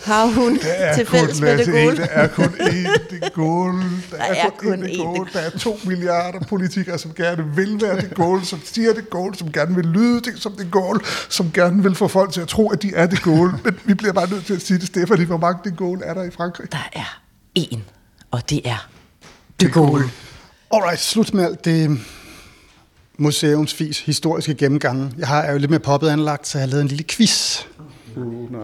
har 0.05 0.25
hun 0.25 0.59
til 0.95 1.05
fælles 1.05 1.41
med 1.41 1.57
det 1.57 1.65
Gaulle. 1.65 1.97
Det 1.97 2.09
er 2.11 2.27
kun 2.27 2.45
én 2.45 3.09
det 3.09 3.33
Gaulle. 3.35 3.83
Der, 4.11 4.17
der 4.17 4.23
er, 4.23 4.45
er 4.45 4.49
kun, 4.49 4.69
kun 4.69 4.83
én 4.83 5.23
det 5.23 5.33
Der 5.33 5.39
er 5.39 5.49
to 5.49 5.79
milliarder 5.85 6.39
politikere, 6.39 6.99
som 6.99 7.13
gerne 7.13 7.55
vil 7.55 7.81
være 7.81 7.95
det 7.95 8.15
Gaulle, 8.15 8.45
som 8.45 8.61
siger 8.65 8.93
det 8.93 9.09
Gaulle, 9.09 9.37
som 9.37 9.51
gerne 9.51 9.75
vil 9.75 9.85
lyde 9.85 10.21
det 10.21 10.33
som 10.41 10.51
det 10.51 10.71
Gaulle, 10.71 11.01
som 11.29 11.51
gerne 11.51 11.83
vil 11.83 11.95
få 11.95 12.07
folk 12.07 12.33
til 12.33 12.41
at 12.41 12.47
tro, 12.47 12.69
at 12.69 12.81
de 12.81 12.91
er 12.95 13.07
det 13.07 13.23
Gaulle. 13.23 13.53
Men 13.63 13.79
vi 13.85 13.93
bliver 13.93 14.13
bare 14.13 14.29
nødt 14.29 14.45
til 14.45 14.53
at 14.53 14.61
sige 14.61 14.79
det, 14.79 14.87
Stefanie, 14.87 15.25
hvor 15.25 15.37
mange 15.37 15.59
det 15.63 15.77
Gaulle 15.77 16.05
er 16.05 16.13
der 16.13 16.23
i 16.23 16.31
Frankrig? 16.31 16.71
Der 16.71 16.89
er 16.93 17.19
én, 17.59 17.79
og 18.31 18.49
det 18.49 18.61
er 18.65 18.87
det 19.59 19.73
Gaulle. 19.73 20.05
Alright, 20.73 20.99
slut 20.99 21.33
med 21.33 21.43
alt 21.43 21.65
det 21.65 21.99
museumsvis 23.17 23.99
historiske 23.99 24.53
gennemgange. 24.53 25.11
Jeg 25.17 25.27
har 25.27 25.51
jo 25.51 25.57
lidt 25.57 25.71
mere 25.71 25.79
poppet 25.79 26.09
anlagt, 26.09 26.47
så 26.47 26.57
jeg 26.57 26.63
har 26.63 26.69
lavet 26.69 26.81
en 26.81 26.87
lille 26.87 27.03
quiz. 27.03 27.59
Uh, 28.15 28.51
nej. 28.51 28.61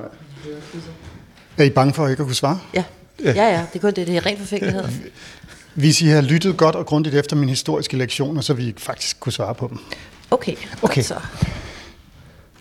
Er 1.58 1.64
I 1.64 1.70
bange 1.70 1.94
for 1.94 2.06
at 2.06 2.12
ikke 2.12 2.22
at 2.22 2.28
kunne 2.28 2.36
svare? 2.36 2.60
Ja. 2.74 2.84
Ja, 3.24 3.34
ja, 3.34 3.66
det 3.74 3.76
er 3.76 3.80
kun 3.80 3.94
det, 3.94 4.08
det 4.08 4.18
er 4.18 4.26
rent 4.26 4.40
forfængelighed. 4.40 4.84
Hvis 5.74 6.02
I 6.02 6.06
har 6.06 6.22
lyttet 6.22 6.58
godt 6.58 6.76
og 6.76 6.86
grundigt 6.86 7.16
efter 7.16 7.36
mine 7.36 7.50
historiske 7.50 7.98
lektioner, 7.98 8.42
så 8.42 8.54
vi 8.54 8.74
faktisk 8.78 9.20
kunne 9.20 9.32
svare 9.32 9.56
på 9.56 9.68
dem. 9.68 9.78
Okay, 10.32 10.56
okay. 10.82 11.02
så. 11.02 11.16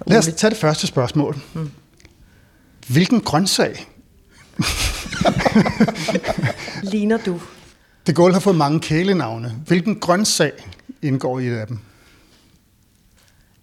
Lad 0.06 0.18
os 0.18 0.30
tage 0.36 0.50
det 0.50 0.58
første 0.58 0.86
spørgsmål. 0.86 1.38
Hmm. 1.52 1.70
Hvilken 2.88 3.20
grøntsag 3.20 3.86
ligner 6.92 7.18
du? 7.26 7.40
Det 8.06 8.16
Gaulle 8.16 8.34
har 8.34 8.40
fået 8.40 8.56
mange 8.56 8.80
kælenavne. 8.80 9.54
Hvilken 9.66 10.00
grøntsag 10.00 10.52
indgår 11.02 11.38
i 11.38 11.46
et 11.48 11.56
af 11.56 11.66
dem. 11.66 11.78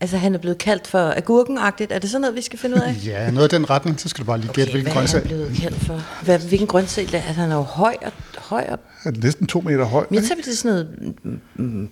Altså 0.01 0.17
han 0.17 0.33
er 0.33 0.39
blevet 0.39 0.57
kaldt 0.57 0.87
for 0.87 1.13
agurkenagtigt. 1.17 1.91
Er 1.91 1.99
det 1.99 2.09
sådan 2.09 2.21
noget, 2.21 2.35
vi 2.35 2.41
skal 2.41 2.59
finde 2.59 2.75
ud 2.75 2.81
af? 2.81 2.95
ja, 3.05 3.31
noget 3.31 3.43
af 3.43 3.59
den 3.59 3.69
retning. 3.69 3.99
Så 3.99 4.09
skal 4.09 4.21
du 4.21 4.25
bare 4.25 4.37
lige 4.37 4.53
gætte, 4.53 4.69
okay, 4.69 4.71
hvilken 4.71 4.93
grøntsag. 4.93 5.21
hvad 5.21 5.31
er 5.31 5.37
han 5.37 5.47
blevet 5.47 5.61
kaldt 5.61 5.85
for? 5.85 6.01
Hvad, 6.23 6.39
hvilken 6.39 6.67
grøntsag? 6.67 7.03
Altså 7.13 7.33
han 7.33 7.51
er 7.51 7.55
jo 7.55 7.61
høj 7.61 7.95
og... 8.01 8.11
Høj 8.37 8.65
og... 8.69 8.79
Er 9.03 9.11
det 9.11 9.23
næsten 9.23 9.47
to 9.47 9.61
meter 9.61 9.85
høj? 9.85 10.05
Men 10.09 10.15
jeg 10.15 10.23
tager 10.23 10.41
det 10.41 10.57
sådan 10.57 10.71
noget... 10.71 11.15
Mm, 11.55 11.89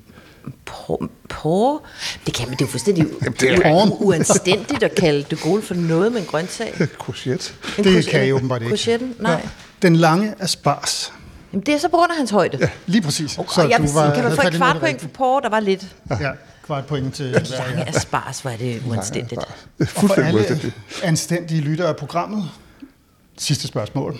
på, 1.29 1.81
det 2.25 2.33
kan 2.33 2.47
man, 2.47 2.57
det 2.57 2.61
er 2.61 2.65
jo 2.65 2.71
fuldstændig 2.71 3.05
det 3.39 3.65
er 3.65 4.01
uanstændigt 4.01 4.83
at 4.83 4.95
kalde 4.95 5.25
det 5.29 5.41
gode 5.41 5.61
for 5.61 5.73
noget 5.73 6.11
med 6.11 6.21
en 6.21 6.27
grøntsag. 6.27 6.73
Courgette. 6.99 7.53
Det 7.77 8.07
kan 8.07 8.27
I 8.27 8.31
åbenbart 8.31 8.61
ikke. 8.61 8.69
Courgette? 8.69 9.09
Nej. 9.19 9.31
Ja. 9.31 9.49
Den 9.81 9.95
lange 9.95 10.33
spars. 10.45 11.13
Jamen, 11.57 11.65
det 11.65 11.73
er 11.73 11.77
så 11.77 11.87
på 11.87 11.97
grund 11.97 12.11
af 12.11 12.17
hans 12.17 12.31
højde. 12.31 12.57
Ja, 12.57 12.69
lige 12.85 13.01
præcis. 13.01 13.37
Okay, 13.37 13.53
så 13.55 13.61
jeg 13.61 13.79
du 13.79 13.93
var, 13.93 14.13
kan 14.15 14.23
man 14.23 14.35
få 14.35 14.41
et 14.47 14.53
kvart 14.53 14.79
point 14.79 15.01
for 15.01 15.07
Porre, 15.07 15.41
der 15.41 15.49
var 15.49 15.59
lidt? 15.59 15.95
Ja, 16.09 16.31
kvart 16.65 16.85
point 16.85 17.13
til 17.15 17.29
hver. 17.29 17.39
Lange 17.67 17.89
Aspars, 17.89 18.39
hvor 18.39 18.51
er 18.51 18.57
det 18.57 18.81
uanstændigt. 18.87 19.41
Og 19.79 19.87
for 19.87 20.21
alle 20.21 20.71
anstændige 21.03 21.61
lyttere 21.61 21.87
af 21.87 21.95
programmet, 21.95 22.49
sidste 23.37 23.67
spørgsmål. 23.67 24.19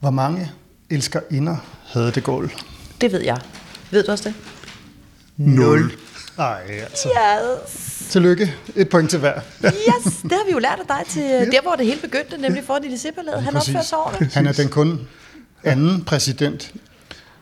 Hvor 0.00 0.10
mange 0.10 0.52
elsker 0.90 1.20
inder 1.30 1.56
havde 1.86 2.12
det 2.12 2.24
gål? 2.24 2.52
Det 3.00 3.12
ved 3.12 3.20
jeg. 3.20 3.38
Ved 3.90 4.02
du 4.02 4.12
også 4.12 4.24
det? 4.28 4.34
Nul. 5.36 5.92
Nej, 6.38 6.60
altså. 6.68 7.08
Yes. 7.08 8.06
Tillykke. 8.10 8.54
Et 8.76 8.88
point 8.88 9.10
til 9.10 9.18
hver. 9.18 9.40
yes, 9.64 10.14
det 10.22 10.32
har 10.32 10.46
vi 10.46 10.52
jo 10.52 10.58
lært 10.58 10.78
af 10.78 10.86
dig 10.88 11.06
til 11.08 11.22
der, 11.22 11.62
hvor 11.62 11.74
det 11.74 11.86
hele 11.86 12.00
begyndte, 12.00 12.38
nemlig 12.38 12.64
for 12.64 12.74
det 12.74 12.84
Elysée-palæet. 12.84 13.42
Han 13.42 13.56
opfører 13.56 13.82
sig 13.82 13.98
ordentligt. 13.98 14.34
Han 14.34 14.46
er 14.46 14.52
den 14.52 14.68
kun 14.68 15.08
anden 15.64 16.04
præsident 16.04 16.72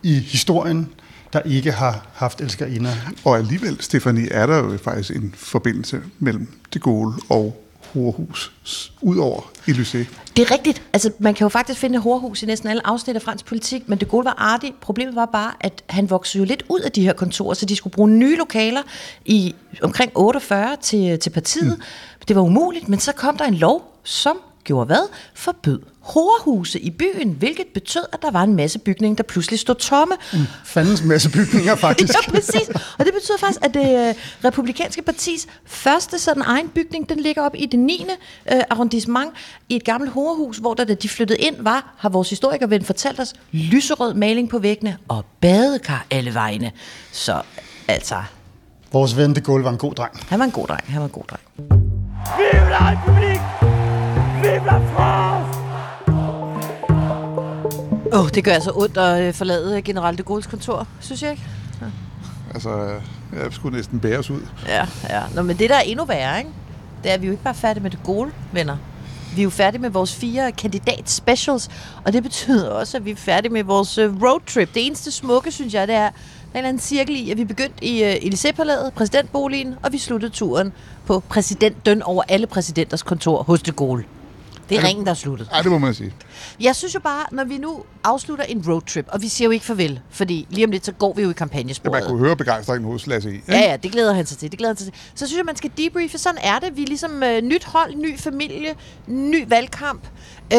i 0.03 0.13
historien, 0.15 0.89
der 1.33 1.41
ikke 1.41 1.73
har 1.73 2.07
haft 2.15 2.41
elskerinder. 2.41 2.93
Og 3.25 3.37
alligevel, 3.39 3.77
Stefanie, 3.81 4.33
er 4.33 4.47
der 4.47 4.57
jo 4.57 4.79
faktisk 4.85 5.11
en 5.17 5.35
forbindelse 5.37 6.01
mellem 6.19 6.49
de 6.75 6.79
Gaulle 6.79 7.15
og 7.29 7.63
horehus 7.95 8.53
s- 8.65 8.93
ud 9.03 9.17
over 9.17 9.41
Élysée. 9.69 10.05
Det 10.37 10.43
er 10.43 10.51
rigtigt. 10.51 10.83
Altså, 10.93 11.11
man 11.19 11.35
kan 11.35 11.45
jo 11.45 11.49
faktisk 11.49 11.81
finde 11.81 11.99
horhus 11.99 12.43
i 12.43 12.47
næsten 12.47 12.69
alle 12.69 12.87
afsnit 12.87 13.17
af 13.17 13.23
fransk 13.23 13.45
politik, 13.47 13.89
men 13.89 13.99
det 13.99 14.09
gode 14.09 14.25
var 14.25 14.35
artigt. 14.39 14.81
Problemet 14.81 15.15
var 15.17 15.27
bare, 15.27 15.53
at 15.61 15.83
han 15.89 16.11
voksede 16.11 16.43
jo 16.43 16.47
lidt 16.49 16.63
ud 16.69 16.81
af 16.81 16.93
de 16.93 17.03
her 17.03 17.13
kontorer, 17.13 17.55
så 17.55 17.67
de 17.67 17.77
skulle 17.77 17.93
bruge 17.95 18.11
nye 18.11 18.37
lokaler 18.37 18.83
i 19.25 19.55
omkring 19.83 20.13
48 20.15 20.77
til, 20.83 21.19
til 21.19 21.31
partiet. 21.31 21.77
Mm. 21.79 21.83
Det 22.29 22.37
var 22.37 22.43
umuligt, 22.43 22.89
men 22.89 23.01
så 23.01 23.13
kom 23.13 23.37
der 23.37 23.45
en 23.45 23.55
lov, 23.55 24.01
som 24.05 24.37
gjorde 24.65 24.87
hvad? 24.87 25.09
Forbød 25.35 25.81
horehuse 26.07 26.81
i 26.81 26.91
byen, 26.91 27.31
hvilket 27.31 27.67
betød, 27.75 28.03
at 28.13 28.23
der 28.23 28.31
var 28.31 28.43
en 28.43 28.55
masse 28.57 28.79
bygninger, 28.79 29.17
der 29.17 29.23
pludselig 29.23 29.59
stod 29.59 29.75
tomme. 29.75 30.15
Mm. 30.33 30.39
Fandens 30.65 31.03
masse 31.03 31.31
bygninger, 31.31 31.75
faktisk. 31.87 32.15
ja, 32.15 32.31
præcis. 32.31 32.69
Og 32.99 33.05
det 33.05 33.15
betyder 33.15 33.39
faktisk, 33.41 33.65
at 33.65 33.75
det 33.75 34.09
øh, 34.09 34.15
republikanske 34.45 35.03
partis 35.03 35.47
første 35.65 36.19
sådan 36.19 36.43
egen 36.47 36.69
bygning, 36.69 37.09
den 37.09 37.21
ligger 37.21 37.43
op 37.43 37.53
i 37.55 37.67
det 37.67 37.79
9. 37.79 38.07
Øh, 38.53 38.61
arrondissement 38.71 39.31
i 39.69 39.77
et 39.77 39.85
gammelt 39.85 40.13
horehus, 40.13 40.57
hvor 40.57 40.75
der, 40.75 40.85
da 40.85 40.95
de 40.95 41.09
flyttede 41.09 41.39
ind, 41.39 41.57
var, 41.59 41.95
har 41.99 42.09
vores 42.09 42.31
historikerven 42.31 42.85
fortalt 42.85 43.21
os, 43.21 43.35
lyserød 43.53 44.15
maling 44.15 44.49
på 44.51 44.59
væggene 44.59 44.97
og 45.09 45.25
badekar 45.41 46.07
alle 46.11 46.35
vegne. 46.35 46.73
Så 47.13 47.43
altså, 47.89 48.17
Vores 48.93 49.17
ven 49.17 49.35
de 49.37 49.41
Gaulle 49.41 49.65
var 49.65 49.71
en 49.71 49.79
god 49.79 49.95
dreng. 49.95 50.27
han 50.29 50.39
var 50.39 50.45
en 50.45 50.51
god 50.51 50.67
dreng, 50.67 50.85
han 50.87 51.01
var 51.01 51.07
en 51.07 51.13
god 51.13 51.25
dreng. 51.31 51.43
Vive 52.39 52.71
la 52.71 52.91
République 52.91 53.43
Vive 54.43 54.67
la 54.67 54.79
France 54.95 55.56
Åh, 58.17 58.23
oh, 58.23 58.29
det 58.35 58.45
gør 58.45 58.53
altså 58.53 58.73
ondt 58.75 58.97
at 58.97 59.23
øh, 59.23 59.35
forlade 59.35 59.83
General 59.83 60.19
de 60.19 60.23
Gaulle's 60.31 60.51
kontor, 60.51 60.87
synes 61.01 61.23
jeg 61.23 61.31
ikke? 61.31 61.43
Altså, 62.55 62.71
jeg 63.33 63.53
skulle 63.53 63.77
næsten 63.77 64.01
bære 64.01 64.19
os 64.19 64.31
ud. 64.31 64.41
Ja, 64.67 64.87
ja. 65.09 65.23
Nå, 65.35 65.43
men 65.43 65.59
det 65.59 65.71
der 65.71 65.77
er 65.77 65.81
endnu 65.81 66.05
værre, 66.05 66.39
ikke? 66.39 66.51
det 67.03 67.11
er, 67.11 67.15
at 67.15 67.23
vi 67.23 67.27
jo 67.27 67.33
ikke 67.33 67.45
bare 67.45 67.55
færdige 67.55 67.83
med 67.83 67.91
det 67.91 67.99
gode, 68.05 68.31
venner. 68.53 68.77
Vi 69.35 69.41
er 69.41 69.45
jo 69.45 69.51
færdige 69.51 69.81
med 69.81 69.91
vores 69.91 70.15
fire 70.15 70.53
kandidat 70.53 71.11
specials, 71.11 71.69
og 72.05 72.13
det 72.13 72.23
betyder 72.23 72.71
også, 72.71 72.97
at 72.97 73.05
vi 73.05 73.11
er 73.11 73.17
færdige 73.17 73.53
med 73.53 73.65
vores 73.65 73.99
øh, 73.99 74.23
roadtrip. 74.23 74.75
Det 74.75 74.87
eneste 74.87 75.11
smukke, 75.11 75.53
synes 75.53 75.75
jeg, 75.75 75.89
det 75.89 75.95
er, 75.95 75.99
der 75.99 76.07
er 76.07 76.11
en 76.11 76.57
eller 76.57 76.69
anden 76.69 76.81
cirkel 76.81 77.17
i, 77.17 77.31
at 77.31 77.37
vi 77.37 77.45
begyndte 77.45 77.85
i 77.85 78.23
uh, 78.27 78.93
præsidentboligen, 78.95 79.75
og 79.83 79.93
vi 79.93 79.99
sluttede 79.99 80.33
turen 80.33 80.73
på 81.07 81.21
præsidentdøn 81.29 82.03
over 82.03 82.23
alle 82.29 82.47
præsidenters 82.47 83.03
kontor 83.03 83.43
hos 83.43 83.63
de 83.63 83.73
Gaulle. 83.73 84.05
Det 84.69 84.79
er 84.79 84.85
ringen, 84.85 85.05
der 85.05 85.11
er 85.11 85.15
sluttet. 85.15 85.49
Ja, 85.57 85.63
det 85.63 85.71
må 85.71 85.79
man 85.79 85.95
sige. 85.95 86.13
Jeg 86.61 86.77
synes 86.77 86.95
jo 86.95 87.01
bare, 87.01 87.25
når 87.33 87.45
vi 87.45 87.59
nu 87.59 87.83
afslutter 88.05 88.45
en 88.45 88.65
roadtrip, 88.69 89.07
og 89.09 89.23
vi 89.23 89.29
siger 89.29 89.47
jo 89.47 89.51
ikke 89.51 89.65
farvel, 89.65 90.01
fordi 90.11 90.47
lige 90.51 90.65
om 90.65 90.71
lidt, 90.71 90.87
så 90.87 90.93
går 90.93 91.13
vi 91.13 91.23
jo 91.23 91.29
i 91.29 91.29
Ja, 91.29 91.29
man 91.29 91.35
kampagnesporet. 91.35 92.05
kunne 92.07 92.19
høre 92.19 92.37
begejstringen 92.37 92.91
hos 92.93 93.07
Lasse 93.07 93.31
E. 93.31 93.41
Ja, 93.49 93.59
ja, 93.71 93.77
det 93.77 93.93
glæder 93.93 94.15
han 94.15 94.27
sig 94.27 94.39
til. 94.39 94.51
Det 94.51 94.59
glæder 94.59 94.71
han 94.73 94.77
sig 94.77 94.87
til. 94.93 95.03
Så 95.15 95.27
synes 95.27 95.39
jeg, 95.39 95.45
man 95.47 95.57
skal 95.57 95.71
debriefe. 95.79 96.19
Sådan 96.19 96.39
er 96.43 96.59
det. 96.59 96.77
Vi 96.77 96.83
er 96.83 96.87
ligesom 96.87 97.23
øh, 97.23 97.43
nyt 97.43 97.65
hold, 97.65 97.95
ny 97.95 98.19
familie, 98.19 98.75
ny 99.07 99.45
valgkamp. 99.49 100.03
Øh, 100.53 100.59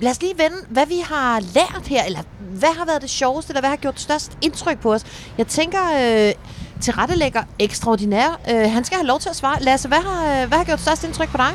lad 0.00 0.10
os 0.10 0.20
lige 0.20 0.34
vende, 0.38 0.56
hvad 0.68 0.86
vi 0.86 0.98
har 1.04 1.40
lært 1.40 1.82
her, 1.86 2.04
eller 2.04 2.20
hvad 2.40 2.78
har 2.78 2.84
været 2.86 3.02
det 3.02 3.10
sjoveste, 3.10 3.50
eller 3.50 3.60
hvad 3.60 3.70
har 3.70 3.76
gjort 3.76 4.00
størst 4.00 4.32
indtryk 4.42 4.78
på 4.80 4.92
os. 4.92 5.02
Jeg 5.38 5.46
tænker, 5.46 5.80
øh, 6.28 6.32
tilrettelægger 6.80 7.42
ekstraordinær. 7.58 8.40
Øh, 8.50 8.70
han 8.72 8.84
skal 8.84 8.96
have 8.98 9.06
lov 9.06 9.20
til 9.20 9.28
at 9.28 9.36
svare. 9.36 9.62
Lasse, 9.62 9.88
hvad 9.88 9.98
har, 9.98 10.42
øh, 10.42 10.48
hvad 10.48 10.58
har 10.58 10.64
gjort 10.64 10.80
størst 10.80 11.04
indtryk 11.04 11.28
på 11.28 11.36
dig? 11.36 11.52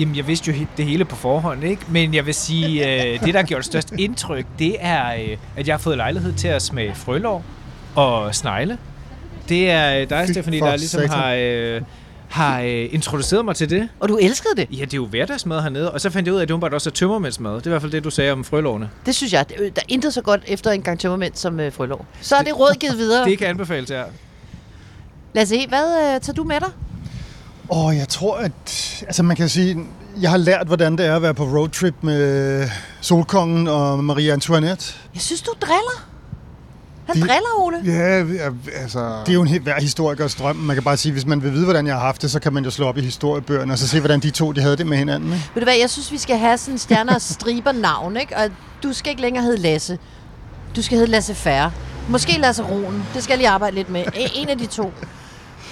Jamen, 0.00 0.16
jeg 0.16 0.26
vidste 0.26 0.50
jo 0.52 0.66
det 0.76 0.84
hele 0.84 1.04
på 1.04 1.16
forhånd, 1.16 1.64
ikke? 1.64 1.82
Men 1.88 2.14
jeg 2.14 2.26
vil 2.26 2.34
sige, 2.34 2.86
øh, 3.14 3.20
det, 3.24 3.34
der 3.34 3.40
har 3.40 3.46
gjort 3.46 3.64
størst 3.64 3.92
indtryk, 3.98 4.46
det 4.58 4.76
er, 4.80 5.14
øh, 5.14 5.36
at 5.56 5.66
jeg 5.68 5.74
har 5.74 5.78
fået 5.78 5.96
lejlighed 5.96 6.32
til 6.32 6.48
at 6.48 6.62
smage 6.62 6.94
frølov 6.94 7.44
og 7.94 8.34
snegle. 8.34 8.78
Det 9.48 9.70
er 9.70 10.00
øh, 10.00 10.10
dig, 10.10 10.28
Stefanie, 10.32 10.58
for 10.60 10.66
der 10.66 10.76
ligesom 10.76 11.00
satan. 11.00 11.16
har, 11.18 11.34
øh, 11.38 11.80
har 12.28 12.60
øh, 12.60 12.88
introduceret 12.94 13.44
mig 13.44 13.56
til 13.56 13.70
det. 13.70 13.88
Og 14.00 14.08
du 14.08 14.16
elskede 14.16 14.52
det? 14.56 14.68
Ja, 14.78 14.84
det 14.84 14.92
er 14.92 14.96
jo 14.96 15.06
hverdagsmad 15.06 15.62
hernede. 15.62 15.92
Og 15.92 16.00
så 16.00 16.10
fandt 16.10 16.26
jeg 16.26 16.32
ud 16.34 16.38
af, 16.38 16.42
at 16.42 16.48
det 16.48 16.54
åbenbart 16.54 16.74
også 16.74 16.90
er 16.90 16.92
tømmermændsmad. 16.92 17.54
Det 17.54 17.62
er 17.62 17.66
i 17.66 17.70
hvert 17.70 17.82
fald 17.82 17.92
det, 17.92 18.04
du 18.04 18.10
sagde 18.10 18.32
om 18.32 18.44
frølovene. 18.44 18.90
Det 19.06 19.14
synes 19.14 19.32
jeg. 19.32 19.48
Det- 19.48 19.58
Der 19.58 19.82
er 19.82 19.86
intet 19.88 20.14
så 20.14 20.22
godt 20.22 20.42
efter 20.46 20.70
en 20.70 20.82
gang 20.82 20.98
tømmermænd 21.00 21.34
som 21.34 21.60
øh, 21.60 21.72
frølov. 21.72 22.06
Så 22.20 22.36
er 22.36 22.42
det 22.42 22.58
råd 22.58 22.74
givet 22.80 22.98
videre. 22.98 23.24
Det 23.24 23.38
kan 23.38 23.46
anbefales 23.46 23.88
her. 23.90 24.04
Lasse 25.34 25.56
E., 25.56 25.68
hvad 25.68 26.14
øh, 26.14 26.20
tager 26.20 26.32
du 26.36 26.44
med 26.44 26.60
dig? 26.60 26.68
Åh, 27.70 27.84
oh, 27.86 27.96
jeg 27.96 28.08
tror, 28.08 28.36
at... 28.36 28.52
Altså, 29.06 29.22
man 29.22 29.36
kan 29.36 29.48
sige, 29.48 29.76
jeg 30.20 30.30
har 30.30 30.36
lært, 30.36 30.66
hvordan 30.66 30.98
det 30.98 31.06
er 31.06 31.16
at 31.16 31.22
være 31.22 31.34
på 31.34 31.44
roadtrip 31.44 31.94
med 32.00 32.68
Solkongen 33.00 33.68
og 33.68 34.04
Marie 34.04 34.32
Antoinette. 34.32 34.94
Jeg 35.14 35.22
synes, 35.22 35.42
du 35.42 35.52
driller. 35.60 36.06
Han 37.06 37.16
De- 37.16 37.20
driller, 37.20 37.58
Ole. 37.58 37.76
Ja, 37.84 38.24
altså... 38.82 38.98
Det 39.26 39.28
er 39.28 39.34
jo 39.34 39.42
en 39.42 39.48
helt 39.48 39.62
hver 39.62 39.80
historikers 39.80 40.34
drøm. 40.34 40.56
Man 40.56 40.76
kan 40.76 40.82
bare 40.82 40.96
sige, 40.96 41.12
hvis 41.12 41.26
man 41.26 41.42
vil 41.42 41.52
vide, 41.52 41.64
hvordan 41.64 41.86
jeg 41.86 41.94
har 41.94 42.00
haft 42.00 42.22
det, 42.22 42.30
så 42.30 42.40
kan 42.40 42.52
man 42.52 42.64
jo 42.64 42.70
slå 42.70 42.86
op 42.86 42.96
i 42.96 43.00
historiebøgerne 43.00 43.72
og 43.72 43.78
så 43.78 43.88
se, 43.88 44.00
hvordan 44.00 44.20
de 44.20 44.30
to 44.30 44.52
de 44.52 44.60
havde 44.60 44.76
det 44.76 44.86
med 44.86 44.96
hinanden. 44.98 45.32
Ikke? 45.32 45.50
Ved 45.54 45.60
du 45.60 45.64
hvad, 45.66 45.76
jeg 45.80 45.90
synes, 45.90 46.12
vi 46.12 46.18
skal 46.18 46.38
have 46.38 46.58
sådan 46.58 46.74
en 46.74 46.78
stjerner 46.78 47.14
og 47.14 47.20
striber 47.22 47.72
navn, 47.72 48.16
ikke? 48.16 48.36
Og 48.36 48.48
du 48.82 48.92
skal 48.92 49.10
ikke 49.10 49.22
længere 49.22 49.44
hedde 49.44 49.56
Lasse. 49.62 49.98
Du 50.76 50.82
skal 50.82 50.98
hedde 50.98 51.10
Lasse 51.10 51.34
Færre. 51.34 51.72
Måske 52.08 52.38
Lasse 52.40 52.62
Roen. 52.62 53.04
Det 53.14 53.22
skal 53.22 53.32
jeg 53.32 53.38
lige 53.38 53.48
arbejde 53.48 53.76
lidt 53.76 53.90
med. 53.90 54.02
E- 54.06 54.30
En 54.40 54.48
af 54.48 54.58
de 54.58 54.66
to. 54.66 54.92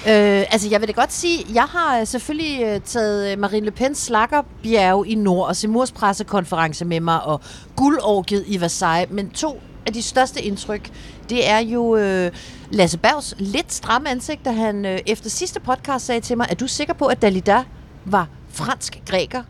Øh, 0.06 0.44
altså, 0.50 0.68
jeg 0.70 0.80
vil 0.80 0.88
da 0.88 0.92
godt 0.92 1.12
sige, 1.12 1.46
jeg 1.54 1.62
har 1.62 2.00
øh, 2.00 2.06
selvfølgelig 2.06 2.62
øh, 2.62 2.80
taget 2.80 3.32
øh, 3.32 3.38
Marine 3.38 3.66
Le 3.66 3.72
Pen's 3.80 3.94
slakkerbjerg 3.94 5.06
i 5.06 5.14
Nord 5.14 5.48
og 5.48 5.56
Semurs 5.56 5.92
pressekonference 5.92 6.84
med 6.84 7.00
mig 7.00 7.22
og 7.22 7.40
guldårgiet 7.76 8.44
i 8.46 8.60
Versailles. 8.60 9.14
Men 9.14 9.30
to 9.30 9.60
af 9.86 9.92
de 9.92 10.02
største 10.02 10.42
indtryk, 10.42 10.90
det 11.30 11.48
er 11.48 11.58
jo 11.58 11.96
øh, 11.96 12.32
Lasse 12.70 12.98
Bergs 12.98 13.34
lidt 13.38 13.72
stramme 13.72 14.10
ansigt, 14.10 14.44
da 14.44 14.50
han 14.50 14.84
øh, 14.84 14.98
efter 15.06 15.30
sidste 15.30 15.60
podcast 15.60 16.06
sagde 16.06 16.20
til 16.20 16.36
mig, 16.36 16.46
er 16.50 16.54
du 16.54 16.66
sikker 16.66 16.94
på, 16.94 17.06
at 17.06 17.22
Dalida 17.22 17.64
var 18.04 18.28
fransk 18.48 19.00
græker? 19.06 19.42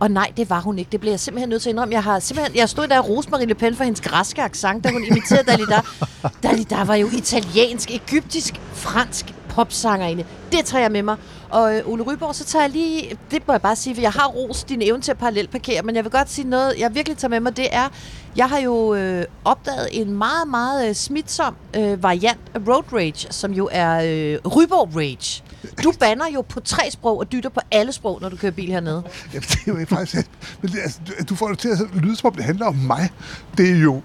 Og 0.00 0.10
nej, 0.10 0.32
det 0.36 0.50
var 0.50 0.60
hun 0.60 0.78
ikke. 0.78 0.92
Det 0.92 1.00
blev 1.00 1.12
jeg 1.12 1.20
simpelthen 1.20 1.48
nødt 1.48 1.62
til 1.62 1.68
at 1.68 1.72
indrømme. 1.72 1.94
Jeg 1.94 2.02
har 2.02 2.18
simpelthen, 2.18 2.56
jeg 2.56 2.68
stod 2.68 2.86
der 2.86 2.98
og 2.98 3.08
roste 3.08 3.30
Marie 3.30 3.46
Le 3.46 3.54
Pen 3.54 3.76
for 3.76 3.84
hendes 3.84 4.00
græske 4.00 4.42
accent, 4.42 4.84
da 4.84 4.90
hun 4.90 5.04
imiterede 5.04 5.44
Dalida. 5.44 5.80
Dalida 6.42 6.84
var 6.84 6.94
jo 6.94 7.06
italiensk, 7.06 7.90
egyptisk, 7.90 8.54
fransk 8.72 9.34
popsangerinde. 9.54 10.24
Det 10.52 10.64
tager 10.64 10.82
jeg 10.82 10.92
med 10.92 11.02
mig. 11.02 11.16
Og 11.50 11.76
øh, 11.76 11.88
Ole 11.88 12.02
Ryborg, 12.02 12.34
så 12.34 12.44
tager 12.44 12.62
jeg 12.62 12.70
lige, 12.70 13.18
det 13.30 13.42
må 13.46 13.52
jeg 13.54 13.62
bare 13.62 13.76
sige, 13.76 13.94
for 13.94 14.02
jeg 14.02 14.10
har 14.12 14.26
rost 14.26 14.68
din 14.68 14.82
evne 14.82 15.02
til 15.02 15.10
at 15.10 15.18
parallelparkere, 15.18 15.82
men 15.82 15.96
jeg 15.96 16.04
vil 16.04 16.12
godt 16.12 16.30
sige 16.30 16.48
noget, 16.48 16.74
jeg 16.78 16.94
virkelig 16.94 17.18
tager 17.18 17.30
med 17.30 17.40
mig, 17.40 17.56
det 17.56 17.68
er, 17.72 17.88
jeg 18.36 18.48
har 18.48 18.58
jo 18.58 18.94
øh, 18.94 19.24
opdaget 19.44 19.88
en 19.92 20.12
meget, 20.12 20.48
meget 20.50 20.88
øh, 20.88 20.94
smitsom 20.94 21.56
øh, 21.76 22.02
variant 22.02 22.40
af 22.54 22.58
road 22.68 22.82
rage, 22.92 23.26
som 23.32 23.52
jo 23.52 23.68
er 23.72 23.94
øh, 23.94 24.52
Ryborg 24.56 24.96
rage. 24.96 25.42
Du 25.84 25.92
banner 26.00 26.24
jo 26.34 26.40
på 26.40 26.60
tre 26.60 26.90
sprog 26.90 27.18
og 27.18 27.32
dytter 27.32 27.50
på 27.50 27.60
alle 27.70 27.92
sprog, 27.92 28.18
når 28.20 28.28
du 28.28 28.36
kører 28.36 28.52
bil 28.52 28.68
hernede. 28.70 29.02
Jamen, 29.32 29.42
det 29.48 29.54
er 29.56 29.62
jo 29.72 29.76
ikke 29.76 29.94
faktisk... 29.94 30.30
Men 30.62 30.72
det, 30.72 30.78
altså, 30.82 30.98
du- 31.08 31.24
du 31.28 31.34
får 31.34 31.48
det 31.48 31.58
til 31.58 31.68
at 31.68 31.78
lyde, 31.94 32.16
som 32.16 32.26
om 32.28 32.34
det 32.34 32.44
handler 32.44 32.66
om 32.66 32.74
mig. 32.74 33.10
Det 33.56 33.70
er 33.70 33.76
jo... 33.78 34.00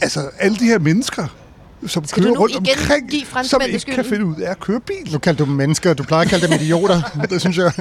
Altså, 0.00 0.30
alle 0.38 0.56
de 0.56 0.64
her 0.64 0.78
mennesker, 0.78 1.26
som 1.86 2.04
Skal 2.04 2.22
du 2.22 2.26
kører 2.28 2.34
nu 2.34 2.40
rundt 2.40 2.54
igen 2.54 2.78
omkring, 2.78 3.10
give 3.10 3.22
som 3.44 3.60
ikke 3.60 3.72
kan 3.72 3.80
skylden? 3.80 4.04
finde 4.04 4.24
ud 4.26 4.36
af 4.36 4.50
at 4.50 4.60
køre 4.60 4.80
bil. 4.80 5.12
Nu 5.12 5.18
kalder 5.18 5.44
du 5.44 5.50
dem 5.50 5.56
mennesker. 5.56 5.94
Du 5.94 6.02
plejer 6.02 6.22
at 6.24 6.30
kalde 6.30 6.46
dem 6.46 6.54
idioter. 6.60 7.02
det 7.30 7.40
synes 7.40 7.56
jeg. 7.58 7.72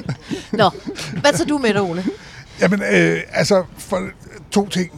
Nå, 0.51 0.69
hvad 1.21 1.33
tager 1.33 1.45
du 1.45 1.57
med 1.57 1.73
dig, 1.73 1.81
Ole? 1.81 2.05
Jamen, 2.61 2.81
øh, 2.91 3.17
altså, 3.33 3.63
for 3.77 4.01
to 4.51 4.69
ting. 4.69 4.91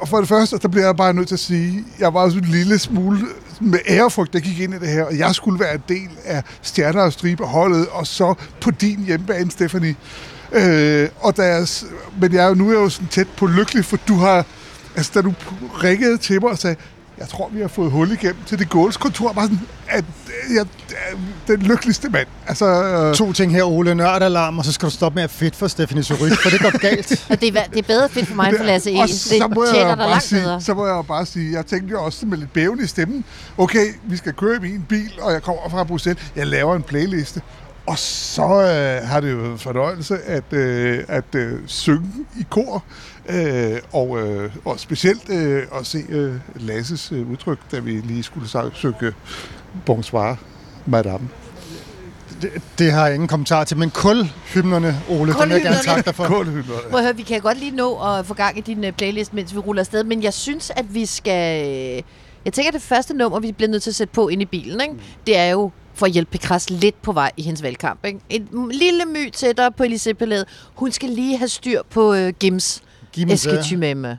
Og 0.00 0.08
for 0.08 0.18
det 0.18 0.28
første, 0.28 0.58
der 0.58 0.68
bliver 0.68 0.86
jeg 0.86 0.96
bare 0.96 1.14
nødt 1.14 1.28
til 1.28 1.34
at 1.34 1.40
sige, 1.40 1.84
jeg 1.98 2.14
var 2.14 2.20
også 2.20 2.38
en 2.38 2.44
lille 2.44 2.78
smule 2.78 3.18
med 3.60 3.78
ærefrygt, 3.88 4.32
der 4.32 4.40
gik 4.40 4.60
ind 4.60 4.74
i 4.74 4.78
det 4.78 4.88
her, 4.88 5.04
og 5.04 5.18
jeg 5.18 5.34
skulle 5.34 5.60
være 5.60 5.74
en 5.74 5.82
del 5.88 6.08
af 6.24 6.42
stjerner 6.62 7.02
og 7.02 7.12
striber 7.12 7.46
holdet, 7.46 7.86
og 7.88 8.06
så 8.06 8.34
på 8.60 8.70
din 8.70 9.04
hjemmebane, 9.06 9.50
Stephanie. 9.50 9.94
Øh, 10.52 11.08
og 11.20 11.36
da 11.36 11.42
jeg, 11.42 11.68
s- 11.68 11.84
men 12.20 12.32
jeg 12.32 12.44
er 12.44 12.48
jo 12.48 12.54
nu 12.54 12.68
er 12.68 12.72
jeg 12.72 12.80
jo 12.80 12.88
sådan 12.88 13.08
tæt 13.08 13.26
på 13.36 13.46
lykkelig, 13.46 13.84
for 13.84 13.96
du 14.08 14.14
har, 14.14 14.44
altså 14.96 15.10
da 15.14 15.20
du 15.22 15.32
ringede 15.84 16.16
til 16.18 16.40
mig 16.40 16.50
og 16.50 16.58
sagde, 16.58 16.76
jeg 17.20 17.28
tror, 17.28 17.48
vi 17.52 17.60
har 17.60 17.68
fået 17.68 17.90
hul 17.90 18.12
igennem 18.12 18.36
til 18.46 18.58
det 18.58 18.68
gåls 18.70 18.96
kontor, 18.96 19.32
var 19.32 19.42
sådan, 19.42 19.60
at 19.88 20.04
øh, 20.26 20.54
jeg 20.54 20.66
er 20.90 21.16
den 21.46 21.62
lykkeligste 21.62 22.08
mand. 22.08 22.26
Altså, 22.46 22.66
øh, 22.84 23.14
To 23.14 23.32
ting 23.32 23.52
her, 23.52 23.64
Ole. 23.64 23.94
Nørdalarm, 23.94 24.58
og 24.58 24.64
så 24.64 24.72
skal 24.72 24.86
du 24.88 24.94
stoppe 24.94 25.14
med 25.16 25.22
at 25.22 25.30
fedt 25.30 25.56
for 25.56 25.68
Stephanie 25.68 26.04
Suryk, 26.04 26.32
for 26.42 26.50
det 26.50 26.60
går 26.60 26.78
galt. 26.78 27.12
Og 27.30 27.40
det, 27.40 27.56
er, 27.56 27.64
det 27.64 27.78
er 27.78 27.82
bedre 27.82 28.08
fedt 28.08 28.28
for 28.28 28.34
mig 28.34 28.48
end 28.48 28.56
for 28.56 28.64
Lasse 28.64 28.90
E. 28.92 29.00
Og 29.00 29.08
Det 29.08 29.14
så 29.20 29.48
må 29.54 29.64
jeg 29.66 29.96
bare 29.98 30.20
sige, 30.20 30.40
bedre. 30.42 30.60
så 30.60 30.74
må 30.74 30.86
jeg 30.86 31.06
bare 31.08 31.26
sige, 31.26 31.52
jeg 31.52 31.66
tænkte 31.66 31.90
jo 31.90 32.04
også 32.04 32.26
med 32.26 32.38
lidt 32.38 32.52
bævende 32.52 32.84
i 32.84 32.86
stemmen, 32.86 33.24
okay, 33.58 33.86
vi 34.04 34.16
skal 34.16 34.32
køre 34.32 34.56
i 34.56 34.60
min 34.60 34.84
bil, 34.88 35.12
og 35.22 35.32
jeg 35.32 35.42
kommer 35.42 35.62
fra 35.70 35.84
Bruxelles, 35.84 36.22
jeg 36.36 36.46
laver 36.46 36.76
en 36.76 36.82
playliste, 36.82 37.42
og 37.90 37.98
så 37.98 38.42
øh, 38.42 39.08
har 39.08 39.20
det 39.20 39.32
jo 39.32 39.36
været 39.36 39.52
en 39.52 39.58
fornøjelse 39.58 40.18
at, 40.18 40.52
øh, 40.52 41.04
at 41.08 41.34
øh, 41.34 41.58
synge 41.66 42.26
i 42.40 42.46
kor, 42.50 42.84
øh, 43.28 43.78
og, 43.92 44.20
øh, 44.20 44.50
og 44.64 44.80
specielt 44.80 45.30
øh, 45.30 45.62
at 45.78 45.86
se 45.86 45.98
øh, 46.08 46.34
Lasses 46.56 47.12
øh, 47.12 47.30
udtryk, 47.30 47.58
da 47.72 47.78
vi 47.78 47.90
lige 47.90 48.22
skulle 48.22 48.48
synge 48.74 49.12
Bonsoir, 49.86 50.36
Madame. 50.86 51.28
Det, 52.42 52.62
det 52.78 52.92
har 52.92 53.06
jeg 53.06 53.14
ingen 53.14 53.28
kommentar 53.28 53.64
til, 53.64 53.76
men 53.76 53.90
kulhymnerne, 53.90 55.00
Ole, 55.08 55.18
dem 55.32 55.40
vil 55.40 55.50
jeg 55.50 55.62
gerne 55.62 55.76
Kulhymnerne. 55.76 55.82
takke 55.82 56.02
dig 56.02 56.14
for. 56.14 56.24
Prøv 56.90 56.98
at 56.98 57.04
høre, 57.04 57.16
vi 57.16 57.22
kan 57.22 57.40
godt 57.40 57.58
lige 57.58 57.76
nå 57.76 57.98
at 57.98 58.26
få 58.26 58.34
gang 58.34 58.58
i 58.58 58.60
din 58.60 58.84
øh, 58.84 58.92
playlist, 58.92 59.34
mens 59.34 59.54
vi 59.54 59.58
ruller 59.58 59.82
afsted, 59.82 60.04
men 60.04 60.22
jeg 60.22 60.34
synes, 60.34 60.72
at 60.76 60.94
vi 60.94 61.06
skal... 61.06 62.04
Jeg 62.44 62.52
tænker, 62.52 62.68
at 62.68 62.74
det 62.74 62.82
første 62.82 63.14
nummer, 63.14 63.40
vi 63.40 63.52
bliver 63.52 63.68
nødt 63.70 63.82
til 63.82 63.90
at 63.90 63.94
sætte 63.94 64.12
på 64.12 64.28
ind 64.28 64.42
i 64.42 64.44
bilen, 64.44 64.80
ikke? 64.80 64.94
det 65.26 65.36
er 65.36 65.50
jo 65.50 65.70
for 66.00 66.06
at 66.06 66.12
hjælpe 66.12 66.38
Pécresse 66.38 66.66
lidt 66.68 67.02
på 67.02 67.12
vej 67.12 67.32
i 67.36 67.42
hendes 67.42 67.62
valgkamp. 67.62 68.04
Ikke? 68.04 68.20
Et 68.30 68.48
lille 68.72 69.04
my 69.04 69.30
tættere 69.30 69.72
på 69.72 69.82
Elisabeth 69.82 70.32
Hun 70.74 70.92
skal 70.92 71.10
lige 71.10 71.38
have 71.38 71.48
styr 71.48 71.82
på 71.90 72.14
øh, 72.14 72.32
Gims 72.40 72.82
Gims, 73.12 73.46
ja. 73.46 73.52
esketymemme. 73.52 74.18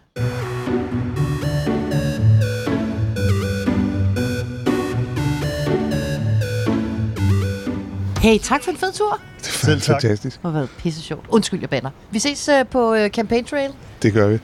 Hey, 8.21 8.37
tak 8.39 8.63
for 8.63 8.71
en 8.71 8.77
fed 8.77 8.91
tur. 8.91 9.19
Selv 9.41 9.81
tak. 9.81 10.01
Fantastisk. 10.01 10.37
Det 10.37 10.43
har 10.43 10.51
været 10.51 10.69
pisse 10.77 11.01
sjovt. 11.01 11.25
Undskyld, 11.29 11.59
jeg 11.59 11.69
banner. 11.69 11.89
Vi 12.11 12.19
ses 12.19 12.49
øh, 12.49 12.65
på 12.67 12.93
øh, 12.93 13.09
Campaign 13.09 13.45
Trail. 13.45 13.71
Det 14.01 14.13
gør 14.13 14.27
vi. 14.27 14.33
Je 14.33 14.39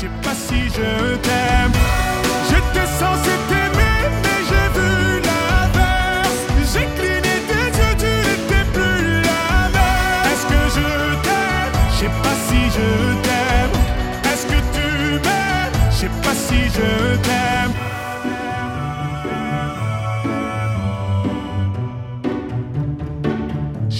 sais 0.00 0.10
pas 0.22 0.36
si 0.36 0.54
je 0.54 1.16
t'aime. 1.26 1.85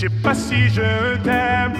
Sais 0.09 0.15
pas 0.23 0.35
si 0.35 0.69
je 0.69 1.17
t'aime. 1.25 1.75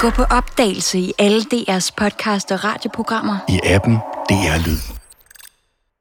Gå 0.00 0.10
på 0.10 0.22
opdagelse 0.22 0.98
i 0.98 1.12
alle 1.18 1.40
DR's 1.40 1.90
podcast 1.96 2.52
og 2.52 2.64
radioprogrammer. 2.64 3.36
I 3.48 3.60
appen 3.64 3.94
DR 4.28 4.66
Lyd. 4.66 4.99